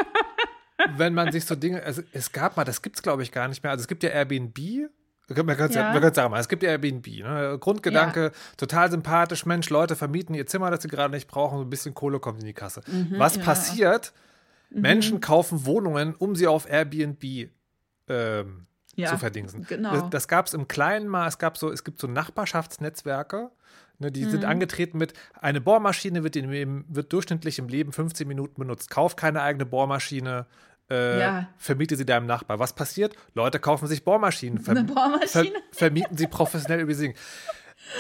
wenn 0.98 1.14
man 1.14 1.32
sich 1.32 1.46
so 1.46 1.56
Dinge, 1.56 1.82
also 1.84 2.02
es 2.12 2.34
gab 2.34 2.58
mal, 2.58 2.66
das 2.66 2.82
gibt 2.82 2.98
es 2.98 3.04
glaube 3.04 3.24
ich 3.24 3.32
gar 3.32 3.48
nicht 3.48 3.64
mehr. 3.64 3.72
Also 3.72 3.84
es 3.84 3.88
gibt 3.88 4.04
ja 4.04 4.10
Airbnb. 4.10 4.90
Man 5.36 5.58
kann 5.58 5.70
es 5.70 5.76
ja. 5.76 5.94
Ja. 5.96 6.14
sagen, 6.14 6.34
es 6.36 6.48
gibt 6.50 6.64
ja 6.64 6.70
Airbnb. 6.70 7.08
Ne? 7.08 7.58
Grundgedanke, 7.60 8.32
total 8.58 8.92
sympathisch. 8.92 9.46
Mensch, 9.46 9.70
Leute 9.70 9.96
vermieten 9.96 10.34
ihr 10.36 10.46
Zimmer, 10.48 10.72
das 10.72 10.82
sie 10.84 10.88
gerade 10.88 11.14
nicht 11.14 11.28
brauchen, 11.28 11.58
so 11.58 11.64
ein 11.64 11.70
bisschen 11.70 11.94
Kohle 11.94 12.20
kommt 12.20 12.40
in 12.42 12.46
die 12.46 12.54
Kasse. 12.54 12.82
Was 13.18 13.36
Mhm, 13.36 13.40
ja. 13.42 13.46
passiert? 13.46 14.14
Menschen 14.70 15.20
kaufen 15.20 15.66
Wohnungen, 15.66 16.16
um 16.16 16.36
sie 16.36 16.48
auf 16.48 16.70
Airbnb 16.70 17.50
ähm, 18.08 18.66
Ja, 18.96 19.10
zu 19.10 19.18
verdingsen. 19.18 19.66
genau. 19.68 19.94
Das, 19.94 20.10
das 20.10 20.28
gab 20.28 20.48
es 20.48 20.54
im 20.54 20.68
Kleinen 20.68 21.08
mal. 21.08 21.28
Es 21.28 21.38
gab 21.38 21.58
so, 21.58 21.72
es 21.72 21.84
gibt 21.84 22.00
so 22.00 22.08
Nachbarschaftsnetzwerke. 22.08 23.50
Ne, 24.00 24.12
die 24.12 24.26
Mhm. 24.26 24.30
sind 24.32 24.46
angetreten 24.46 24.98
mit, 24.98 25.14
eine 25.40 25.62
Bohrmaschine 25.62 26.24
wird, 26.24 26.36
in, 26.36 26.86
wird 26.88 27.14
durchschnittlich 27.14 27.60
im 27.60 27.68
Leben 27.68 27.92
15 27.92 28.28
Minuten 28.28 28.60
benutzt. 28.60 28.90
Kauf 28.90 29.16
keine 29.16 29.42
eigene 29.44 29.66
Bohrmaschine, 29.66 30.48
äh, 30.92 31.20
Ja. 31.20 31.50
vermiete 31.58 31.96
sie 31.96 32.06
deinem 32.06 32.28
Nachbar. 32.28 32.60
Was 32.60 32.74
passiert? 32.76 33.16
Leute 33.34 33.60
kaufen 33.60 33.88
sich 33.88 34.04
Bohrmaschinen. 34.04 34.60
Ver 34.60 34.72
Eine 34.72 34.84
Bohrmaschine? 34.84 35.28
Ver 35.28 35.62
vermieten 35.72 36.18
sie 36.18 36.28
professionell 36.28 36.82
über 36.82 36.94
sie. 36.94 37.16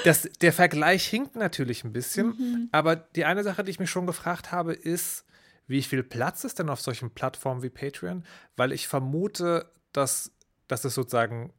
Das, 0.04 0.30
der 0.42 0.54
Vergleich 0.54 1.08
hinkt 1.08 1.36
natürlich 1.36 1.84
ein 1.84 1.92
bisschen, 1.94 2.28
Mhm. 2.28 2.70
aber 2.72 2.96
die 2.96 3.26
eine 3.26 3.44
Sache, 3.44 3.64
die 3.64 3.72
ich 3.72 3.80
mich 3.80 3.89
schon 3.89 4.06
gefragt 4.06 4.52
habe, 4.52 4.74
ist, 4.74 5.26
wie 5.68 5.82
viel 5.82 6.04
Platz 6.04 6.44
ist 6.44 6.60
denn 6.60 6.70
auf 6.70 6.82
solchen 6.82 7.12
Plattformen 7.12 7.64
wie 7.64 7.70
Patreon? 7.70 8.24
Weil 8.58 8.74
ich 8.74 8.88
vermute, 8.88 9.72
dass, 9.94 10.32
dass 10.68 10.84
es 10.86 10.94
sozusagen 10.94 11.52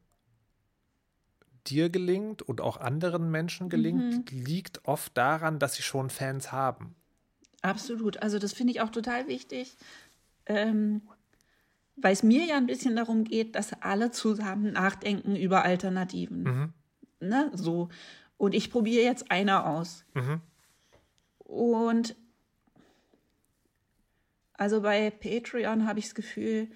dir 1.66 1.90
gelingt 1.90 2.42
und 2.42 2.60
auch 2.60 2.76
anderen 2.78 3.30
Menschen 3.30 3.68
gelingt, 3.68 4.30
Mhm. 4.32 4.44
liegt 4.44 4.84
oft 4.84 5.16
daran, 5.16 5.58
dass 5.58 5.74
sie 5.74 5.82
schon 5.82 6.10
Fans 6.10 6.52
haben. 6.52 6.94
absolut. 7.64 8.20
Also 8.20 8.40
das 8.40 8.52
finde 8.52 8.72
ich 8.72 8.80
auch 8.80 8.90
total 8.90 9.28
wichtig, 9.28 9.76
ähm, 10.46 11.02
weil 11.96 12.12
es 12.12 12.22
mir 12.22 12.44
ja 12.44 12.56
ein 12.56 12.66
bisschen 12.66 12.96
darum 12.96 13.24
geht, 13.24 13.54
dass 13.54 13.72
alle 13.82 14.10
zusammen 14.10 14.72
nachdenken 14.72 15.36
über 15.36 15.64
Alternativen. 15.64 16.72
Ne? 17.20 17.50
So. 17.54 17.88
Und 18.36 18.54
ich 18.54 18.70
probiere 18.70 19.04
jetzt 19.04 19.30
eine 19.30 19.64
aus. 19.66 20.04
Und 21.38 22.16
also 24.54 24.80
bei 24.80 25.10
Patreon 25.10 25.86
habe 25.86 25.98
ich 25.98 26.06
das 26.06 26.14
Gefühl, 26.14 26.68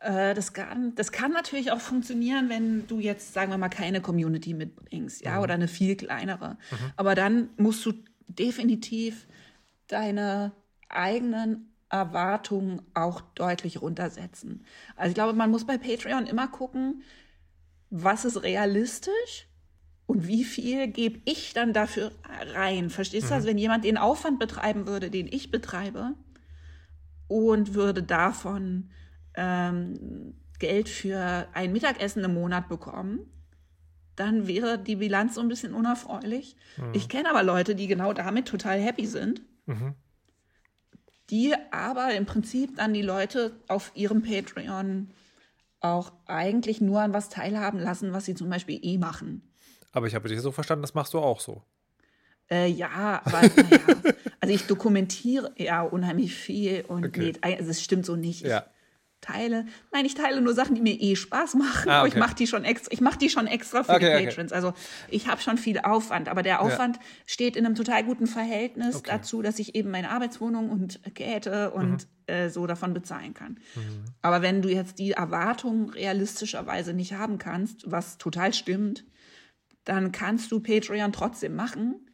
äh, 0.00 0.34
das, 0.34 0.52
kann, 0.52 0.94
das 0.94 1.12
kann 1.12 1.32
natürlich 1.32 1.70
auch 1.70 1.80
funktionieren, 1.80 2.48
wenn 2.48 2.86
du 2.86 2.98
jetzt, 2.98 3.32
sagen 3.32 3.50
wir 3.50 3.58
mal, 3.58 3.68
keine 3.68 4.00
Community 4.00 4.54
mitbringst, 4.54 5.24
ja, 5.24 5.40
oder 5.40 5.54
eine 5.54 5.68
viel 5.68 5.96
kleinere. 5.96 6.58
Aber 6.96 7.14
dann 7.14 7.50
musst 7.56 7.84
du 7.86 7.92
definitiv 8.26 9.26
deine 9.86 10.52
eigenen 10.88 11.71
Erwartungen 11.92 12.82
auch 12.94 13.20
deutlich 13.20 13.80
runtersetzen. 13.80 14.64
Also 14.96 15.10
ich 15.10 15.14
glaube, 15.14 15.34
man 15.34 15.50
muss 15.50 15.66
bei 15.66 15.78
Patreon 15.78 16.26
immer 16.26 16.48
gucken, 16.48 17.02
was 17.90 18.24
ist 18.24 18.42
realistisch 18.42 19.46
und 20.06 20.26
wie 20.26 20.42
viel 20.42 20.88
gebe 20.88 21.20
ich 21.24 21.52
dann 21.52 21.72
dafür 21.72 22.10
rein. 22.54 22.90
Verstehst 22.90 23.30
du? 23.30 23.34
Also 23.34 23.46
wenn 23.46 23.58
jemand 23.58 23.84
den 23.84 23.98
Aufwand 23.98 24.38
betreiben 24.40 24.86
würde, 24.86 25.10
den 25.10 25.26
ich 25.26 25.50
betreibe, 25.50 26.14
und 27.28 27.74
würde 27.74 28.02
davon 28.02 28.90
ähm, 29.34 30.34
Geld 30.58 30.88
für 30.90 31.48
ein 31.54 31.72
Mittagessen 31.72 32.24
im 32.24 32.34
Monat 32.34 32.68
bekommen, 32.68 33.20
dann 34.16 34.46
wäre 34.46 34.78
die 34.78 34.96
Bilanz 34.96 35.36
so 35.36 35.40
ein 35.40 35.48
bisschen 35.48 35.72
unerfreulich. 35.72 36.56
Ich 36.92 37.08
kenne 37.08 37.30
aber 37.30 37.42
Leute, 37.42 37.74
die 37.74 37.86
genau 37.86 38.12
damit 38.12 38.48
total 38.48 38.78
happy 38.78 39.06
sind, 39.06 39.40
die 41.32 41.54
aber 41.70 42.14
im 42.14 42.26
Prinzip 42.26 42.76
dann 42.76 42.92
die 42.92 43.02
Leute 43.02 43.52
auf 43.66 43.90
ihrem 43.94 44.22
Patreon 44.22 45.08
auch 45.80 46.12
eigentlich 46.26 46.80
nur 46.80 47.00
an 47.00 47.12
was 47.12 47.30
teilhaben 47.30 47.80
lassen, 47.80 48.12
was 48.12 48.26
sie 48.26 48.34
zum 48.34 48.50
Beispiel 48.50 48.78
eh 48.82 48.98
machen. 48.98 49.42
Aber 49.92 50.06
ich 50.06 50.14
habe 50.14 50.28
dich 50.28 50.40
so 50.40 50.52
verstanden, 50.52 50.82
das 50.82 50.94
machst 50.94 51.14
du 51.14 51.18
auch 51.18 51.40
so. 51.40 51.62
Äh, 52.50 52.68
ja, 52.68 53.22
aber 53.24 53.40
naja, 53.56 53.80
also 54.40 54.54
ich 54.54 54.66
dokumentiere 54.66 55.52
ja 55.56 55.82
unheimlich 55.82 56.34
viel 56.34 56.84
und 56.86 57.06
Okay. 57.06 57.32
nee, 57.32 57.54
also 57.56 57.70
es 57.70 57.82
stimmt 57.82 58.04
so 58.06 58.14
nicht. 58.14 58.42
Ich 58.42 58.48
Ja. 58.48 58.66
Teile, 59.22 59.64
nein, 59.92 60.04
ich 60.04 60.14
teile 60.14 60.42
nur 60.42 60.52
Sachen, 60.52 60.74
die 60.74 60.82
mir 60.82 61.00
eh 61.00 61.16
Spaß 61.16 61.54
machen, 61.54 61.90
Ah, 61.90 62.00
aber 62.00 62.08
ich 62.08 62.12
okay. 62.12 62.20
mache 62.20 62.34
die 62.34 62.46
schon 62.46 62.64
extra, 62.64 62.92
ich 62.92 63.00
mache 63.00 63.18
die 63.18 63.30
schon 63.30 63.46
extra 63.46 63.82
für 63.84 63.94
Okay, 63.94 64.10
die 64.10 64.18
okay. 64.18 64.26
Patrons. 64.28 64.52
Also 64.52 64.74
ich 65.08 65.28
habe 65.28 65.40
schon 65.40 65.56
viel 65.58 65.78
Aufwand, 65.80 66.28
aber 66.28 66.42
der 66.42 66.60
Aufwand 66.60 66.98
steht 67.26 67.56
in 67.56 67.64
einem 67.64 67.74
total 67.74 68.04
guten 68.04 68.26
Verhältnis 68.26 68.96
Okay. 68.96 69.12
dazu, 69.12 69.40
dass 69.40 69.58
ich 69.58 69.74
eben 69.74 69.90
meine 69.90 70.10
Arbeitswohnung 70.10 70.68
und 70.70 71.00
Käthe 71.14 71.70
und 71.70 71.88
Mhm. 71.88 71.98
äh, 72.26 72.50
so 72.50 72.66
davon 72.66 72.92
bezahlen 72.94 73.32
kann. 73.34 73.58
Aber 74.22 74.42
wenn 74.42 74.62
du 74.62 74.68
jetzt 74.68 74.98
die 74.98 75.12
Erwartung 75.12 75.90
realistischerweise 75.90 76.92
nicht 76.94 77.14
haben 77.14 77.38
kannst, 77.38 77.90
was 77.90 78.18
total 78.18 78.52
stimmt, 78.54 79.04
dann 79.84 80.12
kannst 80.12 80.52
du 80.52 80.60
Patreon 80.60 81.12
trotzdem 81.12 81.56
machen. 81.56 82.06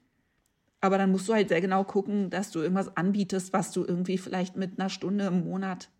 Aber 0.80 0.98
dann 0.98 1.11
musst 1.11 1.28
du 1.28 1.34
halt 1.34 1.48
sehr 1.48 1.61
genau 1.61 1.84
gucken, 1.84 2.30
dass 2.30 2.50
du 2.50 2.61
irgendwas 2.61 2.96
anbietest, 2.96 3.52
was 3.52 3.72
du 3.72 3.84
irgendwie 3.84 4.18
vielleicht 4.18 4.56
mit 4.56 4.78
einer 4.78 4.90
Stunde 4.90 5.26
im 5.26 5.44
Monat 5.44 5.90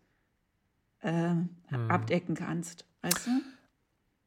äh, 1.01 1.33
abdecken 1.87 2.35
kannst. 2.35 2.85
Weißt 3.01 3.27
du? 3.27 3.31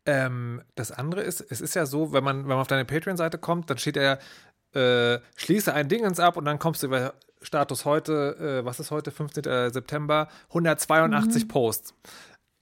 Ähm, 0.07 0.63
das 0.75 0.91
andere 0.91 1.23
ist, 1.23 1.41
es 1.41 1.61
ist 1.61 1.75
ja 1.75 1.87
so, 1.87 2.13
wenn 2.13 2.25
man, 2.25 2.41
wenn 2.41 2.49
man 2.49 2.59
auf 2.59 2.67
deine 2.67 2.85
Patreon-Seite 2.85 3.39
kommt, 3.39 3.71
dann 3.71 3.79
steht 3.79 3.97
ja, 3.97 4.19
äh, 4.75 5.21
schließe 5.37 5.73
ein 5.73 5.89
Dingens 5.89 6.19
ab 6.19 6.37
und 6.37 6.45
dann 6.45 6.59
kommst 6.59 6.83
du 6.83 6.87
über 6.89 7.15
Status 7.43 7.85
heute, 7.85 8.61
äh, 8.63 8.65
was 8.65 8.81
ist 8.81 8.91
heute, 8.91 9.11
15. 9.11 9.71
September, 9.71 10.29
182 10.49 11.47
Posts. 11.49 11.95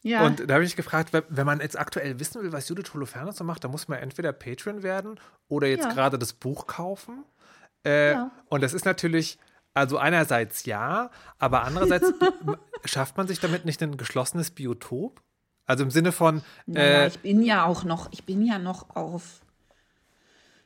Ja. 0.03 0.25
Und 0.25 0.49
da 0.49 0.55
habe 0.55 0.65
ich 0.65 0.77
gefragt, 0.77 1.13
wenn, 1.13 1.23
wenn 1.29 1.47
man 1.47 1.61
jetzt 1.61 1.79
aktuell 1.79 2.19
wissen 2.19 2.43
will, 2.43 2.53
was 2.53 2.69
Judith 2.69 2.93
Holofernes 2.95 3.37
so 3.37 3.45
macht, 3.45 3.65
dann 3.65 3.71
muss 3.71 3.87
man 3.89 3.99
entweder 3.99 4.33
Patreon 4.33 4.83
werden 4.83 5.21
oder 5.49 5.67
jetzt 5.69 5.85
Ja. 5.85 5.93
gerade 5.93 6.19
das 6.19 6.33
Buch 6.33 6.67
kaufen. 6.67 7.25
Äh, 7.87 8.13
Ja. 8.13 8.31
Und 8.47 8.63
das 8.63 8.73
ist 8.75 8.85
natürlich, 8.87 9.39
also 9.75 9.99
einerseits 9.99 10.65
ja, 10.65 11.11
aber 11.39 11.65
andererseits 11.65 12.13
schafft 12.85 13.17
man 13.17 13.29
sich 13.29 13.41
damit 13.41 13.65
nicht 13.65 13.83
ein 13.83 13.97
geschlossenes 13.97 14.51
Biotop? 14.51 15.23
Also 15.67 15.85
im 15.85 15.91
Sinne 15.91 16.11
von, 16.11 16.43
naja, 16.67 17.03
äh, 17.03 17.09
ich 17.09 17.21
bin 17.21 17.43
ja 17.43 17.65
auch 17.65 17.85
noch, 17.85 18.11
ich 18.13 18.25
bin 18.25 18.45
ja 18.45 18.59
noch 18.59 18.97
auf 18.97 19.43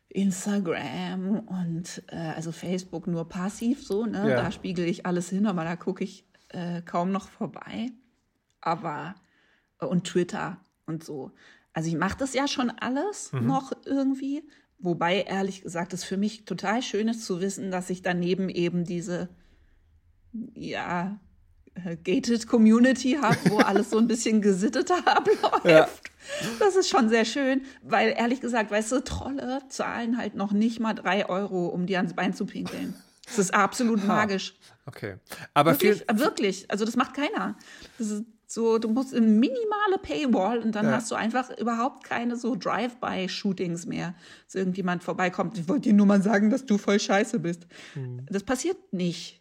Instagram 0.09 1.41
und 1.41 2.03
äh, 2.07 2.17
also 2.17 2.53
Facebook 2.53 3.07
nur 3.07 3.29
passiv 3.29 3.87
so, 3.87 4.07
ne? 4.07 4.31
Ja. 4.31 4.37
Da 4.37 4.51
spiegel 4.51 4.87
ich 4.87 5.05
alles 5.05 5.29
hin, 5.29 5.47
aber 5.47 5.65
da 5.65 5.77
gucke 5.77 6.05
ich 6.05 6.25
äh, 6.49 6.81
kaum 6.83 7.11
noch 7.11 7.29
vorbei. 7.29 7.91
Aber 8.61 9.15
äh, 9.81 9.87
und 9.87 10.05
Twitter 10.05 10.59
und 10.87 11.05
so. 11.05 11.33
Also 11.73 11.89
ich 11.89 11.97
mache 11.97 12.17
das 12.17 12.33
ja 12.33 12.47
schon 12.47 12.71
alles 12.71 13.33
noch 13.33 13.73
irgendwie. 13.85 14.49
Wobei, 14.85 15.23
ehrlich 15.23 15.63
gesagt, 15.63 15.95
es 15.95 16.05
für 16.05 16.19
mich 16.19 16.45
total 16.45 16.83
schön 16.83 17.09
ist 17.09 17.25
zu 17.25 17.41
wissen, 17.41 17.71
dass 17.71 17.89
ich 17.89 18.03
daneben 18.03 18.51
eben 18.51 18.85
diese, 18.85 19.31
ja, 20.53 21.19
äh, 21.73 21.97
gated 21.97 22.47
Community 22.47 23.17
habe, 23.19 23.39
wo 23.49 23.59
alles 23.61 23.89
so 23.89 23.97
ein 23.97 24.07
bisschen 24.07 24.43
gesitteter 24.43 24.99
abläuft. 25.07 25.65
Ja. 25.65 25.89
Das 26.59 26.77
ist 26.77 26.91
schon 26.91 27.09
sehr 27.09 27.25
schön, 27.25 27.63
weil 27.83 28.15
ehrlich 28.15 28.43
gesagt, 28.43 28.71
weißt 28.71 28.93
du, 28.93 29.01
Trolle 29.03 29.63
zahlen 29.71 30.19
halt 30.19 30.35
noch 30.35 30.53
nicht 30.53 30.81
mal 30.81 30.93
drei 30.93 31.27
Euro, 31.31 31.69
um 31.69 31.87
dir 31.87 31.97
ans 31.97 32.13
Bein 32.13 32.35
zu 32.35 32.45
pinkeln. 32.45 32.95
Das 33.25 33.39
ist 33.39 33.55
absolut 33.55 34.05
magisch. 34.05 34.55
okay. 34.85 35.15
Aber 35.55 35.73
Wirklich, 35.73 36.05
viel, 36.07 36.19
wirklich. 36.19 36.71
Also 36.71 36.85
das 36.85 36.95
macht 36.95 37.15
keiner. 37.15 37.57
Das 37.97 38.11
ist 38.11 38.25
so, 38.47 38.79
du 38.79 38.89
musst 38.89 39.13
in 39.13 39.39
minimale 39.41 39.99
Paywall 40.03 40.59
und 40.59 40.73
dann 40.75 40.87
Ja. 40.87 40.93
hast 40.93 41.11
du 41.11 41.15
einfach 41.15 41.51
überhaupt 41.59 42.05
keine 42.05 42.37
so 42.37 42.55
Drive-by-Shootings 42.57 43.87
mehr. 43.87 44.15
Dass 44.47 44.55
irgendjemand 44.55 45.03
vorbeikommt, 45.03 45.59
ich 45.59 45.69
wollte 45.69 45.83
dir 45.89 45.95
nur 45.95 46.07
mal 46.07 46.23
sagen, 46.23 46.51
dass 46.51 46.65
du 46.67 46.79
voll 46.79 47.01
scheiße 47.01 47.41
bist. 47.41 47.67
Hm. 47.95 48.27
Das 48.31 48.43
passiert 48.43 48.77
nicht. 48.93 49.41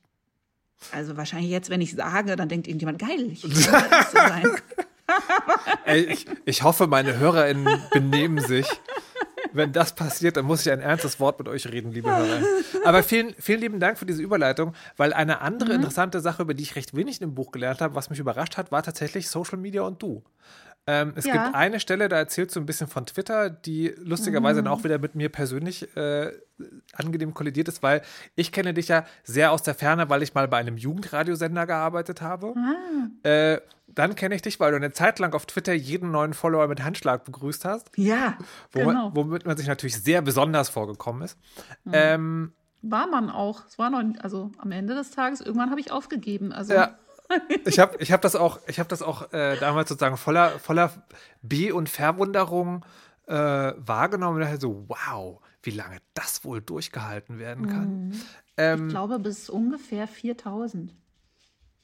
Also 0.92 1.16
wahrscheinlich 1.18 1.50
jetzt, 1.52 1.70
wenn 1.70 1.82
ich 1.82 1.94
sage, 1.96 2.36
dann 2.36 2.50
denkt 2.50 2.68
irgendjemand, 2.68 3.00
geil, 3.00 3.30
ich 3.32 3.44
will 3.48 3.54
sein. 3.56 4.44
ey, 5.86 6.02
ich, 6.06 6.26
ich 6.46 6.64
hoffe, 6.64 6.88
meine 6.88 7.18
HörerInnen 7.18 7.82
benehmen 7.92 8.40
sich. 8.40 8.68
Wenn 9.54 9.72
das 9.72 9.94
passiert, 9.94 10.38
dann 10.38 10.46
muss 10.46 10.66
ich 10.66 10.72
ein 10.72 10.82
ernstes 10.82 11.20
Wort 11.20 11.40
mit 11.40 11.48
euch 11.48 11.68
reden, 11.68 11.92
liebe 11.92 12.10
Hörer. 12.10 12.42
Aber 12.84 13.04
vielen, 13.04 13.34
vielen 13.36 13.62
lieben 13.62 13.80
Dank 13.80 13.98
für 13.98 14.06
diese 14.06 14.22
Überleitung, 14.22 14.74
weil 14.98 15.14
eine 15.14 15.42
andere 15.42 15.74
interessante 15.74 16.20
Sache, 16.20 16.42
über 16.42 16.54
die 16.54 16.64
ich 16.64 16.76
recht 16.76 16.96
wenig 16.96 17.22
in 17.22 17.30
dem 17.30 17.36
Buch 17.36 17.52
gelernt 17.52 17.82
habe, 17.82 17.96
was 17.96 18.10
mich 18.10 18.20
überrascht 18.20 18.58
hat, 18.58 18.72
war 18.72 18.84
tatsächlich 18.84 19.30
Social 19.30 19.58
Media 19.58 19.84
und 19.84 20.02
du. 20.02 20.24
Ähm, 20.86 21.14
es 21.16 21.26
Ja. 21.26 21.32
gibt 21.46 21.56
eine 21.56 21.80
Stelle, 21.80 22.10
da 22.10 22.18
erzählst 22.18 22.56
du 22.56 22.60
ein 22.60 22.66
bisschen 22.66 22.88
von 22.88 23.06
Twitter, 23.06 23.50
die 23.50 23.94
lustigerweise 23.98 24.62
dann 24.62 24.72
auch 24.72 24.84
wieder 24.84 25.00
mit 25.00 25.16
mir 25.16 25.30
persönlich 25.30 25.96
äh, 25.96 26.32
angenehm 26.94 27.34
kollidiert 27.34 27.70
ist, 27.70 27.82
weil 27.82 28.02
ich 28.36 28.52
kenne 28.52 28.74
dich 28.74 28.90
ja 28.90 29.06
sehr 29.24 29.52
aus 29.54 29.64
der 29.64 29.76
Ferne, 29.76 30.10
weil 30.10 30.24
ich 30.24 30.34
mal 30.34 30.48
bei 30.50 30.58
einem 30.58 30.76
Jugendradiosender 30.78 31.66
gearbeitet 31.66 32.22
habe. 32.22 32.54
Äh, 33.24 33.60
dann 33.88 34.16
kenne 34.16 34.36
ich 34.36 34.42
dich, 34.42 34.60
weil 34.60 34.72
du 34.72 34.78
eine 34.78 34.92
Zeit 34.92 35.20
lang 35.20 35.34
auf 35.34 35.46
Twitter 35.46 35.74
jeden 35.74 36.12
neuen 36.12 36.34
Follower 36.34 36.68
mit 36.68 36.84
Handschlag 36.84 37.24
begrüßt 37.26 37.64
hast, 37.64 37.90
Ja, 37.96 38.38
womit, 38.74 38.88
genau. 38.90 39.12
womit 39.14 39.46
man 39.46 39.56
sich 39.56 39.68
natürlich 39.68 40.02
sehr 40.02 40.22
besonders 40.22 40.68
vorgekommen 40.70 41.22
ist. 41.22 41.38
Ähm, 41.92 42.52
War 42.82 43.08
man 43.08 43.30
auch. 43.30 43.66
Es 43.68 43.78
war 43.80 43.90
noch, 43.90 44.02
also 44.22 44.52
am 44.58 44.72
Ende 44.72 44.96
des 44.96 45.12
Tages, 45.12 45.40
irgendwann 45.42 45.70
habe 45.70 45.80
ich 45.80 45.92
aufgegeben. 45.92 46.52
Also 46.52 46.74
ja. 46.74 46.98
Ich 47.66 47.80
habe 47.80 47.98
ich 48.00 48.12
hab 48.12 48.22
das 48.22 48.36
auch, 48.36 48.60
ich 48.68 48.80
hab 48.80 48.90
das 48.90 49.02
auch 49.02 49.32
äh, 49.34 49.58
damals 49.58 49.90
sozusagen 49.90 50.18
voller, 50.18 50.60
voller 50.60 50.92
B- 51.42 51.72
und 51.72 51.90
Verwunderung 51.90 52.86
äh, 53.28 53.34
wahrgenommen 53.78 54.36
und 54.36 54.42
dachte 54.42 54.60
so, 54.60 54.86
wow, 54.88 55.42
wie 55.62 55.72
lange 55.72 55.98
das 56.14 56.44
wohl 56.44 56.62
durchgehalten 56.62 57.40
werden 57.40 57.68
kann. 57.68 58.12
ich 58.12 58.20
Ähm, 58.58 58.90
glaube 58.90 59.20
bis 59.20 59.50
ungefähr 59.50 60.08
4000. 60.08 60.94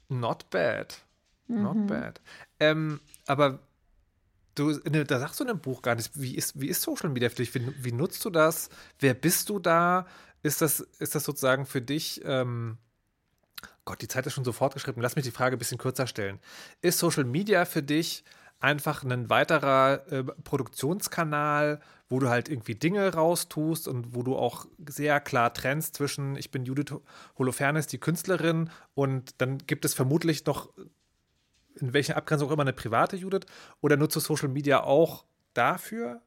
Not 0.09 0.49
bad. 0.49 1.01
Not 1.47 1.75
Mhm. 1.75 1.87
bad. 1.87 2.21
Ähm, 2.59 2.99
aber 3.25 3.59
du, 4.55 4.71
ne, 4.89 5.05
da 5.05 5.19
sagst 5.19 5.39
du 5.39 5.43
in 5.43 5.47
dem 5.49 5.59
Buch 5.59 5.81
gar 5.81 5.95
nicht, 5.95 6.11
wie 6.15 6.35
ist, 6.35 6.59
wie 6.59 6.67
ist 6.67 6.81
Social 6.81 7.09
Media 7.09 7.29
für 7.29 7.37
dich? 7.37 7.53
Wie, 7.55 7.83
wie 7.83 7.91
nutzt 7.91 8.23
du 8.25 8.29
das? 8.29 8.69
Wer 8.99 9.13
bist 9.13 9.49
du 9.49 9.59
da? 9.59 10.05
Ist 10.43 10.61
das, 10.61 10.79
ist 10.99 11.15
das 11.15 11.23
sozusagen 11.23 11.65
für 11.65 11.81
dich, 11.81 12.21
ähm, 12.25 12.77
Gott, 13.89 14.03
die 14.03 14.07
Zeit 14.07 14.27
ist 14.27 14.33
schon 14.33 14.45
so 14.45 14.51
fortgeschritten. 14.51 15.01
Lass 15.01 15.15
mich 15.15 15.25
die 15.25 15.31
Frage 15.31 15.55
ein 15.55 15.59
bisschen 15.59 15.79
kürzer 15.79 16.05
stellen. 16.05 16.37
Ist 16.83 16.99
Social 16.99 17.23
Media 17.23 17.65
für 17.65 17.81
dich 17.81 18.23
einfach 18.59 19.03
ein 19.03 19.31
weiterer 19.31 20.05
äh, 20.11 20.23
Produktionskanal, 20.43 21.79
wo 22.07 22.19
du 22.19 22.29
halt 22.29 22.49
irgendwie 22.49 22.75
Dinge 22.75 23.11
raustust 23.11 23.87
und 23.87 24.13
wo 24.13 24.21
du 24.21 24.35
auch 24.35 24.67
sehr 24.87 25.19
klar 25.19 25.55
trennst 25.55 25.95
zwischen, 25.95 26.35
ich 26.35 26.51
bin 26.51 26.65
Judith 26.65 26.93
Holofernes, 27.39 27.87
die 27.87 27.97
Künstlerin, 27.97 28.69
und 28.93 29.41
dann 29.41 29.57
gibt 29.57 29.85
es 29.85 29.95
vermutlich 29.95 30.45
noch, 30.45 30.69
in 31.73 31.91
welcher 31.91 32.15
Abgrenzung 32.15 32.49
auch 32.49 32.53
immer, 32.53 32.61
eine 32.61 32.73
private 32.73 33.15
Judith? 33.15 33.47
Oder 33.81 33.97
nutzt 33.97 34.15
du 34.15 34.19
Social 34.19 34.49
Media 34.49 34.83
auch 34.83 35.25
dafür? 35.55 36.21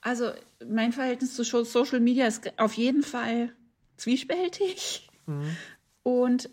Also 0.00 0.32
mein 0.66 0.92
Verhältnis 0.94 1.34
zu 1.34 1.44
Social 1.44 2.00
Media 2.00 2.26
ist 2.26 2.58
auf 2.58 2.72
jeden 2.72 3.02
Fall 3.02 3.52
zwiespältig. 3.98 5.10
Und 6.02 6.50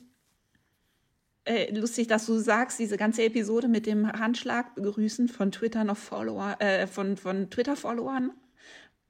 äh, 1.45 1.73
lustig, 1.77 2.07
dass 2.07 2.25
du 2.25 2.37
sagst, 2.37 2.79
diese 2.79 2.97
ganze 2.97 3.23
Episode 3.23 3.67
mit 3.67 3.85
dem 3.85 4.07
Handschlag 4.11 4.75
begrüßen 4.75 5.27
von 5.27 5.51
Twitter 5.51 5.83
noch 5.83 5.97
Follower, 5.97 6.55
äh, 6.59 6.87
von, 6.87 7.17
von 7.17 7.49
Twitter-Followern, 7.49 8.31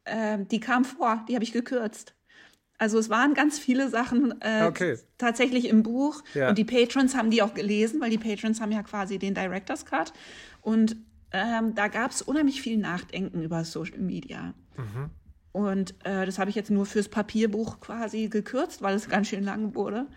äh, 0.05 0.39
die 0.45 0.59
kam 0.59 0.85
vor, 0.85 1.25
die 1.27 1.35
habe 1.35 1.43
ich 1.43 1.51
gekürzt. 1.51 2.15
Also 2.77 2.97
es 2.97 3.09
waren 3.09 3.33
ganz 3.35 3.59
viele 3.59 3.89
Sachen 3.89 4.41
äh, 4.41 4.65
Okay. 4.65 4.97
tatsächlich 5.19 5.65
im 5.65 5.83
Buch 5.83 6.23
Ja. 6.33 6.49
und 6.49 6.57
die 6.57 6.63
Patrons 6.65 7.15
haben 7.15 7.29
die 7.29 7.43
auch 7.43 7.53
gelesen, 7.53 8.01
weil 8.01 8.09
die 8.09 8.17
Patrons 8.17 8.59
haben 8.59 8.71
ja 8.71 8.81
quasi 8.81 9.19
den 9.19 9.35
Director's 9.35 9.85
Cut 9.85 10.13
und 10.61 10.95
ähm, 11.31 11.75
da 11.75 11.89
gab 11.89 12.11
es 12.11 12.21
unheimlich 12.21 12.61
viel 12.61 12.77
Nachdenken 12.77 13.43
über 13.43 13.63
Social 13.65 13.99
Media. 13.99 14.53
Und 15.51 15.95
äh, 16.05 16.25
das 16.25 16.39
habe 16.39 16.49
ich 16.49 16.55
jetzt 16.55 16.71
nur 16.71 16.85
fürs 16.85 17.09
Papierbuch 17.09 17.79
quasi 17.79 18.29
gekürzt, 18.29 18.81
weil 18.81 18.95
es 18.95 19.09
ganz 19.09 19.27
schön 19.27 19.43
lang 19.43 19.75
wurde. 19.75 20.07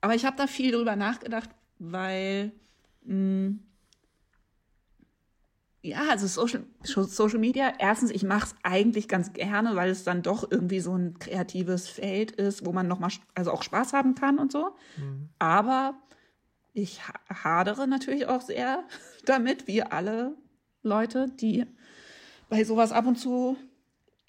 Aber 0.00 0.14
ich 0.14 0.24
habe 0.24 0.36
da 0.36 0.46
viel 0.46 0.72
drüber 0.72 0.94
nachgedacht, 0.94 1.50
weil 1.78 2.52
mh, 3.04 3.54
ja, 5.82 6.08
also 6.10 6.26
Social, 6.26 6.64
Social 6.82 7.38
Media, 7.38 7.72
erstens, 7.78 8.10
ich 8.10 8.24
mache 8.24 8.46
es 8.46 8.54
eigentlich 8.62 9.08
ganz 9.08 9.32
gerne, 9.32 9.76
weil 9.76 9.90
es 9.90 10.04
dann 10.04 10.22
doch 10.22 10.48
irgendwie 10.50 10.80
so 10.80 10.94
ein 10.94 11.18
kreatives 11.18 11.88
Feld 11.88 12.32
ist, 12.32 12.66
wo 12.66 12.72
man 12.72 12.88
nochmal, 12.88 13.10
also 13.34 13.52
auch 13.52 13.62
Spaß 13.62 13.92
haben 13.92 14.14
kann 14.14 14.38
und 14.38 14.50
so. 14.50 14.76
Mhm. 14.96 15.28
Aber 15.38 15.94
ich 16.72 17.00
hadere 17.28 17.86
natürlich 17.86 18.26
auch 18.26 18.42
sehr 18.42 18.84
damit, 19.24 19.66
wie 19.66 19.82
alle 19.82 20.34
Leute, 20.82 21.26
die 21.40 21.64
bei 22.48 22.64
sowas 22.64 22.92
ab 22.92 23.06
und 23.06 23.16
zu 23.16 23.56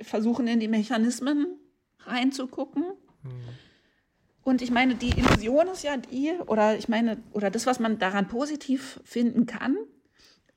versuchen, 0.02 0.48
in 0.48 0.60
die 0.60 0.68
Mechanismen 0.68 1.48
reinzugucken. 2.06 2.84
Mhm. 3.24 3.30
Und 4.42 4.62
ich 4.62 4.72
meine, 4.72 4.96
die 4.96 5.18
Illusion 5.18 5.68
ist 5.68 5.84
ja 5.84 5.98
die, 5.98 6.32
oder 6.48 6.78
ich 6.78 6.90
meine, 6.90 7.18
oder 7.34 7.52
das, 7.52 7.66
was 7.66 7.80
man 7.80 8.00
daran 8.00 8.28
positiv 8.28 9.00
finden 9.04 9.46
kann, 9.46 9.78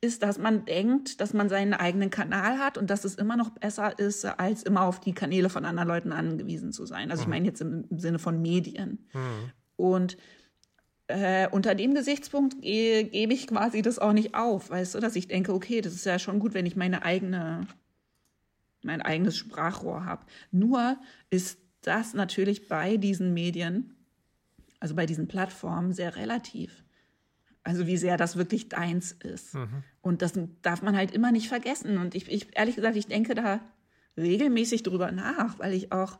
ist, 0.00 0.22
dass 0.22 0.36
man 0.36 0.64
denkt, 0.64 1.20
dass 1.20 1.32
man 1.32 1.48
seinen 1.48 1.74
eigenen 1.74 2.10
Kanal 2.10 2.58
hat 2.58 2.76
und 2.76 2.90
dass 2.90 3.04
es 3.04 3.14
immer 3.14 3.36
noch 3.36 3.50
besser 3.50 3.98
ist, 3.98 4.24
als 4.24 4.64
immer 4.64 4.82
auf 4.82 4.98
die 4.98 5.12
Kanäle 5.12 5.48
von 5.48 5.64
anderen 5.64 5.88
Leuten 5.88 6.12
angewiesen 6.12 6.72
zu 6.72 6.86
sein. 6.86 7.10
Also 7.10 7.22
mhm. 7.22 7.24
ich 7.24 7.28
meine 7.28 7.46
jetzt 7.46 7.60
im, 7.60 7.84
im, 7.88 7.98
Sinne 8.00 8.18
von 8.18 8.42
Medien. 8.42 9.06
Mhm. 9.12 9.52
Und 9.76 10.16
äh, 11.06 11.48
unter 11.48 11.74
dem 11.74 11.94
Gesichtspunkt 11.94 12.60
ge 12.62 13.04
gebe 13.04 13.32
ich 13.32 13.46
quasi 13.46 13.80
das 13.80 13.98
auch 14.00 14.12
nicht 14.12 14.34
auf, 14.34 14.70
weißt 14.70 14.94
du, 14.94 15.00
dass 15.00 15.14
ich 15.14 15.28
denke, 15.28 15.54
okay, 15.54 15.80
das 15.80 15.94
ist 15.94 16.06
ja 16.06 16.18
schon 16.18 16.40
gut, 16.40 16.54
wenn 16.54 16.66
ich 16.66 16.76
meine 16.76 17.04
eigene, 17.04 17.66
mein 18.84 19.02
eigenes 19.02 19.36
Sprachrohr 19.36 20.04
habe. 20.04 20.24
Nur 20.50 20.98
ist 21.30 21.58
das 21.82 22.14
natürlich 22.14 22.68
bei 22.68 22.96
diesen 22.96 23.34
Medien, 23.34 23.94
also 24.80 24.94
bei 24.94 25.06
diesen 25.06 25.28
Plattformen, 25.28 25.92
sehr 25.92 26.16
relativ. 26.16 26.84
Also 27.64 27.86
wie 27.86 27.96
sehr 27.96 28.16
das 28.16 28.36
wirklich 28.36 28.68
deins 28.68 29.12
ist. 29.12 29.54
Mhm. 29.54 29.84
Und 30.00 30.22
das 30.22 30.32
darf 30.62 30.82
man 30.82 30.96
halt 30.96 31.12
immer 31.12 31.30
nicht 31.30 31.48
vergessen. 31.48 31.98
Und 31.98 32.14
ich, 32.14 32.30
ich, 32.30 32.56
ehrlich 32.56 32.76
gesagt, 32.76 32.96
ich 32.96 33.06
denke 33.06 33.34
da 33.34 33.60
regelmäßig 34.16 34.82
drüber 34.82 35.12
nach, 35.12 35.58
weil 35.58 35.72
ich 35.72 35.92
auch, 35.92 36.18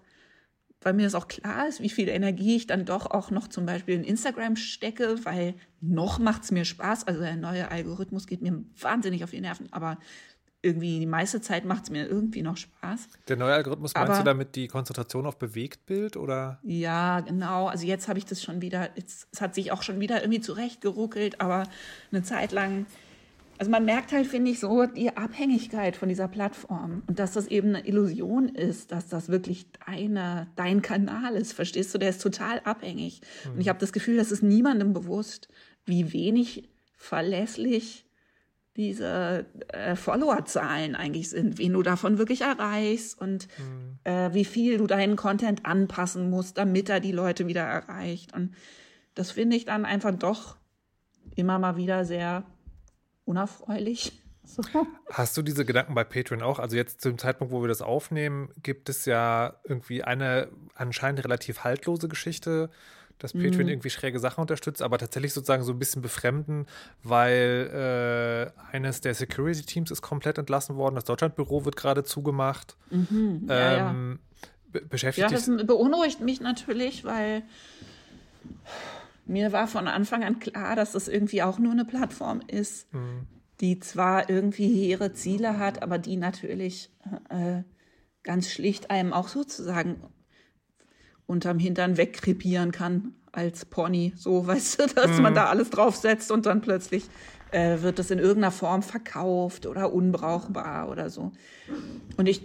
weil 0.81 0.95
mir 0.95 1.03
das 1.03 1.15
auch 1.15 1.29
klar 1.29 1.69
ist, 1.69 1.81
wie 1.81 1.89
viel 1.89 2.09
Energie 2.09 2.57
ich 2.57 2.67
dann 2.67 2.85
doch 2.85 3.07
auch 3.07 3.31
noch 3.31 3.49
zum 3.49 3.67
Beispiel 3.67 3.95
in 3.95 4.05
Instagram 4.05 4.57
stecke, 4.57 5.25
weil 5.25 5.55
noch 5.81 6.19
macht 6.19 6.45
es 6.45 6.53
mir 6.53 6.65
Spaß. 6.65 7.07
Also 7.07 7.21
der 7.21 7.37
neue 7.37 7.71
Algorithmus 7.71 8.27
geht 8.27 8.43
mir 8.43 8.65
wahnsinnig 8.81 9.25
auf 9.25 9.31
die 9.31 9.41
Nerven, 9.41 9.73
aber 9.73 9.99
irgendwie 10.63 11.01
die 11.01 11.07
meiste 11.07 11.41
Zeit 11.41 11.65
macht 11.65 11.85
es 11.85 11.91
mir 11.91 12.07
irgendwie 12.07 12.43
noch 12.43 12.57
Spaß. 12.57 13.09
Der 13.29 13.37
neue 13.37 13.55
Algorithmus, 13.55 13.95
meinst 13.95 14.11
Aber, 14.11 14.19
du 14.19 14.25
damit 14.25 14.55
die 14.55 14.69
Konzentration 14.69 15.27
auf 15.27 15.37
Bewegtbild 15.37 16.17
oder? 16.17 16.61
Ja, 16.63 17.21
genau. 17.21 17.67
Also 17.67 17.85
jetzt 17.85 18.09
habe 18.09 18.19
ich 18.19 18.27
das 18.27 18.43
schon 18.43 18.63
wieder, 18.63 18.91
jetzt, 18.95 19.27
es 19.33 19.41
hat 19.41 19.57
sich 19.57 19.73
auch 19.73 19.83
schon 19.83 19.99
wieder 19.99 20.23
irgendwie 20.23 20.41
zurechtgeruckelt, 20.41 21.41
aber 21.41 21.65
eine 22.13 22.23
Zeit 22.23 22.53
lang, 22.53 22.87
also 23.59 23.73
man 23.73 23.85
merkt 23.85 24.13
halt, 24.13 24.29
finde 24.29 24.53
ich, 24.53 24.61
so 24.61 24.87
die 24.87 25.17
Abhängigkeit 25.17 25.97
von 25.97 26.09
dieser 26.09 26.29
Plattform 26.29 27.03
und 27.09 27.19
dass 27.19 27.33
das 27.33 27.49
eben 27.49 27.71
eine 27.71 27.87
Illusion 27.87 28.49
ist, 28.49 28.93
dass 28.93 29.09
das 29.09 29.29
wirklich 29.29 29.67
deine, 29.85 30.47
dein 30.55 30.81
Kanal 30.81 31.35
ist, 31.35 31.53
verstehst 31.53 31.93
du? 31.93 31.99
Der 31.99 32.11
ist 32.11 32.23
total 32.23 32.61
abhängig. 32.61 33.21
Mhm. 33.45 33.55
Und 33.55 33.61
ich 33.61 33.69
habe 33.69 33.81
das 33.81 33.93
Gefühl, 33.93 34.17
das 34.17 34.31
ist 34.31 34.45
niemandem 34.45 34.93
bewusst, 34.93 35.49
wie 35.87 36.13
wenig 36.13 36.69
verlässlich 36.97 38.05
diese 38.77 39.45
äh, 39.68 39.97
Followerzahlen 39.97 40.95
eigentlich 40.95 41.29
sind, 41.31 41.59
wen 41.59 41.75
du 41.75 41.83
davon 41.83 42.18
wirklich 42.18 42.41
erreichst 42.41 43.20
und 43.20 43.49
mhm. 43.59 43.99
äh, 44.05 44.33
wie 44.33 44.45
viel 44.45 44.79
du 44.79 44.87
deinen 44.87 45.16
Content 45.16 45.66
anpassen 45.66 46.31
musst, 46.31 46.57
damit 46.57 46.89
er 46.89 47.01
die 47.01 47.12
Leute 47.12 47.47
wieder 47.47 47.62
erreicht. 47.62 48.35
Und 48.35 48.55
das 49.14 49.31
finde 49.31 49.57
ich 49.57 49.66
dann 49.66 49.85
einfach 49.85 50.14
doch 50.14 50.57
immer 51.37 51.59
mal 51.59 51.77
wieder 51.77 52.05
sehr 52.05 52.45
unerfreulich. 53.25 54.12
So. 54.45 54.61
Hast 55.09 55.37
du 55.37 55.43
diese 55.43 55.64
Gedanken 55.64 55.95
bei 55.95 56.03
Patreon 56.03 56.43
auch? 56.43 56.59
Also 56.59 56.77
jetzt 56.77 57.01
zum 57.01 57.16
Zeitpunkt, 57.16 57.53
wo 57.53 57.62
wir 57.62 57.68
das 57.68 57.81
aufnehmen, 57.81 58.51
gibt 58.61 58.89
es 58.89 59.05
ja 59.05 59.55
irgendwie 59.62 60.03
eine 60.03 60.49
anscheinend 60.75 61.25
relativ 61.25 61.62
haltlose 61.62 62.09
Geschichte 62.09 62.68
dass 63.23 63.33
Patreon 63.33 63.62
mhm. 63.62 63.68
irgendwie 63.68 63.91
schräge 63.91 64.18
Sachen 64.18 64.41
unterstützt, 64.41 64.83
aber 64.83 64.99
tatsächlich 64.99 65.33
sozusagen 65.33 65.62
so 65.62 65.73
ein 65.73 65.79
bisschen 65.79 66.03
befremden, 66.03 66.66
weil 67.05 68.53
äh, 68.53 68.73
eines 68.73 69.01
der 69.01 69.14
Security-Teams 69.14 69.93
ist 69.93 70.03
komplett 70.03 70.39
entlassen 70.39 70.77
worden, 70.77 70.97
das 70.97 71.05
Deutschlandbüro 71.05 71.64
wird 71.64 71.77
gerade 71.77 72.03
zugemacht. 72.03 72.77
Mhm. 72.91 73.47
Ja, 73.49 73.91
ähm, 73.91 74.18
ja. 74.75 74.81
beschäftigt 74.89 75.31
ja, 75.31 75.35
das 75.35 75.47
beunruhigt 75.66 76.20
mich 76.20 76.41
natürlich, 76.41 77.05
weil 77.05 77.45
mir 79.25 79.53
war 79.53 79.68
von 79.68 79.87
Anfang 79.87 80.25
an 80.25 80.41
klar, 80.41 80.75
dass 80.75 80.93
das 80.93 81.07
irgendwie 81.07 81.45
auch 81.45 81.61
nur 81.61 81.73
eine 81.73 81.85
Plattform 81.85 82.41
ist, 82.49 82.93
mhm. 82.93 83.29
die 83.61 83.79
zwar 83.79 84.29
irgendwie 84.29 84.89
ihre 84.89 85.12
Ziele 85.12 85.59
hat, 85.59 85.81
aber 85.81 85.99
die 85.99 86.16
natürlich 86.16 86.91
äh, 87.29 87.62
ganz 88.25 88.51
schlicht 88.51 88.91
einem 88.91 89.12
auch 89.12 89.29
sozusagen 89.29 90.03
unterm 91.33 91.59
Hintern 91.59 91.97
wegkrepieren 91.97 92.70
kann 92.70 93.14
als 93.33 93.64
Pony. 93.64 94.12
So, 94.16 94.47
weißt 94.47 94.80
du, 94.80 94.87
dass 94.87 95.16
mhm. 95.16 95.22
man 95.22 95.35
da 95.35 95.47
alles 95.47 95.70
draufsetzt 95.70 96.30
und 96.30 96.47
dann 96.47 96.61
plötzlich 96.61 97.05
äh, 97.51 97.83
wird 97.83 97.99
das 97.99 98.11
in 98.11 98.18
irgendeiner 98.18 98.53
Form 98.53 98.83
verkauft 98.83 99.66
oder 99.66 99.93
unbrauchbar 99.93 100.89
oder 100.89 101.11
so. 101.11 101.33
Und 102.16 102.26
ich, 102.28 102.45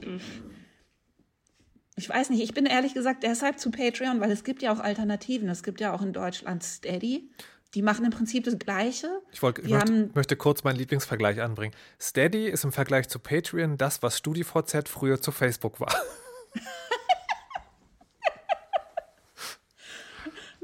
ich 1.96 2.10
weiß 2.10 2.30
nicht, 2.30 2.42
ich 2.42 2.54
bin 2.54 2.66
ehrlich 2.66 2.94
gesagt 2.94 3.24
deshalb 3.24 3.60
zu 3.60 3.72
Patreon, 3.72 4.20
weil 4.20 4.32
es 4.32 4.44
gibt 4.44 4.62
ja 4.62 4.74
auch 4.74 4.80
Alternativen. 4.80 5.50
Es 5.50 5.64
gibt 5.64 5.82
ja 5.82 5.94
auch 5.94 6.02
in 6.02 6.14
Deutschland 6.14 6.64
Steady. 6.64 7.30
Die 7.74 7.82
machen 7.82 8.06
im 8.06 8.12
Prinzip 8.12 8.46
das 8.46 8.58
Gleiche. 8.58 9.08
Ich, 9.32 9.42
wollt, 9.42 9.60
ich 9.60 9.70
möchte, 9.70 10.10
möchte, 10.14 10.36
kurz 10.38 10.64
meinen 10.64 10.78
Lieblingsvergleich 10.78 11.42
anbringen. 11.42 11.76
Steady 12.00 12.48
ist 12.48 12.64
im 12.64 12.72
Vergleich 12.72 13.10
zu 13.10 13.20
Patreon 13.20 13.78
das, 13.78 14.02
was 14.02 14.18
StudiVZ 14.18 14.88
früher 14.88 15.22
zu 15.22 15.32
Facebook 15.32 15.80
war. 15.80 15.94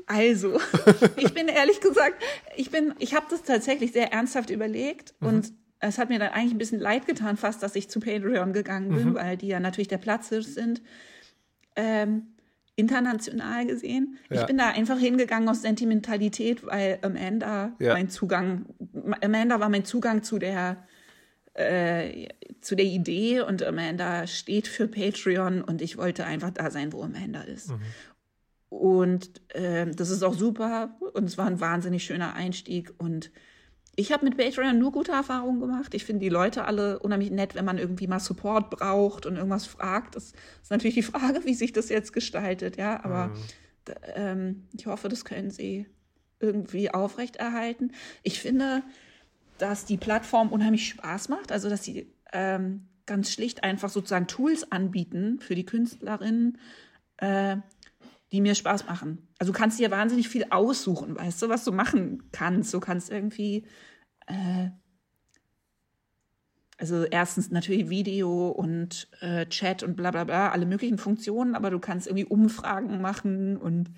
Also, 0.07 0.59
ich 1.17 1.33
bin 1.33 1.47
ehrlich 1.47 1.79
gesagt, 1.81 2.21
ich 2.55 2.71
bin, 2.71 2.93
ich 2.99 3.15
habe 3.15 3.25
das 3.29 3.43
tatsächlich 3.43 3.91
sehr 3.91 4.11
ernsthaft 4.11 4.49
überlegt 4.49 5.13
mhm. 5.19 5.27
und 5.27 5.53
es 5.79 5.97
hat 5.97 6.09
mir 6.09 6.19
dann 6.19 6.29
eigentlich 6.29 6.53
ein 6.53 6.57
bisschen 6.57 6.79
leid 6.79 7.07
getan, 7.07 7.35
fast, 7.35 7.61
dass 7.61 7.75
ich 7.75 7.89
zu 7.89 7.99
Patreon 7.99 8.53
gegangen 8.53 8.95
bin, 8.95 9.09
mhm. 9.09 9.15
weil 9.15 9.37
die 9.37 9.47
ja 9.47 9.59
natürlich 9.59 9.89
der 9.89 9.97
Platz 9.97 10.29
sind. 10.29 10.81
Ähm, 11.75 12.27
international 12.75 13.67
gesehen. 13.67 14.17
Ja. 14.29 14.41
Ich 14.41 14.47
bin 14.47 14.57
da 14.57 14.69
einfach 14.69 14.97
hingegangen 14.97 15.47
aus 15.47 15.61
Sentimentalität, 15.61 16.65
weil 16.65 16.97
Amanda 17.01 17.73
ja. 17.79 17.93
mein 17.93 18.09
Zugang, 18.09 18.65
Amanda 19.21 19.59
war 19.59 19.69
mein 19.69 19.85
Zugang 19.85 20.23
zu 20.23 20.39
der 20.39 20.77
äh, 21.53 22.29
zu 22.61 22.75
der 22.75 22.85
Idee 22.85 23.41
und 23.41 23.61
Amanda 23.61 24.25
steht 24.25 24.67
für 24.67 24.87
Patreon 24.87 25.61
und 25.61 25.83
ich 25.83 25.97
wollte 25.97 26.25
einfach 26.25 26.49
da 26.49 26.71
sein, 26.71 26.91
wo 26.93 27.03
Amanda 27.03 27.41
ist. 27.41 27.69
Mhm. 27.69 27.81
Und 28.79 29.29
äh, 29.53 29.85
das 29.91 30.09
ist 30.09 30.23
auch 30.23 30.33
super 30.33 30.97
und 31.13 31.25
es 31.25 31.37
war 31.37 31.45
ein 31.45 31.59
wahnsinnig 31.59 32.03
schöner 32.03 32.33
Einstieg. 32.33 32.91
Und 32.97 33.31
ich 33.95 34.11
habe 34.11 34.25
mit 34.25 34.35
Patreon 34.35 34.79
nur 34.79 34.91
gute 34.91 35.11
Erfahrungen 35.11 35.59
gemacht. 35.59 35.93
Ich 35.93 36.05
finde 36.05 36.21
die 36.21 36.29
Leute 36.29 36.65
alle 36.65 36.97
unheimlich 36.97 37.29
nett, 37.29 37.53
wenn 37.53 37.65
man 37.65 37.77
irgendwie 37.77 38.07
mal 38.07 38.19
Support 38.19 38.71
braucht 38.71 39.27
und 39.27 39.35
irgendwas 39.35 39.67
fragt. 39.67 40.15
Das 40.15 40.33
ist 40.63 40.71
natürlich 40.71 40.95
die 40.95 41.03
Frage, 41.03 41.45
wie 41.45 41.53
sich 41.53 41.71
das 41.71 41.89
jetzt 41.89 42.13
gestaltet, 42.13 42.77
ja. 42.77 43.03
Aber 43.03 43.27
mhm. 43.27 43.35
ähm, 44.15 44.63
ich 44.75 44.87
hoffe, 44.87 45.07
das 45.07 45.23
können 45.23 45.51
sie 45.51 45.85
irgendwie 46.39 46.89
aufrechterhalten. 46.91 47.91
Ich 48.23 48.41
finde, 48.41 48.81
dass 49.59 49.85
die 49.85 49.97
Plattform 49.97 50.51
unheimlich 50.51 50.87
Spaß 50.89 51.29
macht, 51.29 51.51
also 51.51 51.69
dass 51.69 51.83
sie 51.83 52.11
ähm, 52.33 52.87
ganz 53.05 53.31
schlicht 53.31 53.63
einfach 53.63 53.89
sozusagen 53.89 54.25
Tools 54.25 54.71
anbieten 54.71 55.39
für 55.39 55.53
die 55.53 55.65
Künstlerinnen, 55.65 56.57
äh, 57.17 57.57
die 58.33 58.41
mir 58.41 58.55
Spaß 58.55 58.87
machen. 58.87 59.27
Also 59.37 59.53
du 59.53 59.57
kannst 59.57 59.79
dir 59.79 59.91
wahnsinnig 59.91 60.27
viel 60.27 60.47
aussuchen, 60.49 61.15
weißt 61.15 61.43
du, 61.43 61.49
was 61.49 61.63
du 61.63 61.71
machen 61.71 62.31
kannst. 62.31 62.73
Du 62.73 62.79
kannst 62.79 63.11
irgendwie, 63.11 63.63
äh, 64.25 64.69
also 66.79 67.03
erstens 67.03 67.51
natürlich 67.51 67.89
Video 67.89 68.49
und 68.49 69.07
äh, 69.21 69.45
Chat 69.45 69.83
und 69.83 69.95
bla 69.95 70.09
bla 70.09 70.23
bla, 70.23 70.49
alle 70.49 70.65
möglichen 70.65 70.97
Funktionen, 70.97 71.53
aber 71.53 71.69
du 71.69 71.77
kannst 71.77 72.07
irgendwie 72.07 72.25
Umfragen 72.25 73.01
machen 73.01 73.55
und 73.55 73.91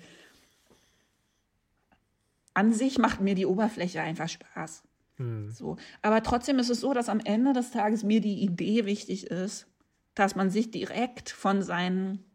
an 2.52 2.74
sich 2.74 2.98
macht 2.98 3.22
mir 3.22 3.34
die 3.34 3.46
Oberfläche 3.46 4.02
einfach 4.02 4.28
Spaß. 4.28 4.82
Hm. 5.16 5.50
So. 5.50 5.78
Aber 6.02 6.22
trotzdem 6.22 6.58
ist 6.58 6.68
es 6.68 6.80
so, 6.80 6.92
dass 6.92 7.08
am 7.08 7.20
Ende 7.20 7.54
des 7.54 7.70
Tages 7.70 8.04
mir 8.04 8.20
die 8.20 8.42
Idee 8.42 8.84
wichtig 8.84 9.28
ist, 9.28 9.66
dass 10.14 10.36
man 10.36 10.50
sich 10.50 10.70
direkt 10.70 11.30
von 11.30 11.62
seinen 11.62 12.25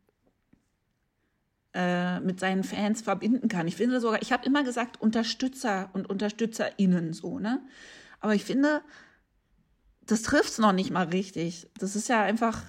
äh, 1.74 2.20
mit 2.20 2.40
seinen 2.40 2.64
Fans 2.64 3.02
verbinden 3.02 3.48
kann. 3.48 3.68
Ich 3.68 3.76
finde 3.76 4.00
sogar, 4.00 4.22
ich 4.22 4.32
habe 4.32 4.46
immer 4.46 4.64
gesagt 4.64 5.02
Unterstützer 5.02 5.90
und 5.94 6.10
UnterstützerInnen 6.10 7.14
so, 7.14 7.40
ne? 7.40 7.62
Aber 8.20 8.36
ich 8.36 8.44
finde, 8.44 8.82
das 10.06 10.22
trifft 10.22 10.50
es 10.50 10.58
noch 10.58 10.74
nicht 10.74 10.92
mal 10.92 11.06
richtig. 11.08 11.70
Das 11.78 11.96
ist 11.96 12.10
ja 12.10 12.22
einfach 12.22 12.64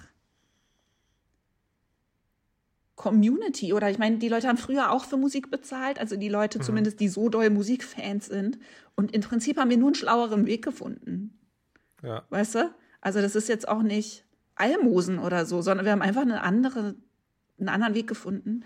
Community 2.94 3.72
oder 3.72 3.90
ich 3.90 3.98
meine, 3.98 4.18
die 4.18 4.28
Leute 4.28 4.46
haben 4.46 4.58
früher 4.58 4.92
auch 4.92 5.04
für 5.04 5.16
Musik 5.16 5.50
bezahlt, 5.50 5.98
also 5.98 6.16
die 6.16 6.28
Leute 6.28 6.58
Mhm. 6.58 6.62
zumindest, 6.62 7.00
die 7.00 7.08
so 7.08 7.28
doll 7.28 7.50
Musikfans 7.50 8.26
sind. 8.26 8.58
Und 8.94 9.12
im 9.12 9.22
Prinzip 9.22 9.58
haben 9.58 9.70
wir 9.70 9.76
nur 9.76 9.88
einen 9.88 9.94
schlaueren 9.96 10.46
Weg 10.46 10.62
gefunden. 10.62 11.38
Ja. 12.02 12.22
Weißt 12.30 12.54
du? 12.54 12.74
Also 13.00 13.20
das 13.20 13.34
ist 13.34 13.48
jetzt 13.48 13.66
auch 13.66 13.82
nicht 13.82 14.24
Almosen 14.54 15.18
oder 15.18 15.46
so, 15.46 15.62
sondern 15.62 15.84
wir 15.84 15.92
haben 15.92 16.02
einfach 16.02 16.22
eine 16.22 16.42
andere, 16.42 16.94
einen 17.58 17.68
anderen 17.68 17.94
Weg 17.94 18.06
gefunden. 18.06 18.64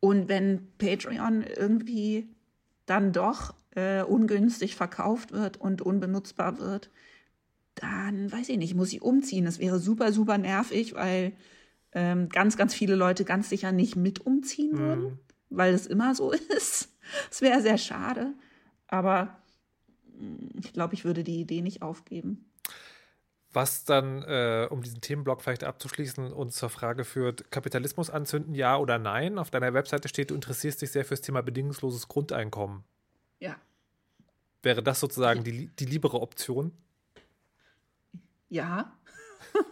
Und 0.00 0.28
wenn 0.28 0.68
Patreon 0.78 1.42
irgendwie 1.42 2.28
dann 2.86 3.12
doch 3.12 3.54
äh, 3.74 4.02
ungünstig 4.02 4.76
verkauft 4.76 5.32
wird 5.32 5.56
und 5.58 5.82
unbenutzbar 5.82 6.58
wird, 6.58 6.90
dann 7.74 8.30
weiß 8.30 8.48
ich 8.48 8.58
nicht, 8.58 8.74
muss 8.74 8.92
ich 8.92 9.02
umziehen. 9.02 9.44
Das 9.44 9.58
wäre 9.58 9.78
super, 9.78 10.12
super 10.12 10.38
nervig, 10.38 10.94
weil 10.94 11.32
ähm, 11.92 12.28
ganz, 12.28 12.56
ganz 12.56 12.74
viele 12.74 12.94
Leute 12.94 13.24
ganz 13.24 13.48
sicher 13.48 13.72
nicht 13.72 13.96
mit 13.96 14.24
umziehen 14.24 14.78
würden, 14.78 15.18
weil 15.50 15.74
es 15.74 15.86
immer 15.86 16.14
so 16.14 16.32
ist. 16.56 16.88
Es 17.30 17.40
wäre 17.40 17.62
sehr 17.62 17.78
schade. 17.78 18.34
Aber 18.88 19.38
mh, 20.18 20.60
ich 20.60 20.72
glaube, 20.72 20.94
ich 20.94 21.04
würde 21.04 21.24
die 21.24 21.40
Idee 21.40 21.62
nicht 21.62 21.82
aufgeben. 21.82 22.47
Was 23.52 23.84
dann, 23.84 24.22
äh, 24.24 24.66
um 24.70 24.82
diesen 24.82 25.00
Themenblock 25.00 25.40
vielleicht 25.42 25.64
abzuschließen, 25.64 26.32
uns 26.32 26.56
zur 26.56 26.68
Frage 26.68 27.04
führt, 27.04 27.50
Kapitalismus 27.50 28.10
anzünden, 28.10 28.54
ja 28.54 28.76
oder 28.76 28.98
nein? 28.98 29.38
Auf 29.38 29.50
deiner 29.50 29.72
Webseite 29.72 30.08
steht, 30.08 30.30
du 30.30 30.34
interessierst 30.34 30.82
dich 30.82 30.90
sehr 30.90 31.04
fürs 31.04 31.22
Thema 31.22 31.42
bedingungsloses 31.42 32.08
Grundeinkommen. 32.08 32.84
Ja. 33.40 33.56
Wäre 34.62 34.82
das 34.82 35.00
sozusagen 35.00 35.44
die, 35.44 35.68
die 35.68 35.86
liebere 35.86 36.20
Option? 36.20 36.72
Ja. 38.48 38.92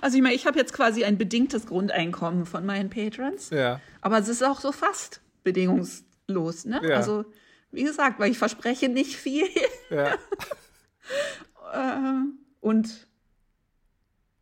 Also 0.00 0.16
ich 0.16 0.22
meine, 0.22 0.34
ich 0.34 0.46
habe 0.46 0.58
jetzt 0.58 0.72
quasi 0.72 1.04
ein 1.04 1.18
bedingtes 1.18 1.66
Grundeinkommen 1.66 2.46
von 2.46 2.64
meinen 2.64 2.88
Patrons, 2.88 3.50
Ja. 3.50 3.78
aber 4.00 4.18
es 4.18 4.26
ist 4.28 4.42
auch 4.42 4.58
so 4.58 4.72
fast 4.72 5.20
bedingungslos. 5.44 6.64
Ne? 6.64 6.80
Ja. 6.82 6.96
Also 6.96 7.26
wie 7.72 7.84
gesagt, 7.84 8.18
weil 8.18 8.30
ich 8.30 8.38
verspreche 8.38 8.88
nicht 8.88 9.16
viel 9.16 9.46
Ja. 9.90 10.14
äh, 11.74 12.22
und 12.66 13.06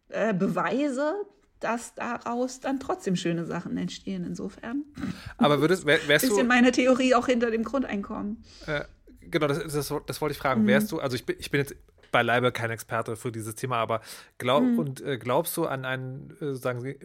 äh, 0.09 0.33
beweise, 0.33 1.15
dass 1.61 1.95
daraus 1.95 2.61
dann 2.61 2.81
trotzdem 2.81 3.17
schöne 3.17 3.45
Sachen 3.45 3.77
entstehen. 3.77 4.25
Insofern 4.25 4.85
Aber 5.39 5.61
würdest, 5.61 5.87
wär, 5.87 5.99
wärst 6.09 6.25
bisschen 6.29 6.39
du, 6.43 6.49
meine 6.49 6.73
Theorie 6.73 7.15
auch 7.15 7.27
hinter 7.27 7.51
dem 7.51 7.65
Grundeinkommen. 7.65 8.43
äh, 8.67 8.85
genau, 9.21 9.47
das, 9.47 9.59
das, 9.73 9.93
das 10.07 10.21
wollte 10.21 10.33
ich 10.33 10.39
fragen, 10.39 10.63
Mhm. 10.63 10.67
wärst 10.69 10.93
du, 10.93 11.01
also 11.01 11.17
ich 11.17 11.27
bin, 11.27 11.37
ich 11.39 11.51
bin 11.51 11.61
jetzt 11.61 11.75
beileibe 12.13 12.53
kein 12.53 12.71
Experte 12.71 13.17
für 13.17 13.33
dieses 13.33 13.57
Thema, 13.57 13.77
aber 13.79 14.01
glaub, 14.39 14.63
Mhm. 14.63 14.79
und 14.79 15.01
äh, 15.01 15.19
glaubst 15.19 15.57
du 15.57 15.67
an 15.67 15.85
ein, 15.85 16.33
äh, 16.41 16.55
sagen 16.55 16.81
Sie, 16.81 16.97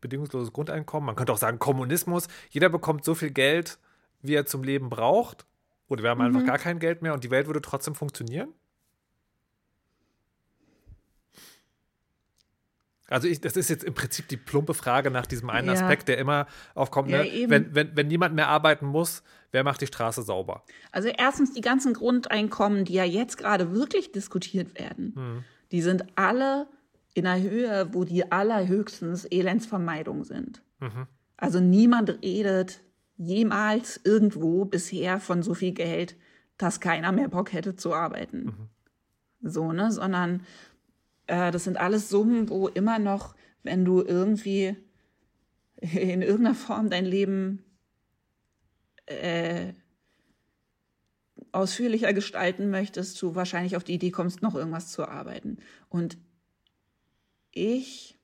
bedingungsloses 0.00 0.52
Grundeinkommen? 0.52 1.06
Man 1.06 1.16
könnte 1.16 1.32
auch 1.32 1.38
sagen 1.38 1.58
Kommunismus. 1.58 2.28
Jeder 2.50 2.68
bekommt 2.68 3.04
so 3.04 3.14
viel 3.14 3.30
Geld, 3.30 3.78
wie 4.22 4.34
er 4.34 4.46
zum 4.46 4.62
Leben 4.62 4.90
braucht. 4.90 5.44
Oder 5.88 6.02
wir 6.04 6.10
haben 6.10 6.18
Mhm. 6.20 6.26
einfach 6.36 6.44
gar 6.46 6.58
kein 6.58 6.78
Geld 6.78 7.02
mehr 7.02 7.14
und 7.14 7.24
die 7.24 7.30
Welt 7.30 7.46
würde 7.48 7.60
trotzdem 7.62 7.94
funktionieren? 7.94 8.48
Also 13.08 13.28
ich, 13.28 13.40
das 13.40 13.56
ist 13.56 13.68
jetzt 13.68 13.84
im 13.84 13.94
Prinzip 13.94 14.28
die 14.28 14.36
plumpe 14.36 14.72
Frage 14.74 15.10
nach 15.10 15.26
diesem 15.26 15.50
einen 15.50 15.68
Ja. 15.68 15.74
Aspekt, 15.74 16.08
der 16.08 16.18
immer 16.18 16.46
aufkommt. 16.74 17.10
Ja, 17.10 17.18
ne? 17.18 17.28
eben. 17.28 17.50
wenn, 17.50 17.74
wenn, 17.74 17.96
wenn 17.96 18.06
niemand 18.08 18.34
mehr 18.34 18.48
arbeiten 18.48 18.86
muss, 18.86 19.22
wer 19.52 19.62
macht 19.62 19.80
die 19.82 19.86
Straße 19.86 20.22
sauber? 20.22 20.64
Also 20.90 21.08
erstens 21.08 21.52
die 21.52 21.60
ganzen 21.60 21.92
Grundeinkommen, 21.92 22.84
die 22.84 22.94
ja 22.94 23.04
jetzt 23.04 23.36
gerade 23.36 23.72
wirklich 23.72 24.12
diskutiert 24.12 24.78
werden, 24.78 25.44
die 25.70 25.82
sind 25.82 26.04
alle 26.16 26.66
in 27.12 27.26
einer 27.26 27.42
Höhe, 27.42 27.88
wo 27.92 28.04
die 28.04 28.32
allerhöchstens 28.32 29.24
Elendsvermeidung 29.26 30.24
sind. 30.24 30.62
Also 31.36 31.60
niemand 31.60 32.22
redet 32.22 32.80
jemals 33.16 34.00
irgendwo 34.02 34.64
bisher 34.64 35.20
von 35.20 35.42
so 35.42 35.54
viel 35.54 35.72
Geld, 35.72 36.16
dass 36.58 36.80
keiner 36.80 37.12
mehr 37.12 37.28
Bock 37.28 37.52
hätte 37.52 37.76
zu 37.76 37.94
arbeiten. 37.94 38.70
So, 39.40 39.72
ne? 39.72 39.92
Sondern 39.92 40.42
äh, 41.26 41.50
das 41.50 41.64
sind 41.64 41.76
alles 41.76 42.08
Summen, 42.08 42.48
wo 42.48 42.68
immer 42.68 42.98
noch, 42.98 43.34
wenn 43.62 43.84
du 43.84 44.02
irgendwie 44.02 44.76
in 45.80 46.22
irgendeiner 46.22 46.54
Form 46.54 46.90
dein 46.90 47.04
Leben 47.04 47.64
ausführlicher 51.52 52.12
gestalten 52.12 52.70
möchtest, 52.70 53.20
du 53.22 53.34
wahrscheinlich 53.34 53.76
auf 53.76 53.84
die 53.84 53.94
Idee 53.94 54.10
kommst, 54.10 54.42
noch 54.42 54.54
irgendwas 54.54 54.90
zu 54.90 55.06
arbeiten. 55.06 55.58
Und 55.88 56.18
ich 57.52 58.18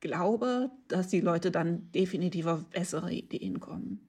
glaube, 0.00 0.70
dass 0.88 1.08
die 1.08 1.20
Leute 1.20 1.50
dann 1.50 1.90
definitiv 1.92 2.46
auf 2.46 2.64
bessere 2.66 3.12
Ideen 3.12 3.60
kommen. 3.60 4.08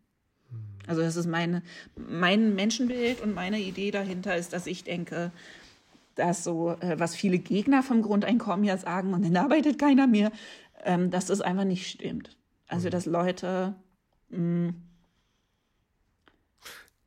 Also 0.87 1.01
das 1.01 1.15
ist 1.15 1.27
meine, 1.27 1.61
mein 1.95 2.55
Menschenbild 2.55 3.21
und 3.21 3.33
meine 3.33 3.59
Idee 3.59 3.91
dahinter 3.91 4.35
ist, 4.35 4.53
dass 4.53 4.65
ich 4.65 4.83
denke, 4.83 5.31
dass 6.15 6.43
so, 6.43 6.71
äh, 6.79 6.99
was 6.99 7.15
viele 7.15 7.39
Gegner 7.39 7.83
vom 7.83 8.01
Grundeinkommen 8.01 8.63
ja 8.65 8.77
sagen, 8.77 9.13
und 9.13 9.23
dann 9.23 9.37
arbeitet 9.37 9.79
keiner 9.79 10.07
mehr, 10.07 10.31
ähm, 10.83 11.09
dass 11.09 11.25
das 11.25 11.41
einfach 11.41 11.65
nicht 11.65 11.87
stimmt. 11.87 12.37
Also 12.67 12.89
dass 12.89 13.05
Leute 13.05 13.75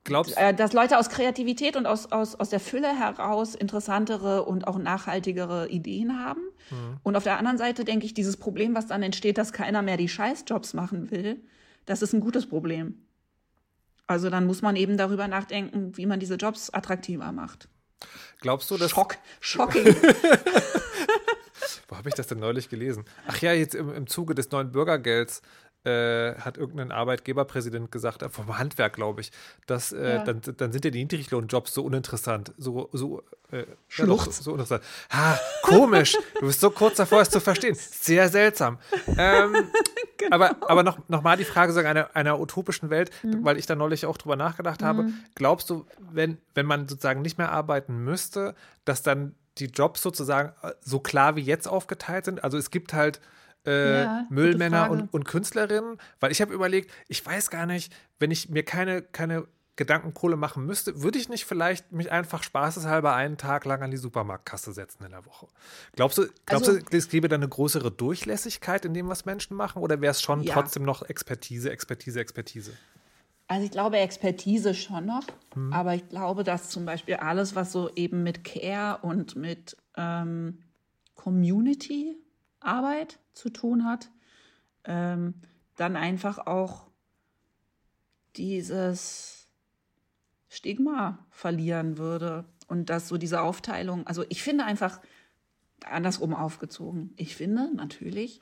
Glaubst 0.05 0.37
äh, 0.37 0.55
dass 0.55 0.73
Leute 0.73 0.99
aus 0.99 1.09
Kreativität 1.09 1.77
und 1.77 1.87
aus, 1.87 2.13
aus, 2.13 2.37
aus 2.37 2.49
der 2.51 2.61
Fülle 2.61 2.97
heraus 2.97 3.57
interessantere 3.57 4.45
und 4.45 4.69
auch 4.69 4.79
nachhaltigere 4.79 5.69
Ideen 5.69 6.25
haben. 6.25 6.43
Und 7.03 7.17
auf 7.17 7.25
der 7.25 7.39
anderen 7.39 7.59
Seite 7.59 7.85
denke 7.85 8.07
ich, 8.07 8.15
dieses 8.15 8.37
Problem, 8.37 8.75
was 8.75 8.87
dann 8.87 9.03
entsteht, 9.03 9.39
dass 9.39 9.53
keiner 9.53 9.83
mehr 9.83 9.97
die 9.97 10.09
Scheißjobs 10.09 10.75
machen 10.75 11.11
will, 11.11 11.45
das 11.85 12.03
ist 12.03 12.13
ein 12.13 12.21
gutes 12.21 12.47
Problem. 12.47 13.07
Also 14.07 14.31
dann 14.31 14.47
muss 14.47 14.63
man 14.63 14.77
eben 14.77 14.97
darüber 14.97 15.29
nachdenken, 15.29 15.97
wie 15.97 16.07
man 16.07 16.21
diese 16.21 16.37
Jobs 16.37 16.71
attraktiver 16.71 17.33
macht. 17.33 17.69
Glaubst 18.41 18.71
du, 18.71 18.77
dass. 18.77 18.91
Schock, 18.91 19.19
shocking. 19.41 19.85
Wo 21.89 21.97
habe 21.97 22.09
ich 22.09 22.15
das 22.15 22.27
denn 22.27 22.39
neulich 22.39 22.69
gelesen? 22.69 23.05
Ach 23.29 23.39
ja, 23.39 23.53
jetzt 23.53 23.75
im, 23.75 23.95
im 23.95 24.07
Zuge 24.07 24.35
des 24.35 24.51
neuen 24.51 24.73
Bürgergelds 24.73 25.43
äh, 25.87 26.35
hat 26.41 26.57
irgendein 26.59 26.91
Arbeitgeberpräsident 26.93 27.91
gesagt, 27.93 28.23
äh, 28.23 28.29
vom 28.29 28.59
Handwerk, 28.59 28.95
glaube 28.95 29.21
ich, 29.21 29.31
dass 29.67 29.93
äh, 29.93 30.17
Ja. 30.17 30.25
dann, 30.25 30.41
dann 30.57 30.73
sind 30.73 30.85
ja 30.85 30.91
die 30.91 30.99
Niedriglohnjobs 31.05 31.73
so 31.73 31.85
uninteressant, 31.85 32.53
so, 32.59 32.89
so, 32.93 33.23
äh, 33.53 33.59
ja, 33.59 33.65
doch, 33.65 33.77
Schluchz. 33.89 34.39
so, 34.39 34.43
so 34.45 34.51
uninteressant. 34.53 34.83
Ha, 35.13 35.39
komisch, 35.63 36.17
du 36.41 36.47
bist 36.47 36.61
so 36.61 36.71
kurz 36.71 36.97
davor, 36.97 37.21
es 37.21 37.31
zu 37.31 37.41
verstehen. 37.41 37.75
Sehr 37.77 38.29
seltsam. 38.29 38.79
Ähm, 39.17 39.55
Genau. 40.19 40.35
Aber, 40.37 40.57
aber 40.63 40.83
noch, 40.83 40.99
noch 41.11 41.21
mal 41.21 41.37
die 41.37 41.45
Frage 41.45 41.75
sagen, 41.75 41.87
einer, 41.87 42.17
einer 42.17 42.41
utopischen 42.41 42.89
Welt, 42.89 43.11
Mhm. 43.23 43.45
weil 43.45 43.59
ich 43.59 43.67
da 43.67 43.75
neulich 43.75 44.07
auch 44.07 44.17
drüber 44.17 44.35
nachgedacht 44.35 44.83
habe. 44.83 45.11
Glaubst 45.35 45.69
du, 45.69 45.85
wenn, 46.11 46.39
wenn 46.55 46.65
man 46.65 46.89
sozusagen 46.89 47.21
nicht 47.21 47.37
mehr 47.37 47.53
arbeiten 47.53 47.99
müsste, 48.03 48.55
dass 48.87 49.03
dann 49.03 49.35
die 49.59 49.67
Jobs 49.67 50.01
sozusagen 50.01 50.55
äh, 50.63 50.73
so 50.81 51.01
klar 51.01 51.37
wie 51.37 51.43
jetzt 51.43 51.69
aufgeteilt 51.69 52.25
sind? 52.25 52.43
Also 52.43 52.57
es 52.57 52.71
gibt 52.71 52.95
halt 52.95 53.21
äh, 53.67 54.03
Ja, 54.05 54.27
Müllmänner 54.31 54.91
und, 54.91 55.13
und 55.13 55.25
Künstlerinnen, 55.25 55.99
weil 56.21 56.33
ich 56.33 56.41
habe 56.41 56.55
überlegt, 56.55 56.91
ich 57.09 57.25
weiß 57.25 57.51
gar 57.51 57.67
nicht, 57.67 57.93
wenn 58.19 58.31
ich 58.31 58.49
mir 58.49 58.63
keine, 58.65 59.03
keine 59.03 59.47
Gedankenkohle 59.77 60.37
machen 60.37 60.65
müsste, 60.65 61.03
würde 61.03 61.19
ich 61.19 61.29
nicht 61.29 61.45
vielleicht 61.45 61.93
mich 61.93 62.11
einfach 62.11 62.43
spaßeshalber 62.43 63.15
einen 63.15 63.37
Tag 63.37 63.67
lang 63.67 63.83
an 63.83 63.91
die 63.91 63.99
Supermarktkasse 63.99 64.73
setzen 64.73 65.05
in 65.05 65.11
der 65.11 65.27
Woche. 65.27 65.49
Glaubst 65.95 66.17
du, 66.17 66.27
glaubst 66.47 66.69
Also- 66.71 66.81
du, 66.81 66.97
es 66.97 67.11
gäbe 67.11 67.29
da 67.29 67.37
eine 67.37 67.49
größere 67.49 67.91
Durchlässigkeit 67.91 68.87
in 68.87 68.95
dem, 68.95 69.09
was 69.09 69.27
Menschen 69.27 69.55
machen, 69.55 69.83
oder 69.83 70.01
wäre 70.01 70.13
es 70.13 70.23
schon 70.23 70.41
Ja. 70.41 70.55
trotzdem 70.55 70.83
noch 70.85 71.03
Expertise, 71.03 71.71
Expertise, 71.71 72.21
Expertise? 72.21 72.73
Also 73.49 73.65
ich 73.67 73.71
glaube 73.71 73.99
Expertise 73.99 74.75
schon 74.75 75.07
noch, 75.07 75.23
aber 75.71 75.95
ich 75.95 76.09
glaube, 76.09 76.43
dass 76.43 76.69
zum 76.71 76.85
Beispiel 76.87 77.15
alles, 77.17 77.55
was 77.55 77.71
so 77.71 77.91
eben 77.95 78.23
mit 78.25 78.43
Care 78.45 78.99
und 79.03 79.37
mit 79.37 79.77
ähm, 79.97 80.63
Community-Arbeit 82.67 83.19
zu 83.33 83.51
tun 83.51 83.85
hat, 83.85 84.11
ähm, 84.85 85.35
dann 85.77 85.97
einfach 85.97 86.39
auch 86.47 86.89
dieses 88.37 89.49
Stigma 90.49 91.27
verlieren 91.31 91.99
würde 91.99 92.45
und 92.69 92.91
dass 92.91 93.09
so 93.09 93.17
diese 93.17 93.41
Aufteilung, 93.41 94.07
also 94.07 94.25
ich 94.29 94.43
finde 94.43 94.65
einfach 94.65 95.01
andersrum 95.85 96.35
aufgezogen. 96.35 97.13
Ich 97.17 97.37
finde 97.37 97.75
natürlich, 97.75 98.41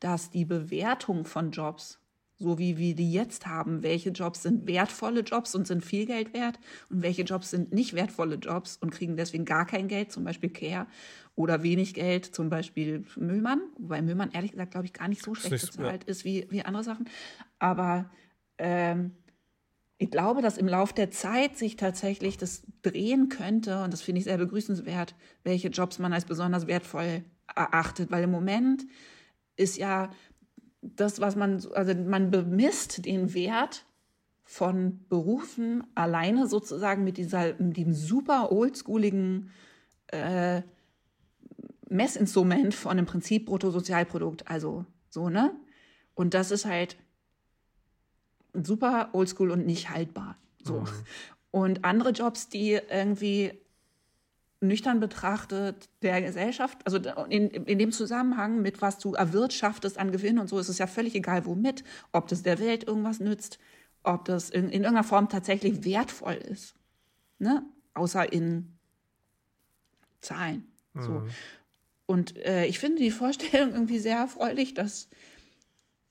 dass 0.00 0.30
die 0.30 0.44
Bewertung 0.44 1.24
von 1.24 1.50
Jobs 1.52 2.02
so 2.42 2.58
wie 2.58 2.76
wir 2.76 2.94
die 2.94 3.12
jetzt 3.12 3.46
haben, 3.46 3.82
welche 3.82 4.10
Jobs 4.10 4.42
sind 4.42 4.66
wertvolle 4.66 5.20
Jobs 5.20 5.54
und 5.54 5.66
sind 5.66 5.84
viel 5.84 6.06
Geld 6.06 6.34
wert 6.34 6.58
und 6.90 7.02
welche 7.02 7.22
Jobs 7.22 7.50
sind 7.50 7.72
nicht 7.72 7.94
wertvolle 7.94 8.34
Jobs 8.34 8.76
und 8.76 8.90
kriegen 8.90 9.16
deswegen 9.16 9.44
gar 9.44 9.64
kein 9.64 9.88
Geld, 9.88 10.12
zum 10.12 10.24
Beispiel 10.24 10.50
Care 10.50 10.86
oder 11.34 11.62
wenig 11.62 11.94
Geld, 11.94 12.26
zum 12.26 12.50
Beispiel 12.50 13.04
Müllmann, 13.16 13.60
wobei 13.78 14.02
Müllmann 14.02 14.30
ehrlich 14.32 14.52
gesagt, 14.52 14.72
glaube 14.72 14.86
ich, 14.86 14.92
gar 14.92 15.08
nicht 15.08 15.22
so 15.22 15.34
schlecht 15.34 15.52
nicht- 15.64 15.76
bezahlt 15.76 16.04
ist 16.04 16.24
wie, 16.24 16.46
wie 16.50 16.62
andere 16.62 16.84
Sachen. 16.84 17.08
Aber 17.58 18.10
ähm, 18.58 19.12
ich 19.98 20.10
glaube, 20.10 20.42
dass 20.42 20.58
im 20.58 20.68
Lauf 20.68 20.92
der 20.92 21.10
Zeit 21.10 21.56
sich 21.56 21.76
tatsächlich 21.76 22.36
das 22.36 22.64
drehen 22.82 23.28
könnte 23.28 23.82
und 23.82 23.92
das 23.92 24.02
finde 24.02 24.18
ich 24.18 24.24
sehr 24.24 24.36
begrüßenswert, 24.38 25.14
welche 25.44 25.68
Jobs 25.68 25.98
man 25.98 26.12
als 26.12 26.24
besonders 26.24 26.66
wertvoll 26.66 27.24
erachtet, 27.54 28.10
weil 28.10 28.24
im 28.24 28.30
Moment 28.30 28.84
ist 29.56 29.76
ja 29.78 30.10
das, 30.82 31.20
was 31.20 31.36
man, 31.36 31.60
so- 31.60 31.72
also 31.72 31.94
man 31.94 32.30
bemisst 32.30 33.06
den 33.06 33.32
Wert 33.34 33.86
von 34.42 35.04
Berufen 35.08 35.84
alleine 35.94 36.46
sozusagen 36.46 37.04
mit 37.04 37.16
dieser, 37.16 37.54
mit 37.62 37.76
diesem 37.76 37.94
super 37.94 38.50
oldschooligen 38.52 39.50
äh, 40.08 40.62
Messinstrument 41.92 42.74
von 42.74 42.96
dem 42.96 43.06
Prinzip 43.06 43.46
Bruttosozialprodukt, 43.46 44.48
also 44.48 44.86
so, 45.10 45.28
ne? 45.28 45.54
Und 46.14 46.34
das 46.34 46.50
ist 46.50 46.64
halt 46.64 46.96
super 48.54 49.10
oldschool 49.12 49.50
und 49.50 49.66
nicht 49.66 49.90
haltbar. 49.90 50.36
So. 50.62 50.84
Und 51.50 51.84
andere 51.84 52.10
Jobs, 52.10 52.48
die 52.48 52.72
irgendwie 52.72 53.52
nüchtern 54.60 55.00
betrachtet 55.00 55.88
der 56.02 56.22
Gesellschaft, 56.22 56.78
also 56.86 56.98
in, 57.28 57.50
in 57.50 57.78
dem 57.78 57.92
Zusammenhang 57.92 58.62
mit 58.62 58.80
was 58.80 58.98
du 58.98 59.14
erwirtschaftest 59.14 59.98
an 59.98 60.12
Gewinn 60.12 60.38
und 60.38 60.48
so, 60.48 60.58
ist 60.58 60.68
es 60.68 60.78
ja 60.78 60.86
völlig 60.86 61.14
egal, 61.14 61.46
womit, 61.46 61.82
ob 62.12 62.28
das 62.28 62.42
der 62.42 62.58
Welt 62.58 62.84
irgendwas 62.84 63.18
nützt, 63.20 63.58
ob 64.02 64.24
das 64.24 64.50
in, 64.50 64.64
in 64.64 64.84
irgendeiner 64.84 65.04
Form 65.04 65.28
tatsächlich 65.28 65.84
wertvoll 65.84 66.34
ist. 66.34 66.74
Ne? 67.38 67.64
Außer 67.94 68.32
in 68.32 68.78
Zahlen. 70.20 70.68
So. 70.94 71.22
Und 72.06 72.36
äh, 72.38 72.66
ich 72.66 72.78
finde 72.78 72.98
die 72.98 73.10
Vorstellung 73.10 73.70
irgendwie 73.74 73.98
sehr 73.98 74.18
erfreulich, 74.18 74.74
dass 74.74 75.08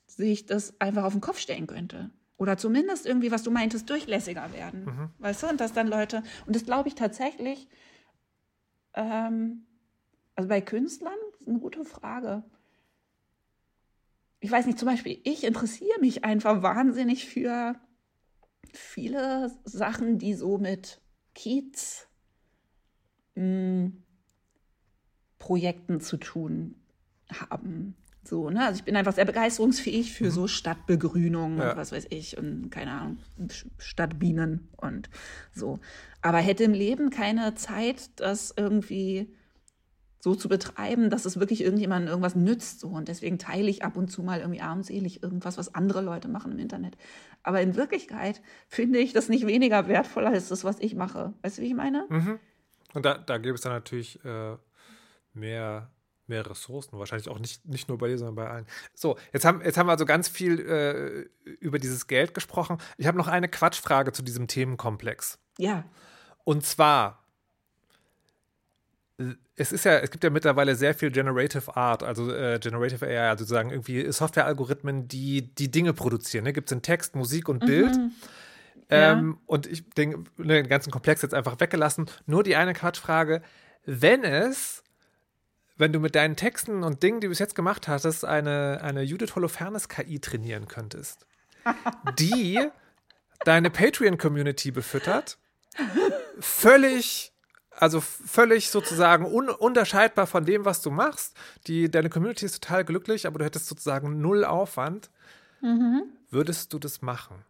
sich 0.08 0.46
das 0.46 0.80
einfach 0.80 1.04
auf 1.04 1.14
den 1.14 1.22
Kopf 1.22 1.39
stellen 1.39 1.68
könnte. 1.68 2.12
Oder 2.38 2.58
zumindest 2.58 3.06
irgendwie, 3.06 3.32
was 3.32 3.44
du 3.44 3.52
meintest, 3.52 3.89
durchlässiger 3.89 4.52
werden. 4.52 4.86
Weißt 5.20 5.44
du? 5.44 5.48
Und 5.48 5.62
dass 5.62 5.74
dann 5.74 5.88
Leute, 5.88 6.24
und 6.48 6.56
das 6.56 6.66
glaube 6.66 6.89
ich 6.89 6.96
tatsächlich, 6.96 7.68
ähm, 8.96 9.68
also 10.36 10.50
bei 10.50 10.60
Künstlern, 10.60 11.14
ist 11.39 11.48
eine 11.48 11.60
gute 11.60 11.86
Frage. 11.86 12.44
Ich 14.39 14.50
weiß 14.50 14.66
nicht, 14.66 14.80
zum 14.80 14.88
Beispiel, 14.88 15.20
ich 15.24 15.44
interessiere 15.44 16.00
mich 16.00 16.24
einfach 16.26 16.64
wahnsinnig 16.64 17.28
für 17.28 17.76
viele 18.74 19.52
Sachen, 19.64 20.18
die 20.18 20.34
so 20.34 20.58
mit 20.58 21.00
Kiez, 21.36 22.08
mh, 23.36 23.92
Projekten 25.42 26.00
zu 26.00 26.18
tun 26.18 26.76
haben. 27.50 27.96
So, 28.24 28.52
ne? 28.52 28.64
Also 28.64 28.78
ich 28.78 28.84
bin 28.84 28.96
einfach 28.96 29.14
sehr 29.14 29.26
begeisterungsfähig 29.26 30.14
für 30.14 30.30
so 30.30 30.48
Stadtbegrünung 30.48 31.58
Ja. 31.58 31.72
und 31.72 31.78
was 31.78 31.92
weiß 31.92 32.06
ich 32.12 32.38
und 32.38 32.70
keine 32.70 32.92
Ahnung, 32.92 33.18
Stadtbienen 33.80 34.70
und 34.78 35.10
so. 35.52 35.80
Aber 36.22 36.38
hätte 36.38 36.64
im 36.64 36.74
Leben 36.74 37.10
keine 37.10 37.56
Zeit, 37.56 38.12
das 38.18 38.54
irgendwie 38.56 39.34
so 40.20 40.36
zu 40.36 40.48
betreiben, 40.48 41.10
dass 41.10 41.26
es 41.26 41.39
wirklich 41.39 41.64
irgendjemandem 41.64 42.10
irgendwas 42.10 42.36
nützt. 42.36 42.80
So. 42.80 42.89
Und 42.89 43.08
deswegen 43.08 43.39
teile 43.39 43.68
ich 43.72 43.84
ab 43.84 43.98
und 43.98 44.12
zu 44.12 44.22
mal 44.22 44.42
irgendwie 44.42 44.62
armselig 44.62 45.24
irgendwas, 45.24 45.58
was 45.58 45.74
andere 45.74 46.02
Leute 46.02 46.28
machen 46.28 46.52
im 46.52 46.60
Internet. 46.60 46.96
Aber 47.42 47.60
in 47.62 47.76
Wirklichkeit 47.76 48.44
finde 48.68 49.00
ich 49.00 49.14
das 49.14 49.30
nicht 49.30 49.48
weniger 49.48 49.88
wertvoll 49.88 50.28
als 50.28 50.50
das, 50.50 50.64
was 50.64 50.80
ich 50.80 50.94
mache. 50.94 51.34
Weißt 51.42 51.58
du, 51.58 51.64
wie 51.64 51.68
ich 51.70 51.74
meine? 51.74 52.06
Und 52.94 53.04
da, 53.04 53.18
da 53.18 53.39
gibt 53.39 53.56
es 53.58 53.62
dann 53.64 53.74
natürlich 53.74 54.24
äh, 54.24 54.58
mehr, 55.34 55.92
mehr 56.28 56.50
Ressourcen. 56.50 56.98
Wahrscheinlich 56.98 57.30
auch 57.30 57.40
nicht, 57.40 57.66
nicht 57.66 57.90
nur 57.90 57.98
bei 57.98 58.08
dir, 58.08 58.18
sondern 58.18 58.36
bei 58.36 58.50
allen. 58.50 58.66
So, 58.94 59.18
jetzt 59.34 59.46
haben, 59.46 59.62
jetzt 59.64 59.78
haben 59.78 59.88
wir 59.88 59.94
also 59.94 60.06
ganz 60.06 60.28
viel 60.28 60.60
äh, 60.60 61.50
über 61.60 61.80
dieses 61.80 62.08
Geld 62.08 62.34
gesprochen. 62.34 62.78
Ich 62.98 63.08
habe 63.08 63.18
noch 63.18 63.28
eine 63.28 63.50
Quatschfrage 63.50 64.12
zu 64.12 64.24
diesem 64.24 64.48
Themenkomplex. 64.48 65.40
Ja. 65.58 65.84
Und 66.44 66.66
zwar, 66.66 67.24
es 69.56 69.72
ist 69.72 69.86
ja, 69.86 70.00
es 70.00 70.12
gibt 70.12 70.24
ja 70.24 70.30
mittlerweile 70.30 70.76
sehr 70.76 70.94
viel 70.94 71.12
Generative 71.12 71.76
Art, 71.76 72.04
also 72.04 72.34
äh, 72.34 72.60
Generative 72.60 73.06
AI, 73.06 73.30
also 73.30 73.44
sozusagen 73.44 73.70
irgendwie 73.70 74.12
Softwarealgorithmen, 74.12 75.08
die 75.08 75.54
die 75.54 75.70
Dinge 75.70 75.94
produzieren. 75.94 76.44
Ne? 76.46 76.54
Gibt 76.54 76.70
es 76.70 76.76
in 76.76 76.82
Text, 76.82 77.16
Musik 77.16 77.50
und 77.50 77.60
Bild. 77.60 77.96
Ja. 77.96 78.10
Ähm, 79.14 79.40
und 79.46 79.68
ich 79.68 79.90
denke, 79.92 80.24
ne, 80.38 80.56
den 80.56 80.68
ganzen 80.68 80.92
Komplex 80.92 81.22
jetzt 81.22 81.34
einfach 81.34 81.60
weggelassen. 81.60 82.10
Nur 82.26 82.44
die 82.44 82.58
eine 82.58 82.74
Quatschfrage, 82.74 83.42
wenn 83.86 84.24
es, 84.24 84.81
wenn 85.82 85.92
du 85.92 86.00
mit 86.00 86.14
deinen 86.14 86.36
Texten 86.36 86.84
und 86.84 87.02
Dingen, 87.02 87.22
die 87.22 87.26
du 87.26 87.30
bis 87.30 87.40
jetzt 87.40 87.56
gemacht 87.56 87.88
hattest, 87.88 88.24
eine, 88.24 88.82
eine 88.84 89.02
Judith 89.02 89.36
Holofernes 89.36 89.90
KI 89.90 90.20
trainieren 90.20 90.68
könntest, 90.68 91.26
die 92.20 92.60
deine 93.46 93.72
Patreon-Community 93.72 94.70
befüttert, 94.70 95.40
völlig, 96.40 97.34
also 97.72 98.00
völlig 98.00 98.70
sozusagen 98.70 99.26
un 99.26 99.50
unterscheidbar 99.50 100.28
von 100.28 100.46
dem, 100.46 100.66
was 100.66 100.84
du 100.84 100.92
machst. 100.92 101.36
Die, 101.66 101.90
deine 101.90 102.10
Community 102.10 102.46
ist 102.46 102.64
total 102.64 102.86
glücklich, 102.86 103.26
aber 103.26 103.40
du 103.40 103.46
hättest 103.46 103.66
sozusagen 103.66 104.22
null 104.22 104.46
Aufwand. 104.46 105.10
Würdest 106.30 106.74
du 106.74 106.80
das 106.80 107.02
machen? 107.02 107.44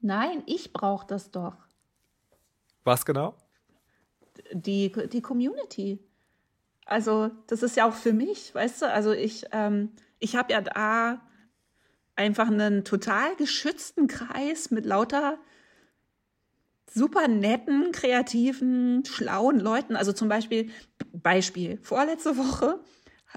Nein, 0.00 0.44
ich 0.46 0.72
brauche 0.72 1.06
das 1.08 1.32
doch. 1.32 1.56
Was 2.84 3.04
genau? 3.04 3.34
Die, 4.52 4.92
die 4.92 5.20
Community. 5.20 5.98
Also, 6.88 7.30
das 7.46 7.62
ist 7.62 7.76
ja 7.76 7.86
auch 7.88 7.94
für 7.94 8.12
mich, 8.12 8.54
weißt 8.54 8.82
du? 8.82 8.90
Also, 8.90 9.12
ich, 9.12 9.46
ähm, 9.52 9.92
ich 10.18 10.36
habe 10.36 10.52
ja 10.52 10.60
da 10.60 11.20
einfach 12.16 12.48
einen 12.48 12.84
total 12.84 13.36
geschützten 13.36 14.08
Kreis 14.08 14.70
mit 14.70 14.84
lauter 14.84 15.38
super 16.92 17.28
netten, 17.28 17.92
kreativen, 17.92 19.04
schlauen 19.04 19.60
Leuten. 19.60 19.96
Also 19.96 20.12
zum 20.12 20.28
Beispiel, 20.28 20.70
Beispiel, 21.12 21.78
vorletzte 21.82 22.36
Woche 22.36 22.80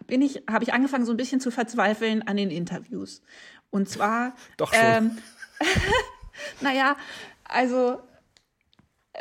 bin 0.07 0.21
ich, 0.21 0.43
habe 0.49 0.63
ich 0.63 0.73
angefangen, 0.73 1.05
so 1.05 1.11
ein 1.11 1.17
bisschen 1.17 1.41
zu 1.41 1.51
verzweifeln 1.51 2.27
an 2.27 2.37
den 2.37 2.49
Interviews. 2.49 3.21
Und 3.69 3.89
zwar, 3.89 4.35
Doch 4.57 4.73
schon. 4.73 4.81
ähm, 4.83 5.17
naja, 6.61 6.95
also 7.43 8.01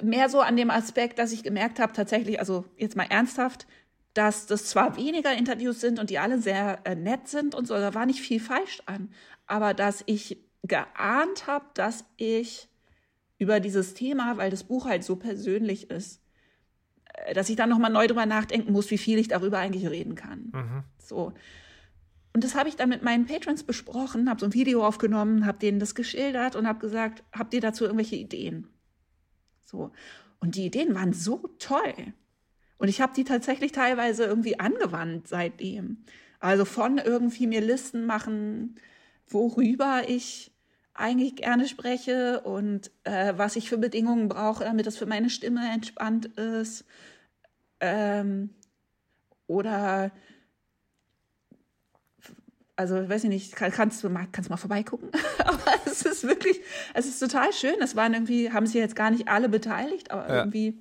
mehr 0.03 0.29
so 0.29 0.41
an 0.41 0.57
dem 0.57 0.71
Aspekt, 0.71 1.19
dass 1.19 1.33
ich 1.33 1.43
gemerkt 1.43 1.81
habe, 1.81 1.93
tatsächlich, 1.93 2.39
also 2.39 2.65
jetzt 2.77 2.97
mal 2.97 3.07
ernsthaft, 3.11 3.67
dass 4.15 4.47
das 4.47 4.67
zwar 4.67 4.97
weniger 4.97 5.33
Interviews 5.33 5.81
sind 5.81 5.99
und 5.99 6.11
die 6.11 6.19
alle 6.19 6.41
sehr 6.41 6.81
äh, 6.85 6.95
nett 6.95 7.29
sind 7.29 7.55
und 7.55 7.67
so, 7.67 7.75
da 7.75 7.95
war 7.95 8.07
nicht 8.07 8.21
viel 8.21 8.41
falsch 8.41 8.83
an, 8.87 9.11
aber 9.47 9.75
dass 9.75 10.03
ich 10.07 10.45
geahnt 10.63 11.47
habe, 11.47 11.67
dass 11.75 12.05
ich 12.17 12.69
über 13.39 13.61
dieses 13.61 13.95
Thema, 13.95 14.37
weil 14.37 14.51
das 14.51 14.65
Buch 14.65 14.87
halt 14.87 15.05
so 15.05 15.17
persönlich 15.17 15.91
ist, 15.91 16.21
äh, 17.15 17.35
dass 17.35 17.49
ich 17.49 17.57
dann 17.57 17.71
nochmal 17.71 17.93
neu 17.93 18.07
drüber 18.07 18.27
nachdenken 18.27 18.73
muss, 18.73 18.91
wie 18.91 18.99
viel 18.99 19.19
ich 19.19 19.29
darüber 19.29 19.59
eigentlich 19.59 19.89
reden 19.89 20.15
kann. 20.15 20.51
So. 20.99 21.33
Und 22.33 22.45
das 22.45 22.55
habe 22.55 22.69
ich 22.69 22.77
dann 22.77 22.89
mit 22.89 23.03
meinen 23.03 23.27
Patrons 23.27 23.65
besprochen, 23.65 24.29
habe 24.29 24.41
so 24.41 24.47
ein 24.47 24.55
Video 24.55 24.87
aufgenommen, 24.87 25.47
habe 25.47 25.59
denen 25.59 25.81
das 25.81 25.95
geschildert 25.95 26.55
und 26.55 26.67
habe 26.67 26.79
gesagt, 26.79 27.25
habt 27.33 27.55
ihr 27.55 27.61
dazu 27.61 27.85
irgendwelche 27.85 28.17
Ideen? 28.17 28.69
So. 29.65 29.93
Und 30.39 30.55
die 30.55 30.67
Ideen 30.67 30.95
waren 30.95 31.13
so 31.13 31.49
toll. 31.59 32.15
Und 32.81 32.89
ich 32.89 33.03
habe 33.03 33.13
die 33.15 33.25
tatsächlich 33.25 33.73
teilweise 33.73 34.25
irgendwie 34.25 34.59
angewandt 34.59 35.29
seitdem. 35.29 35.99
Also 36.41 36.65
von 36.65 36.97
irgendwie 36.97 37.47
mir 37.47 37.61
Listen 37.61 38.07
machen, 38.07 38.77
worüber 39.29 40.05
ich 40.09 40.51
eigentlich 40.95 41.37
gerne 41.37 41.69
spreche 41.69 42.41
und 42.41 42.91
äh, 43.05 43.35
was 43.37 43.57
ich 43.57 43.69
für 43.69 43.77
Bedingungen 43.77 44.29
brauche, 44.29 44.65
damit 44.65 44.87
das 44.87 44.97
für 44.97 45.05
meine 45.05 45.29
Stimme 45.29 45.61
entspannt 45.71 46.25
ist. 46.39 46.87
Ähm, 47.81 48.49
oder 49.47 50.11
also 52.77 53.11
weiß 53.11 53.25
ich 53.25 53.31
nicht, 53.31 53.57
kann, 53.57 53.73
kannst 53.73 54.03
du 54.03 54.09
mal, 54.09 54.27
kannst 54.33 54.49
mal 54.49 54.57
vorbeigucken? 54.57 55.11
aber 55.45 55.75
es 55.85 56.01
ist 56.01 56.27
wirklich, 56.27 56.59
es 56.95 57.05
ist 57.05 57.19
total 57.19 57.53
schön. 57.53 57.77
Es 57.83 57.95
waren 57.95 58.15
irgendwie, 58.15 58.51
haben 58.53 58.65
sich 58.65 58.77
jetzt 58.77 58.97
gar 58.97 59.11
nicht 59.11 59.29
alle 59.29 59.51
beteiligt, 59.51 60.11
aber 60.11 60.27
Ja. 60.31 60.39
irgendwie, 60.39 60.79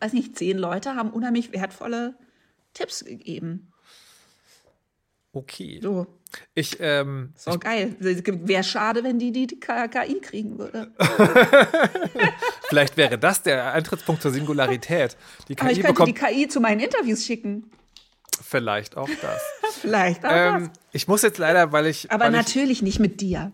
weiß 0.00 0.12
nicht, 0.12 0.36
zehn 0.36 0.58
Leute 0.58 0.94
haben 0.94 1.10
unheimlich 1.10 1.52
wertvolle 1.52 2.14
Tipps 2.74 3.04
gegeben. 3.04 3.72
Okay. 5.32 5.80
So, 5.82 6.06
Ich, 6.54 6.78
ähm, 6.80 7.32
so 7.36 7.58
geil. 7.58 7.94
Wäre 7.98 8.64
schade, 8.64 9.04
wenn 9.04 9.18
die 9.18 9.32
die 9.32 9.46
KI 9.60 10.20
kriegen 10.20 10.58
würde. 10.58 10.90
vielleicht 12.68 12.96
wäre 12.96 13.18
das 13.18 13.42
der 13.42 13.72
Eintrittspunkt 13.72 14.22
zur 14.22 14.30
Singularität. 14.30 15.16
Die 15.48 15.58
Aber 15.58 15.70
ich 15.70 15.80
KI 15.80 15.84
könnte 15.84 16.04
die 16.04 16.14
KI 16.14 16.48
zu 16.48 16.60
meinen 16.60 16.80
Interviews 16.80 17.24
schicken. 17.24 17.70
vielleicht 18.42 18.96
auch 18.96 19.10
das. 19.20 19.42
Vielleicht 19.80 20.24
auch 20.24 20.30
ähm, 20.32 20.70
das. 20.72 20.78
ich 20.92 21.06
muss 21.06 21.20
jetzt 21.20 21.36
leider, 21.36 21.70
weil 21.70 21.86
ich, 21.86 22.10
Aber 22.10 22.24
weil 22.24 22.30
ich 22.30 22.36
natürlich 22.38 22.80
nicht 22.80 22.98
mit 22.98 23.20
dir. 23.20 23.52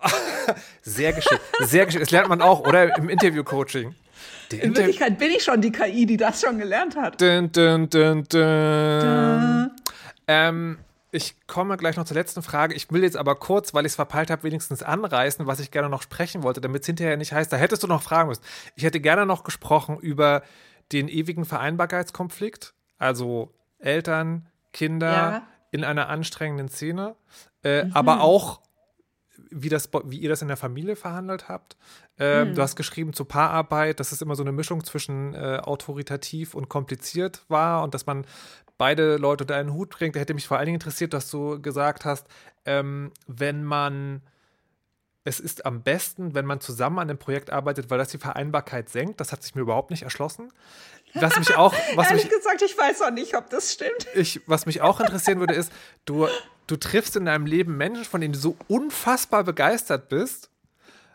sehr 0.82 1.12
geschickt, 1.12 1.40
sehr 1.60 1.86
geschickt. 1.86 2.02
Das 2.02 2.10
lernt 2.12 2.28
man 2.28 2.40
auch, 2.40 2.60
oder 2.60 2.96
im 2.96 3.08
Interview-Coaching. 3.08 3.94
In 4.50 4.76
Wirklichkeit 4.76 5.18
bin 5.18 5.30
ich 5.30 5.42
schon 5.42 5.60
die 5.60 5.72
KI, 5.72 6.06
die 6.06 6.16
das 6.16 6.40
schon 6.40 6.58
gelernt 6.58 6.96
hat. 6.96 7.20
dun, 7.20 7.50
dun, 7.50 7.88
dun, 7.90 8.24
dun. 8.28 9.70
Ähm, 10.26 10.78
ich 11.10 11.34
komme 11.46 11.76
gleich 11.76 11.96
noch 11.96 12.04
zur 12.04 12.16
letzten 12.16 12.42
Frage. 12.42 12.74
Ich 12.74 12.90
will 12.90 13.02
jetzt 13.02 13.16
aber 13.16 13.36
kurz, 13.36 13.72
weil 13.74 13.84
ich 13.86 13.92
es 13.92 13.96
verpeilt 13.96 14.30
habe, 14.30 14.42
wenigstens 14.42 14.82
anreißen, 14.82 15.46
was 15.46 15.60
ich 15.60 15.70
gerne 15.70 15.88
noch 15.88 16.02
sprechen 16.02 16.42
wollte, 16.42 16.60
damit 16.60 16.82
es 16.82 16.86
hinterher 16.86 17.16
nicht 17.16 17.32
heißt, 17.32 17.52
da 17.52 17.56
hättest 17.56 17.82
du 17.82 17.86
noch 17.86 18.02
fragen 18.02 18.28
müssen. 18.28 18.42
Ich 18.74 18.84
hätte 18.84 19.00
gerne 19.00 19.26
noch 19.26 19.44
gesprochen 19.44 19.98
über 19.98 20.42
den 20.92 21.08
ewigen 21.08 21.44
Vereinbarkeitskonflikt, 21.44 22.74
also 22.98 23.54
Eltern, 23.78 24.46
Kinder, 24.72 25.12
Ja. 25.12 25.42
in 25.70 25.84
einer 25.84 26.08
anstrengenden 26.08 26.68
Szene, 26.68 27.14
äh, 27.62 27.84
aber 27.92 28.20
auch 28.20 28.60
wie, 29.50 29.68
das, 29.68 29.88
wie 30.04 30.18
ihr 30.18 30.28
das 30.28 30.42
in 30.42 30.48
der 30.48 30.56
Familie 30.56 30.96
verhandelt 30.96 31.48
habt. 31.48 31.76
Ähm, 32.18 32.54
Du 32.54 32.62
hast 32.62 32.76
geschrieben 32.76 33.12
zur 33.12 33.26
Paararbeit, 33.26 34.00
dass 34.00 34.12
es 34.12 34.22
immer 34.22 34.36
so 34.36 34.42
eine 34.42 34.52
Mischung 34.52 34.84
zwischen 34.84 35.34
äh, 35.34 35.60
autoritativ 35.62 36.54
und 36.54 36.68
kompliziert 36.68 37.42
war 37.48 37.82
und 37.82 37.94
dass 37.94 38.06
man 38.06 38.26
beide 38.78 39.16
Leute 39.16 39.44
unter 39.44 39.56
einen 39.56 39.72
Hut 39.72 39.90
bringt. 39.90 40.16
Da 40.16 40.20
hätte 40.20 40.34
mich 40.34 40.46
vor 40.46 40.58
allen 40.58 40.66
Dingen 40.66 40.76
interessiert, 40.76 41.12
dass 41.12 41.30
du 41.30 41.60
gesagt 41.60 42.04
hast, 42.04 42.26
ähm, 42.64 43.12
wenn 43.26 43.64
man 43.64 44.22
es 45.26 45.40
ist 45.40 45.64
am 45.64 45.82
besten, 45.82 46.34
wenn 46.34 46.44
man 46.44 46.60
zusammen 46.60 46.98
an 46.98 47.08
dem 47.08 47.16
Projekt 47.16 47.50
arbeitet, 47.50 47.88
weil 47.88 47.96
das 47.96 48.08
die 48.08 48.18
Vereinbarkeit 48.18 48.90
senkt. 48.90 49.20
Das 49.20 49.32
hat 49.32 49.42
sich 49.42 49.54
mir 49.54 49.62
überhaupt 49.62 49.90
nicht 49.90 50.02
erschlossen. 50.02 50.52
Was 51.14 51.38
mich 51.38 51.56
auch, 51.56 51.72
was 51.94 52.10
Ehrlich 52.10 52.24
mich, 52.24 52.32
gesagt, 52.32 52.60
ich 52.60 52.76
weiß 52.76 53.00
auch 53.02 53.10
nicht, 53.10 53.34
ob 53.34 53.48
das 53.48 53.72
stimmt. 53.72 54.06
ich, 54.14 54.42
was 54.46 54.66
mich 54.66 54.82
auch 54.82 55.00
interessieren 55.00 55.40
würde, 55.40 55.54
ist, 55.54 55.72
du, 56.04 56.28
du 56.66 56.76
triffst 56.76 57.16
in 57.16 57.24
deinem 57.24 57.46
Leben 57.46 57.78
Menschen, 57.78 58.04
von 58.04 58.20
denen 58.20 58.34
du 58.34 58.38
so 58.38 58.56
unfassbar 58.68 59.44
begeistert 59.44 60.10
bist 60.10 60.50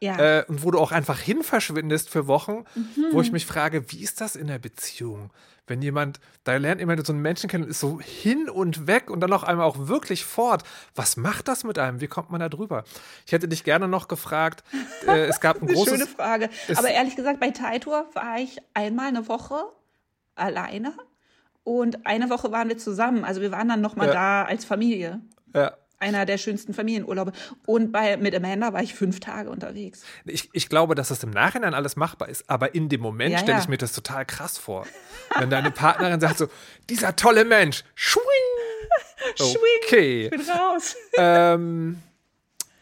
Ja. 0.02 0.40
äh, 0.40 0.46
und 0.48 0.64
wo 0.64 0.72
du 0.72 0.80
auch 0.80 0.92
einfach 0.92 1.20
hin 1.20 1.44
verschwindest 1.44 2.10
für 2.10 2.28
Wochen, 2.28 2.64
wo 3.12 3.22
ich 3.22 3.32
mich 3.32 3.46
frage, 3.46 3.92
wie 3.92 4.02
ist 4.02 4.22
das 4.22 4.36
in 4.36 4.48
der 4.48 4.60
Beziehung? 4.60 5.32
Wenn 5.68 5.82
jemand, 5.84 6.20
da 6.46 6.56
lernt 6.58 6.80
jemand 6.80 7.06
so 7.06 7.14
einen 7.14 7.22
Menschen 7.22 7.48
kennen 7.48 7.66
ist 7.68 7.80
so 7.80 8.00
hin 8.00 8.50
und 8.50 8.88
weg 8.88 9.12
und 9.12 9.20
dann 9.20 9.30
noch 9.30 9.44
einmal 9.44 9.68
auch 9.68 9.88
wirklich 9.88 10.26
fort. 10.26 10.64
Was 10.96 11.16
macht 11.16 11.48
das 11.48 11.64
mit 11.64 11.78
einem? 11.78 12.02
Wie 12.02 12.08
kommt 12.08 12.32
man 12.32 12.40
da 12.40 12.50
drüber? 12.50 12.84
Ich 13.28 13.34
hätte 13.34 13.48
dich 13.48 13.64
gerne 13.64 13.88
noch 13.88 14.08
gefragt, 14.08 14.64
äh, 15.06 15.26
es 15.28 15.40
gab 15.42 15.58
ein 15.62 15.68
Eine 15.68 15.74
großes. 15.74 15.94
schöne 15.94 16.08
Frage. 16.08 16.50
Aber 16.76 16.90
ehrlich 16.90 17.16
gesagt, 17.16 17.40
bei 17.40 17.52
Taitur 17.52 18.08
war 18.14 18.40
ich 18.40 18.58
einmal 18.74 19.10
eine 19.10 19.28
Woche 19.28 19.62
alleine 20.36 20.94
und 21.64 22.06
eine 22.08 22.30
Woche 22.32 22.52
waren 22.52 22.70
wir 22.70 22.78
zusammen. 22.80 23.24
Also 23.24 23.42
wir 23.42 23.52
waren 23.52 23.68
dann 23.68 23.82
noch 23.82 23.96
mal 23.96 24.08
Ja. 24.08 24.14
da 24.14 24.44
als 24.46 24.66
Familie. 24.66 25.22
Ja. 25.54 25.74
Einer 26.00 26.26
der 26.26 26.38
schönsten 26.38 26.74
Familienurlaube. 26.74 27.34
Und 27.66 27.92
bei, 27.92 28.16
mit 28.18 28.34
Amanda 28.34 28.72
war 28.72 28.82
ich 28.82 28.94
fünf 28.96 29.20
Tage 29.20 29.50
unterwegs. 29.50 30.04
Ich, 30.26 30.50
ich 30.54 30.70
glaube, 30.70 30.96
dass 30.96 31.10
das 31.10 31.24
im 31.24 31.30
Nachhinein 31.32 31.74
alles 31.74 31.96
machbar 31.98 32.30
ist, 32.30 32.50
aber 32.50 32.74
in 32.74 32.88
dem 32.88 33.02
Moment 33.02 33.32
Ja, 33.34 33.40
stelle 33.40 33.58
ja. 33.58 33.60
ich 33.64 33.68
mir 33.68 33.78
das 33.78 33.92
total 33.92 34.26
krass 34.26 34.58
vor. 34.58 34.86
Wenn 35.38 35.50
deine 35.50 35.72
Partnerin 35.72 36.20
sagt 36.22 36.38
so, 36.38 36.48
dieser 36.90 37.16
tolle 37.16 37.44
Mensch, 37.46 37.84
schwing! 37.96 38.24
Okay. 39.86 40.26
Ich 40.26 40.30
bin 40.32 40.42
raus. 40.50 40.96
ähm, 41.18 42.02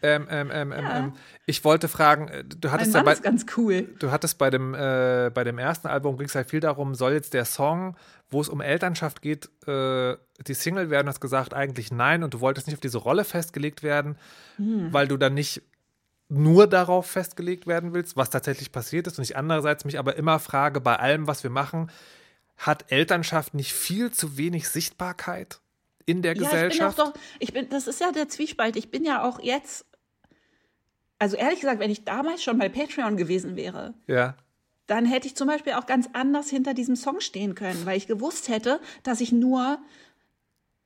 ähm, 0.02 0.28
ähm, 0.30 0.52
ähm, 0.52 0.72
ähm, 0.72 0.86
ähm, 0.92 1.14
ich 1.46 1.64
wollte 1.64 1.88
fragen, 1.88 2.28
äh, 2.28 2.44
du 2.44 2.72
hattest 2.72 2.94
ja 2.94 3.00
Mann 3.00 3.06
bei, 3.06 3.14
ist 3.14 3.24
ganz 3.24 3.46
cool. 3.58 3.90
du 4.00 4.12
hattest 4.12 4.38
bei 4.38 4.50
dem, 4.50 4.74
äh, 4.74 5.32
bei 5.34 5.44
dem 5.44 5.58
ersten 5.58 5.88
Album 5.88 6.18
ging 6.18 6.28
es 6.28 6.34
ja 6.34 6.44
viel 6.44 6.60
darum, 6.60 6.96
soll 6.96 7.14
jetzt 7.14 7.34
der 7.34 7.46
Song, 7.46 7.96
wo 8.30 8.42
es 8.42 8.50
um 8.50 8.62
Elternschaft 8.62 9.22
geht, 9.22 9.50
äh, 9.68 10.16
die 10.46 10.54
Single 10.54 10.90
werden, 10.90 11.08
Du 11.08 11.10
hast 11.10 11.22
gesagt, 11.22 11.54
eigentlich 11.54 11.92
nein 11.92 12.24
und 12.24 12.34
du 12.34 12.42
wolltest 12.42 12.68
nicht 12.68 12.76
auf 12.76 12.82
diese 12.82 13.00
Rolle 13.00 13.24
festgelegt 13.24 13.82
werden, 13.82 14.18
weil 14.58 15.08
du 15.08 15.18
dann 15.18 15.34
nicht 15.34 15.62
nur 16.30 16.68
darauf 16.68 17.08
festgelegt 17.08 17.68
werden 17.68 17.94
willst, 17.94 18.18
was 18.18 18.30
tatsächlich 18.30 18.72
passiert 18.72 19.08
ist 19.08 19.18
und 19.18 19.24
ich 19.24 19.38
andererseits 19.38 19.86
mich 19.86 19.98
aber 19.98 20.16
immer 20.18 20.40
frage, 20.40 20.82
bei 20.82 20.98
allem, 20.98 21.28
was 21.28 21.44
wir 21.44 21.50
machen, 21.50 21.90
hat 22.58 22.92
Elternschaft 22.92 23.54
nicht 23.54 23.74
viel 23.74 24.12
zu 24.12 24.38
wenig 24.38 24.68
Sichtbarkeit 24.68 25.62
in 26.08 26.22
der 26.24 26.36
Ja, 26.36 26.42
ich 26.42 26.48
bin 26.48 26.48
auch 26.48 26.52
Gesellschaft? 26.52 27.00
doch, 27.00 27.14
ich 27.38 27.54
bin, 27.54 27.70
das 27.70 27.86
ist 27.86 28.02
ja 28.02 28.12
der 28.12 28.28
Zwiespalt. 28.30 28.76
Ich 28.76 28.90
bin 28.90 29.04
ja 29.04 29.24
auch 29.24 29.40
jetzt, 29.40 29.86
also 31.20 31.38
ehrlich 31.38 31.60
gesagt, 31.60 31.80
wenn 31.80 31.92
ich 31.92 32.06
damals 32.06 32.42
schon 32.42 32.58
bei 32.58 32.70
Patreon 32.70 33.18
gewesen 33.18 33.56
wäre, 33.56 33.94
ja. 34.08 34.36
dann 34.88 35.06
hätte 35.06 35.28
ich 35.28 35.36
zum 35.36 35.48
Beispiel 35.48 35.74
auch 35.74 35.86
ganz 35.86 36.10
anders 36.14 36.50
hinter 36.50 36.74
diesem 36.74 36.96
Song 36.96 37.20
stehen 37.20 37.54
können, 37.54 37.86
weil 37.86 37.98
ich 37.98 38.08
gewusst 38.08 38.48
hätte, 38.48 38.80
dass 39.04 39.22
ich 39.22 39.32
nur 39.32 39.80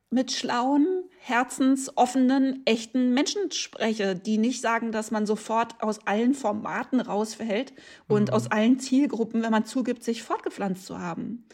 mit 0.10 0.32
schlauen, 0.32 1.04
herzensoffenen, 1.20 2.64
echten 2.66 3.14
Menschen 3.14 3.52
spreche, 3.52 4.16
die 4.16 4.40
nicht 4.40 4.60
sagen, 4.60 4.92
dass 4.92 5.12
man 5.12 5.26
sofort 5.26 5.82
aus 5.82 6.06
allen 6.06 6.34
Formaten 6.34 7.00
rausfällt 7.00 7.74
und 8.08 8.34
aus 8.34 8.52
allen 8.52 8.80
Zielgruppen, 8.80 9.42
wenn 9.44 9.52
man 9.52 9.66
zugibt, 9.66 10.04
sich 10.04 10.24
fortgepflanzt 10.24 10.86
zu 10.86 11.00
haben. 11.00 11.46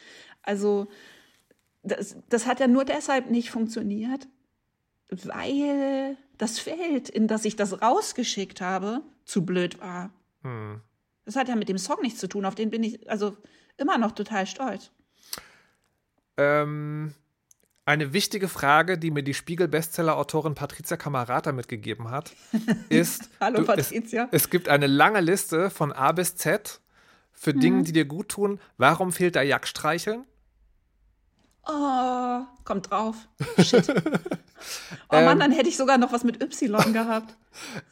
Also 0.41 0.87
das, 1.87 2.15
das 2.29 2.45
hat 2.45 2.59
ja 2.59 2.67
nur 2.67 2.85
deshalb 2.85 3.29
nicht 3.29 3.49
funktioniert, 3.49 4.27
weil 5.09 6.17
das 6.37 6.59
Feld, 6.59 7.09
in 7.09 7.27
das 7.27 7.45
ich 7.45 7.55
das 7.55 7.81
rausgeschickt 7.81 8.61
habe, 8.61 9.01
zu 9.25 9.45
blöd 9.45 9.79
war. 9.79 10.11
Hm. 10.43 10.81
Das 11.25 11.35
hat 11.35 11.49
ja 11.49 11.55
mit 11.55 11.69
dem 11.69 11.77
Song 11.77 12.01
nichts 12.01 12.19
zu 12.19 12.27
tun, 12.27 12.45
auf 12.45 12.55
den 12.55 12.69
bin 12.69 12.83
ich 12.83 13.09
also 13.09 13.35
immer 13.77 13.97
noch 13.97 14.13
total 14.13 14.45
stolz. 14.47 14.91
Ähm, 16.37 17.13
eine 17.85 18.13
wichtige 18.13 18.47
Frage, 18.47 18.97
die 18.97 19.11
mir 19.11 19.23
die 19.23 19.33
Spiegel-Bestseller-Autorin 19.33 20.55
Patricia 20.55 20.97
Camarata 20.97 21.51
mitgegeben 21.51 22.11
hat, 22.11 22.33
ist: 22.89 23.29
Hallo, 23.39 23.61
du, 23.61 23.65
Patricia. 23.65 24.27
Es, 24.31 24.43
es 24.43 24.49
gibt 24.49 24.69
eine 24.69 24.87
lange 24.87 25.21
Liste 25.21 25.69
von 25.69 25.91
A 25.91 26.11
bis 26.11 26.35
Z 26.35 26.81
für 27.31 27.53
Mhm. 27.53 27.59
Dinge, 27.59 27.83
die 27.83 27.93
dir 27.93 28.05
gut 28.05 28.29
tun. 28.29 28.59
Warum 28.77 29.11
fehlt 29.11 29.35
da 29.35 29.41
Jagdstreicheln? 29.41 30.25
Oh, 31.69 32.41
kommt 32.63 32.89
drauf. 32.91 33.15
Shit. 33.59 33.89
Oh 35.09 35.15
Ähm. 35.15 35.25
Mann, 35.25 35.39
dann 35.39 35.51
hätte 35.51 35.69
ich 35.69 35.77
sogar 35.77 35.97
noch 35.97 36.11
was 36.13 36.23
mit 36.23 36.41
Y 36.41 36.93
gehabt. 36.93 37.35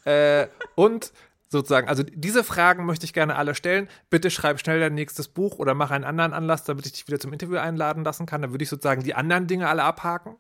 Äh, 0.06 0.48
und 0.76 1.12
sozusagen, 1.50 1.88
also 1.90 2.04
diese 2.04 2.44
Fragen 2.44 2.86
möchte 2.86 3.06
ich 3.06 3.14
gerne 3.14 3.36
alle 3.36 3.56
stellen. 3.56 3.90
Bitte 4.12 4.30
schreib 4.30 4.60
schnell 4.60 4.80
dein 4.80 4.94
nächstes 4.94 5.28
Buch 5.28 5.58
oder 5.58 5.74
mach 5.74 5.90
einen 5.90 6.04
anderen 6.04 6.34
Anlass, 6.34 6.66
damit 6.66 6.86
ich 6.86 6.92
dich 6.92 7.08
wieder 7.08 7.20
zum 7.20 7.34
Interview 7.34 7.58
einladen 7.58 8.04
lassen 8.04 8.28
kann. 8.28 8.44
Dann 8.44 8.52
würde 8.52 8.62
ich 8.64 8.70
sozusagen 8.70 9.02
die 9.04 9.16
anderen 9.16 9.48
Dinge 9.48 9.68
alle 9.68 9.82
abhaken. 9.84 10.36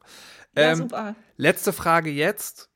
Ja, 0.55 0.63
Ähm, 0.71 0.75
super. 0.77 1.15
Letzte 1.37 1.73
Frage 1.73 2.11
jetzt. 2.11 2.69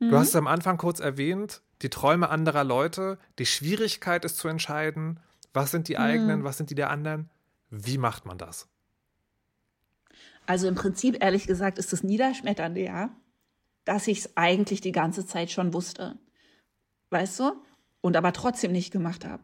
Mhm. 0.00 0.10
Du 0.10 0.18
hast 0.18 0.28
es 0.28 0.36
am 0.36 0.46
Anfang 0.48 0.76
kurz 0.76 1.00
erwähnt, 1.00 1.62
die 1.80 1.88
Träume 1.88 2.28
anderer 2.28 2.64
Leute, 2.64 3.18
die 3.38 3.46
Schwierigkeit 3.46 4.26
ist 4.26 4.36
zu 4.36 4.48
entscheiden, 4.48 5.20
was 5.54 5.70
sind 5.70 5.80
Mhm. 5.82 5.84
die 5.84 5.98
eigenen, 5.98 6.44
was 6.44 6.58
sind 6.58 6.68
die 6.68 6.74
der 6.74 6.90
anderen. 6.90 7.30
Wie 7.70 7.96
macht 7.96 8.26
man 8.26 8.36
das? 8.36 8.68
Also 10.46 10.68
im 10.68 10.74
Prinzip, 10.74 11.22
ehrlich 11.22 11.46
gesagt, 11.46 11.78
ist 11.78 11.92
das 11.92 12.02
Niederschmetternde 12.02 12.82
ja, 12.82 13.10
dass 13.84 14.06
ich 14.06 14.18
es 14.18 14.36
eigentlich 14.36 14.80
die 14.80 14.92
ganze 14.92 15.26
Zeit 15.26 15.50
schon 15.50 15.74
wusste. 15.74 16.18
Weißt 17.10 17.40
du? 17.40 17.52
Und 18.00 18.16
aber 18.16 18.32
trotzdem 18.32 18.72
nicht 18.72 18.92
gemacht 18.92 19.24
habe. 19.24 19.42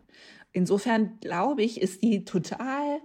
Insofern 0.53 1.19
glaube 1.21 1.63
ich, 1.63 1.81
ist 1.81 2.03
die 2.03 2.25
total 2.25 3.01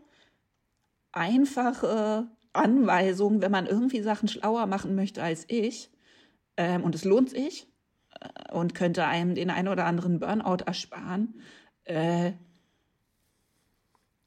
einfache 1.12 2.30
Anweisung, 2.54 3.41
wenn 3.41 3.52
man 3.52 3.66
irgendwie 3.66 4.02
Sachen 4.02 4.28
schlauer 4.28 4.66
machen 4.66 4.95
möchte 4.95 5.24
als 5.24 5.45
ich, 5.48 5.89
ähm, 6.58 6.84
und 6.84 6.95
es 6.95 7.06
lohnt 7.06 7.30
sich 7.30 7.68
äh, 8.20 8.54
und 8.54 8.76
könnte 8.76 9.06
einem 9.06 9.36
den 9.36 9.50
einen 9.50 9.68
oder 9.68 9.86
anderen 9.86 10.20
Burnout 10.20 10.64
ersparen, 10.66 11.41
äh, 11.86 12.34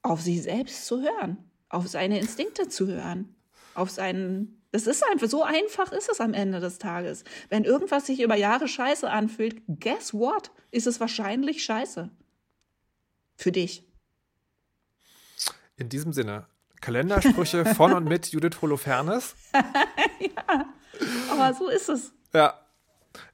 auf 0.02 0.22
sich 0.22 0.42
selbst 0.42 0.86
zu 0.86 1.02
hören, 1.02 1.36
auf 1.68 1.88
seine 1.88 2.18
Instinkte 2.18 2.68
zu 2.68 2.86
hören, 2.86 3.34
auf 3.80 3.90
seinen. 3.90 4.62
Das 4.72 4.86
ist 4.86 5.02
einfach 5.10 5.26
so 5.28 5.42
einfach 5.42 5.90
ist 5.90 6.08
es 6.08 6.20
am 6.20 6.32
Ende 6.32 6.60
des 6.60 6.78
Tages. 6.78 7.24
Wenn 7.48 7.64
irgendwas 7.64 8.06
sich 8.06 8.20
über 8.20 8.36
Jahre 8.36 8.68
scheiße 8.68 9.10
anfühlt, 9.10 9.62
guess 9.66 10.14
what? 10.14 10.52
Ist 10.70 10.86
es 10.86 11.00
wahrscheinlich 11.00 11.64
scheiße. 11.64 12.08
Für 13.36 13.52
dich. 13.52 13.84
In 15.76 15.88
diesem 15.88 16.12
Sinne, 16.12 16.46
Kalendersprüche 16.80 17.64
von 17.74 17.92
und 17.94 18.04
mit 18.04 18.28
Judith 18.28 18.60
Holofernes. 18.62 19.34
Aber 21.30 21.54
so 21.54 21.68
ist 21.68 21.88
es. 21.88 22.12
Ja. 22.32 22.54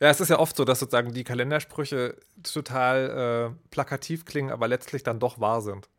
Ja, 0.01 0.09
es 0.09 0.21
ist 0.21 0.31
ja 0.31 0.39
oft 0.39 0.57
so, 0.57 0.65
dass 0.65 0.81
sozusagen 0.81 1.13
die 1.13 1.23
Kalendersprüche 1.23 2.17
total 2.43 3.53
äh, 3.53 3.69
plakativ 3.71 4.25
klingen, 4.25 4.51
aber 4.51 4.69
letztlich 4.69 5.03
dann 5.03 5.21
doch 5.21 5.39
wahr 5.39 5.61
sind. 5.61 5.91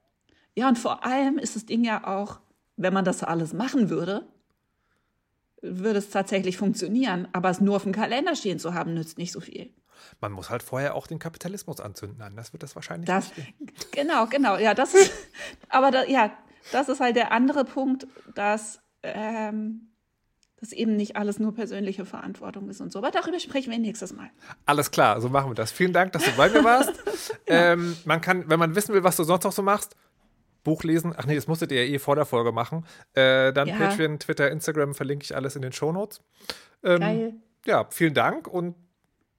Ja, 0.56 0.68
und 0.68 0.80
vor 0.80 1.06
allem 1.06 1.38
ist 1.38 1.56
das 1.56 1.68
Ding 1.68 1.84
ja 1.84 2.08
auch, 2.08 2.40
wenn 2.76 2.94
man 2.94 3.06
das 3.06 3.24
alles 3.24 3.54
machen 3.54 3.92
würde, 3.92 4.28
würde 5.70 6.00
es 6.00 6.10
tatsächlich 6.10 6.58
funktionieren. 6.58 7.28
Aber 7.34 7.50
es 7.50 7.60
nur 7.62 7.76
auf 7.76 7.84
dem 7.84 7.92
Kalender 7.92 8.36
stehen 8.36 8.60
zu 8.60 8.74
haben, 8.74 8.94
nützt 8.94 9.18
nicht 9.18 9.32
so 9.32 9.40
viel. 9.40 9.74
Man 10.22 10.32
muss 10.32 10.50
halt 10.50 10.64
vorher 10.64 10.96
auch 10.96 11.08
den 11.08 11.20
Kapitalismus 11.20 11.80
anzünden, 11.80 12.22
anders 12.22 12.54
wird 12.54 12.64
das 12.64 12.76
wahrscheinlich 12.76 13.08
Das, 13.08 13.36
nicht 13.36 13.58
gehen. 13.58 13.72
genau, 13.92 14.26
genau. 14.28 14.58
Ja, 14.58 14.74
das 14.74 14.94
ist, 14.94 15.12
aber 15.70 15.92
da, 15.92 16.06
ja, 16.06 16.32
das 16.72 16.90
ist 16.90 17.00
halt 17.00 17.16
der 17.16 17.32
andere 17.32 17.66
Punkt, 17.66 18.08
dass, 18.36 18.80
ähm, 19.04 19.90
dass 20.60 20.72
eben 20.72 20.96
nicht 20.96 21.16
alles 21.16 21.40
nur 21.40 21.54
persönliche 21.54 22.06
Verantwortung 22.06 22.70
ist 22.70 22.80
und 22.82 22.92
so. 22.92 23.00
Aber 23.00 23.12
darüber 23.12 23.40
sprechen 23.40 23.72
wir 23.72 23.80
nächstes 23.80 24.14
Mal. 24.14 24.30
Alles 24.66 24.92
klar, 24.92 25.20
so 25.22 25.30
machen 25.30 25.52
wir 25.52 25.56
das. 25.56 25.72
Vielen 25.72 25.94
Dank, 25.94 26.14
dass 26.14 26.24
du 26.24 26.32
bei 26.38 26.50
mir 26.50 26.64
warst. 26.64 26.94
ähm, 27.48 27.96
man 28.06 28.22
kann, 28.22 28.50
wenn 28.50 28.60
man 28.60 28.76
wissen 28.76 28.94
will, 28.94 29.04
was 29.04 29.18
du 29.18 29.24
sonst 29.24 29.44
noch 29.44 29.52
so 29.52 29.62
machst, 29.62 29.96
Buch 30.68 30.84
lesen. 30.84 31.14
Ach 31.16 31.26
nee, 31.26 31.36
das 31.36 31.48
musstet 31.48 31.72
ihr 31.72 31.86
ja 31.86 31.94
eh 31.94 31.98
vor 31.98 32.18
der 32.18 32.26
Folge 32.26 32.52
machen. 32.52 32.86
Äh, 33.14 33.54
dann 33.54 33.70
Ja. 33.70 33.78
Patreon, 33.78 34.20
Twitter, 34.20 34.52
Instagram 34.52 34.94
verlinke 34.94 35.24
ich 35.24 35.34
alles 35.34 35.56
in 35.56 35.62
den 35.62 35.72
Shownotes. 35.72 36.20
Ähm, 36.84 37.00
Geil. 37.00 37.34
Ja, 37.66 37.88
vielen 37.90 38.14
Dank 38.14 38.50
und 38.50 38.76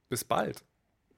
bis 0.09 0.24
bald. 0.24 0.64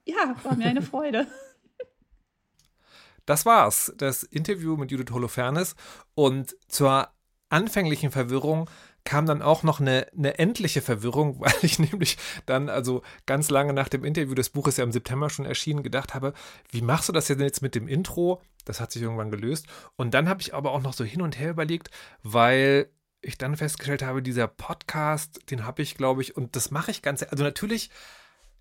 Ja, 0.05 0.35
war 0.43 0.57
mir 0.57 0.67
eine 0.67 0.83
Freude. 0.83 1.29
Das 3.27 3.47
war's, 3.47 3.93
das 3.97 4.25
Interview 4.25 4.77
mit 4.77 4.91
Judith 4.91 5.13
Holofernes. 5.15 5.77
Und 6.17 6.57
zur 6.67 7.09
anfänglichen 7.49 8.11
Verwirrung 8.11 8.69
kam 9.05 9.27
dann 9.27 9.43
auch 9.43 9.63
noch 9.63 9.81
eine, 9.81 10.07
eine 10.17 10.39
endliche 10.39 10.83
Verwirrung, 10.83 11.41
weil 11.41 11.55
ich 11.63 11.79
nämlich 11.79 12.19
dann, 12.47 12.69
also 12.69 13.03
ganz 13.27 13.51
lange 13.51 13.73
nach 13.73 13.89
dem 13.89 14.05
Interview, 14.05 14.35
das 14.35 14.51
Buch 14.51 14.69
ist 14.69 14.79
ja 14.79 14.85
im 14.85 14.93
September 14.93 15.31
schon 15.31 15.47
erschienen, 15.47 15.83
gedacht 15.83 16.15
habe, 16.15 16.33
wie 16.71 16.83
machst 16.83 17.09
du 17.09 17.13
das 17.13 17.27
denn 17.27 17.41
jetzt 17.41 17.63
mit 17.63 17.75
dem 17.75 17.89
Intro? 17.89 18.41
Das 18.65 18.81
hat 18.81 18.93
sich 18.93 19.03
irgendwann 19.03 19.31
gelöst. 19.31 19.67
Und 19.97 20.15
dann 20.15 20.29
habe 20.29 20.41
ich 20.43 20.55
aber 20.55 20.73
auch 20.73 20.83
noch 20.83 20.93
so 20.93 21.05
hin 21.05 21.23
und 21.23 21.39
her 21.39 21.51
überlegt, 21.51 21.91
weil 22.23 22.91
ich 23.23 23.37
dann 23.37 23.57
festgestellt 23.57 24.03
habe, 24.03 24.23
dieser 24.23 24.49
Podcast, 24.49 25.51
den 25.51 25.67
habe 25.67 25.83
ich, 25.83 25.97
glaube 25.97 26.23
ich, 26.23 26.37
und 26.37 26.57
das 26.57 26.71
mache 26.71 26.91
ich 26.91 27.03
ganz, 27.03 27.23
also 27.23 27.45
natürlich 27.45 27.91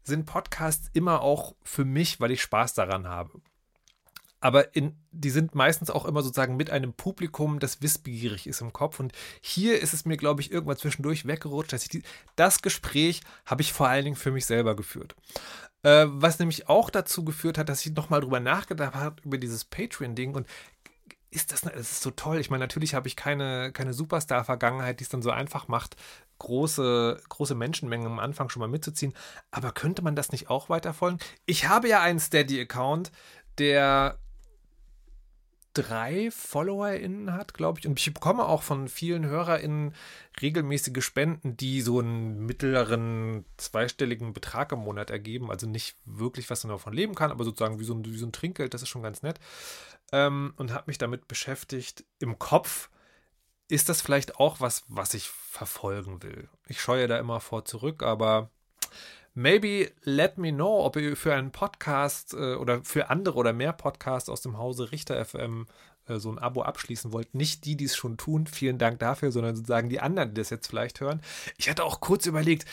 sind 0.04 0.26
Podcasts 0.26 0.90
immer 0.94 1.22
auch 1.22 1.56
für 1.64 1.86
mich, 1.86 2.20
weil 2.20 2.32
ich 2.32 2.42
Spaß 2.42 2.74
daran 2.74 3.08
habe 3.08 3.42
aber 4.42 4.76
in, 4.76 4.96
die 5.12 5.30
sind 5.30 5.56
meistens 5.56 5.90
auch 5.90 6.06
immer 6.06 6.22
sozusagen 6.22 6.56
mit 6.56 6.70
einem 6.70 6.94
Publikum, 6.94 7.60
das 7.60 7.82
wissbegierig 7.82 8.48
ist 8.48 8.62
im 8.62 8.74
Kopf. 8.74 9.00
Und 9.00 9.12
hier 9.42 9.82
ist 9.82 9.94
es 9.94 10.06
mir, 10.06 10.18
glaube 10.18 10.42
ich, 10.42 10.52
irgendwann 10.52 10.78
zwischendurch 10.78 11.26
weggerutscht, 11.26 11.74
dass 11.74 11.84
ich 11.84 11.90
die, 11.90 12.04
das 12.36 12.62
Gespräch 12.62 13.22
habe 13.46 13.62
ich 13.62 13.74
vor 13.74 13.88
allen 13.88 14.06
Dingen 14.06 14.16
für 14.16 14.32
mich 14.32 14.46
selber 14.46 14.76
geführt. 14.76 15.16
Äh, 15.84 16.06
was 16.08 16.40
nämlich 16.40 16.70
auch 16.70 16.90
dazu 16.90 17.24
geführt 17.24 17.58
hat, 17.58 17.70
dass 17.70 17.86
ich 17.86 17.94
nochmal 17.94 18.22
drüber 18.22 18.40
nachgedacht 18.40 18.96
habe, 18.96 19.22
über 19.24 19.38
dieses 19.38 19.66
Patreon-Ding 19.66 20.36
und 20.36 20.48
ist 21.32 21.52
das, 21.52 21.62
das 21.62 21.92
ist 21.92 22.02
so 22.02 22.12
toll. 22.12 22.40
Ich 22.40 22.50
meine, 22.50 22.64
natürlich 22.64 22.96
habe 22.96 23.08
ich 23.08 23.16
keine, 23.16 23.72
keine 23.72 23.94
Superstar-Vergangenheit, 23.94 25.00
die 25.00 25.04
es 25.04 25.10
dann 25.10 25.22
so 25.22 25.30
einfach 25.30 25.68
macht, 25.68 25.96
große, 26.40 27.22
große 27.30 27.54
Menschenmengen 27.54 28.08
am 28.08 28.20
Anfang 28.20 28.50
schon 28.50 28.62
mal 28.62 28.68
mitzuziehen. 28.68 29.14
Aber 29.52 29.72
könnte 29.72 30.02
man 30.02 30.16
das 30.16 30.32
nicht 30.32 30.50
auch 30.50 30.70
weiterfolgen? 30.70 31.20
Ich 31.46 31.68
habe 31.68 31.88
ja 31.88 32.02
einen 32.02 32.20
Steady-Account, 32.20 33.12
der 33.60 34.18
drei 35.74 36.32
FollowerInnen 36.32 37.34
hat, 37.34 37.54
glaube 37.54 37.80
ich. 37.80 37.88
Und 37.88 38.00
ich 38.00 38.14
bekomme 38.14 38.46
auch 38.46 38.64
von 38.64 38.88
vielen 38.88 39.26
HörerInnen 39.26 39.94
regelmäßige 40.42 41.04
Spenden, 41.04 41.58
die 41.58 41.82
so 41.82 42.00
einen 42.00 42.46
mittleren 42.46 43.46
zweistelligen 43.58 44.34
Betrag 44.34 44.72
im 44.72 44.80
Monat 44.80 45.10
ergeben. 45.10 45.52
Also 45.52 45.68
nicht 45.68 45.98
wirklich, 46.06 46.50
was 46.50 46.64
man 46.64 46.72
davon 46.72 46.94
leben 46.94 47.16
kann, 47.16 47.32
aber 47.32 47.44
sozusagen 47.44 47.80
wie 47.80 47.84
so 47.84 47.94
ein, 47.94 48.06
wie 48.06 48.18
so 48.18 48.26
ein 48.26 48.32
Trinkgeld, 48.32 48.74
das 48.74 48.82
ist 48.82 48.90
schon 48.90 49.04
ganz 49.04 49.22
nett. 49.22 49.40
Ähm, 50.12 50.54
und 50.58 50.74
habe 50.74 50.86
mich 50.88 50.98
damit 50.98 51.28
beschäftigt. 51.28 52.04
Im 52.20 52.40
Kopf 52.40 52.90
ist 53.68 53.90
das 53.90 54.02
vielleicht 54.02 54.38
auch 54.38 54.60
was, 54.60 54.84
was 54.88 55.14
ich 55.14 55.30
verfolgen 55.30 56.24
will. 56.24 56.50
Ich 56.68 56.82
scheue 56.82 57.08
da 57.08 57.20
immer 57.20 57.40
vor 57.40 57.66
zurück, 57.66 58.02
aber 58.02 58.50
Maybe 59.40 59.94
let 60.04 60.38
me 60.38 60.52
know, 60.52 60.84
ob 60.84 60.98
ihr 60.98 61.16
für 61.16 61.34
einen 61.34 61.52
Podcast 61.52 62.34
äh, 62.34 62.56
oder 62.56 62.84
für 62.84 63.10
andere 63.10 63.38
oder 63.38 63.54
mehr 63.54 63.72
Podcasts 63.72 64.28
aus 64.28 64.42
dem 64.42 64.58
Hause 64.58 64.92
Richter 64.92 65.24
FM 65.24 65.66
äh, 66.08 66.18
so 66.18 66.30
ein 66.30 66.40
Abo 66.40 66.62
abschließen 66.64 67.14
wollt. 67.14 67.34
Nicht 67.34 67.64
die, 67.64 67.78
die 67.78 67.86
es 67.86 67.96
schon 67.96 68.18
tun, 68.18 68.48
vielen 68.48 68.78
Dank 68.78 69.00
dafür, 69.00 69.32
sondern 69.32 69.56
sozusagen 69.56 69.88
die 69.88 70.02
anderen, 70.02 70.34
die 70.34 70.42
das 70.42 70.50
jetzt 70.50 70.68
vielleicht 70.68 71.00
hören. 71.00 71.22
Ich 71.58 71.70
hatte 71.70 71.86
auch 71.86 72.02
kurz 72.02 72.26
überlegt, 72.26 72.66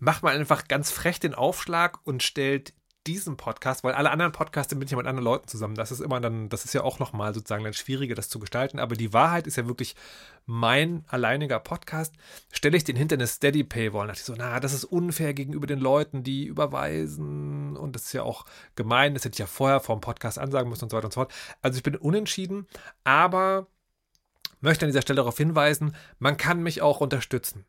macht 0.00 0.24
mal 0.24 0.36
einfach 0.36 0.66
ganz 0.66 0.90
frech 0.90 1.20
den 1.20 1.34
Aufschlag 1.34 2.00
und 2.02 2.24
stellt 2.24 2.72
diesem 3.08 3.38
Podcast, 3.38 3.82
weil 3.82 3.94
alle 3.94 4.10
anderen 4.10 4.32
Podcasts 4.32 4.70
sind 4.70 4.78
mit 4.78 4.90
ja 4.90 4.96
mit 4.98 5.06
anderen 5.06 5.24
Leuten 5.24 5.48
zusammen. 5.48 5.74
Das 5.74 5.90
ist 5.90 6.00
immer 6.00 6.20
dann, 6.20 6.50
das 6.50 6.66
ist 6.66 6.74
ja 6.74 6.82
auch 6.82 6.98
nochmal 6.98 7.32
sozusagen 7.32 7.64
dann 7.64 7.72
schwieriger, 7.72 8.14
das 8.14 8.28
zu 8.28 8.38
gestalten. 8.38 8.78
Aber 8.78 8.94
die 8.96 9.14
Wahrheit 9.14 9.46
ist 9.46 9.56
ja 9.56 9.66
wirklich 9.66 9.96
mein 10.44 11.04
alleiniger 11.08 11.58
Podcast. 11.58 12.14
Stelle 12.52 12.76
ich 12.76 12.84
den 12.84 12.96
hinter 12.96 13.14
eine 13.14 13.26
Steady 13.26 13.64
Paywall, 13.64 14.08
dachte 14.08 14.20
ich 14.20 14.26
so, 14.26 14.34
na, 14.36 14.60
das 14.60 14.74
ist 14.74 14.84
unfair 14.84 15.32
gegenüber 15.32 15.66
den 15.66 15.80
Leuten, 15.80 16.22
die 16.22 16.44
überweisen. 16.44 17.76
Und 17.78 17.96
das 17.96 18.04
ist 18.04 18.12
ja 18.12 18.22
auch 18.22 18.44
gemein. 18.76 19.14
Das 19.14 19.24
hätte 19.24 19.36
ich 19.36 19.40
ja 19.40 19.46
vorher 19.46 19.80
vom 19.80 20.02
Podcast 20.02 20.38
ansagen 20.38 20.68
müssen 20.68 20.84
und 20.84 20.90
so 20.90 20.96
weiter 20.98 21.06
und 21.06 21.14
so 21.14 21.20
fort. 21.22 21.32
Also 21.62 21.78
ich 21.78 21.82
bin 21.82 21.96
unentschieden, 21.96 22.66
aber 23.04 23.66
möchte 24.60 24.84
an 24.84 24.90
dieser 24.90 25.02
Stelle 25.02 25.16
darauf 25.16 25.38
hinweisen, 25.38 25.96
man 26.18 26.36
kann 26.36 26.62
mich 26.62 26.82
auch 26.82 27.00
unterstützen. 27.00 27.64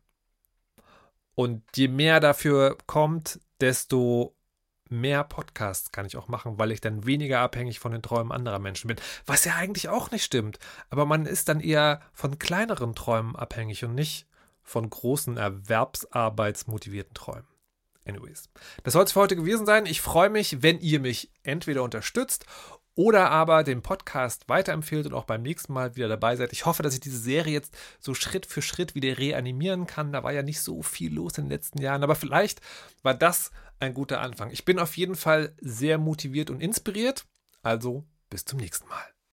Und 1.34 1.62
je 1.74 1.88
mehr 1.88 2.20
dafür 2.20 2.76
kommt, 2.86 3.40
desto 3.60 4.34
mehr 4.90 5.24
Podcasts 5.24 5.92
kann 5.92 6.06
ich 6.06 6.16
auch 6.16 6.28
machen, 6.28 6.58
weil 6.58 6.72
ich 6.72 6.80
dann 6.80 7.06
weniger 7.06 7.40
abhängig 7.40 7.78
von 7.78 7.92
den 7.92 8.02
Träumen 8.02 8.32
anderer 8.32 8.58
Menschen 8.58 8.88
bin. 8.88 8.96
Was 9.26 9.44
ja 9.44 9.54
eigentlich 9.56 9.88
auch 9.88 10.10
nicht 10.10 10.24
stimmt. 10.24 10.58
Aber 10.88 11.06
man 11.06 11.26
ist 11.26 11.48
dann 11.48 11.60
eher 11.60 12.00
von 12.12 12.38
kleineren 12.38 12.94
Träumen 12.94 13.36
abhängig 13.36 13.84
und 13.84 13.94
nicht 13.94 14.26
von 14.62 14.88
großen 14.88 15.36
erwerbsarbeitsmotivierten 15.36 17.14
Träumen. 17.14 17.46
Anyways, 18.06 18.48
das 18.82 18.94
soll 18.94 19.04
es 19.04 19.12
für 19.12 19.20
heute 19.20 19.36
gewesen 19.36 19.66
sein. 19.66 19.86
Ich 19.86 20.00
freue 20.00 20.30
mich, 20.30 20.62
wenn 20.62 20.80
ihr 20.80 21.00
mich 21.00 21.30
entweder 21.42 21.82
unterstützt 21.82 22.46
oder 22.94 23.30
aber 23.30 23.64
den 23.64 23.82
Podcast 23.82 24.48
weiterempfehlt 24.48 25.06
und 25.06 25.14
auch 25.14 25.24
beim 25.24 25.42
nächsten 25.42 25.72
Mal 25.72 25.96
wieder 25.96 26.08
dabei 26.08 26.36
seid. 26.36 26.52
Ich 26.52 26.66
hoffe, 26.66 26.82
dass 26.82 26.94
ich 26.94 27.00
diese 27.00 27.18
Serie 27.18 27.52
jetzt 27.52 27.76
so 27.98 28.14
Schritt 28.14 28.46
für 28.46 28.62
Schritt 28.62 28.94
wieder 28.94 29.18
reanimieren 29.18 29.86
kann. 29.86 30.12
Da 30.12 30.22
war 30.22 30.32
ja 30.32 30.42
nicht 30.42 30.60
so 30.60 30.82
viel 30.82 31.14
los 31.14 31.38
in 31.38 31.44
den 31.44 31.50
letzten 31.50 31.80
Jahren, 31.80 32.02
aber 32.02 32.14
vielleicht 32.14 32.60
war 33.02 33.14
das 33.14 33.50
ein 33.78 33.94
guter 33.94 34.20
Anfang. 34.20 34.50
Ich 34.50 34.64
bin 34.64 34.78
auf 34.78 34.96
jeden 34.96 35.14
Fall 35.14 35.54
sehr 35.60 35.98
motiviert 35.98 36.50
und 36.50 36.60
inspiriert. 36.60 37.26
Also 37.62 38.04
bis 38.28 38.44
zum 38.44 38.58
nächsten 38.58 38.88
Mal. 38.88 39.19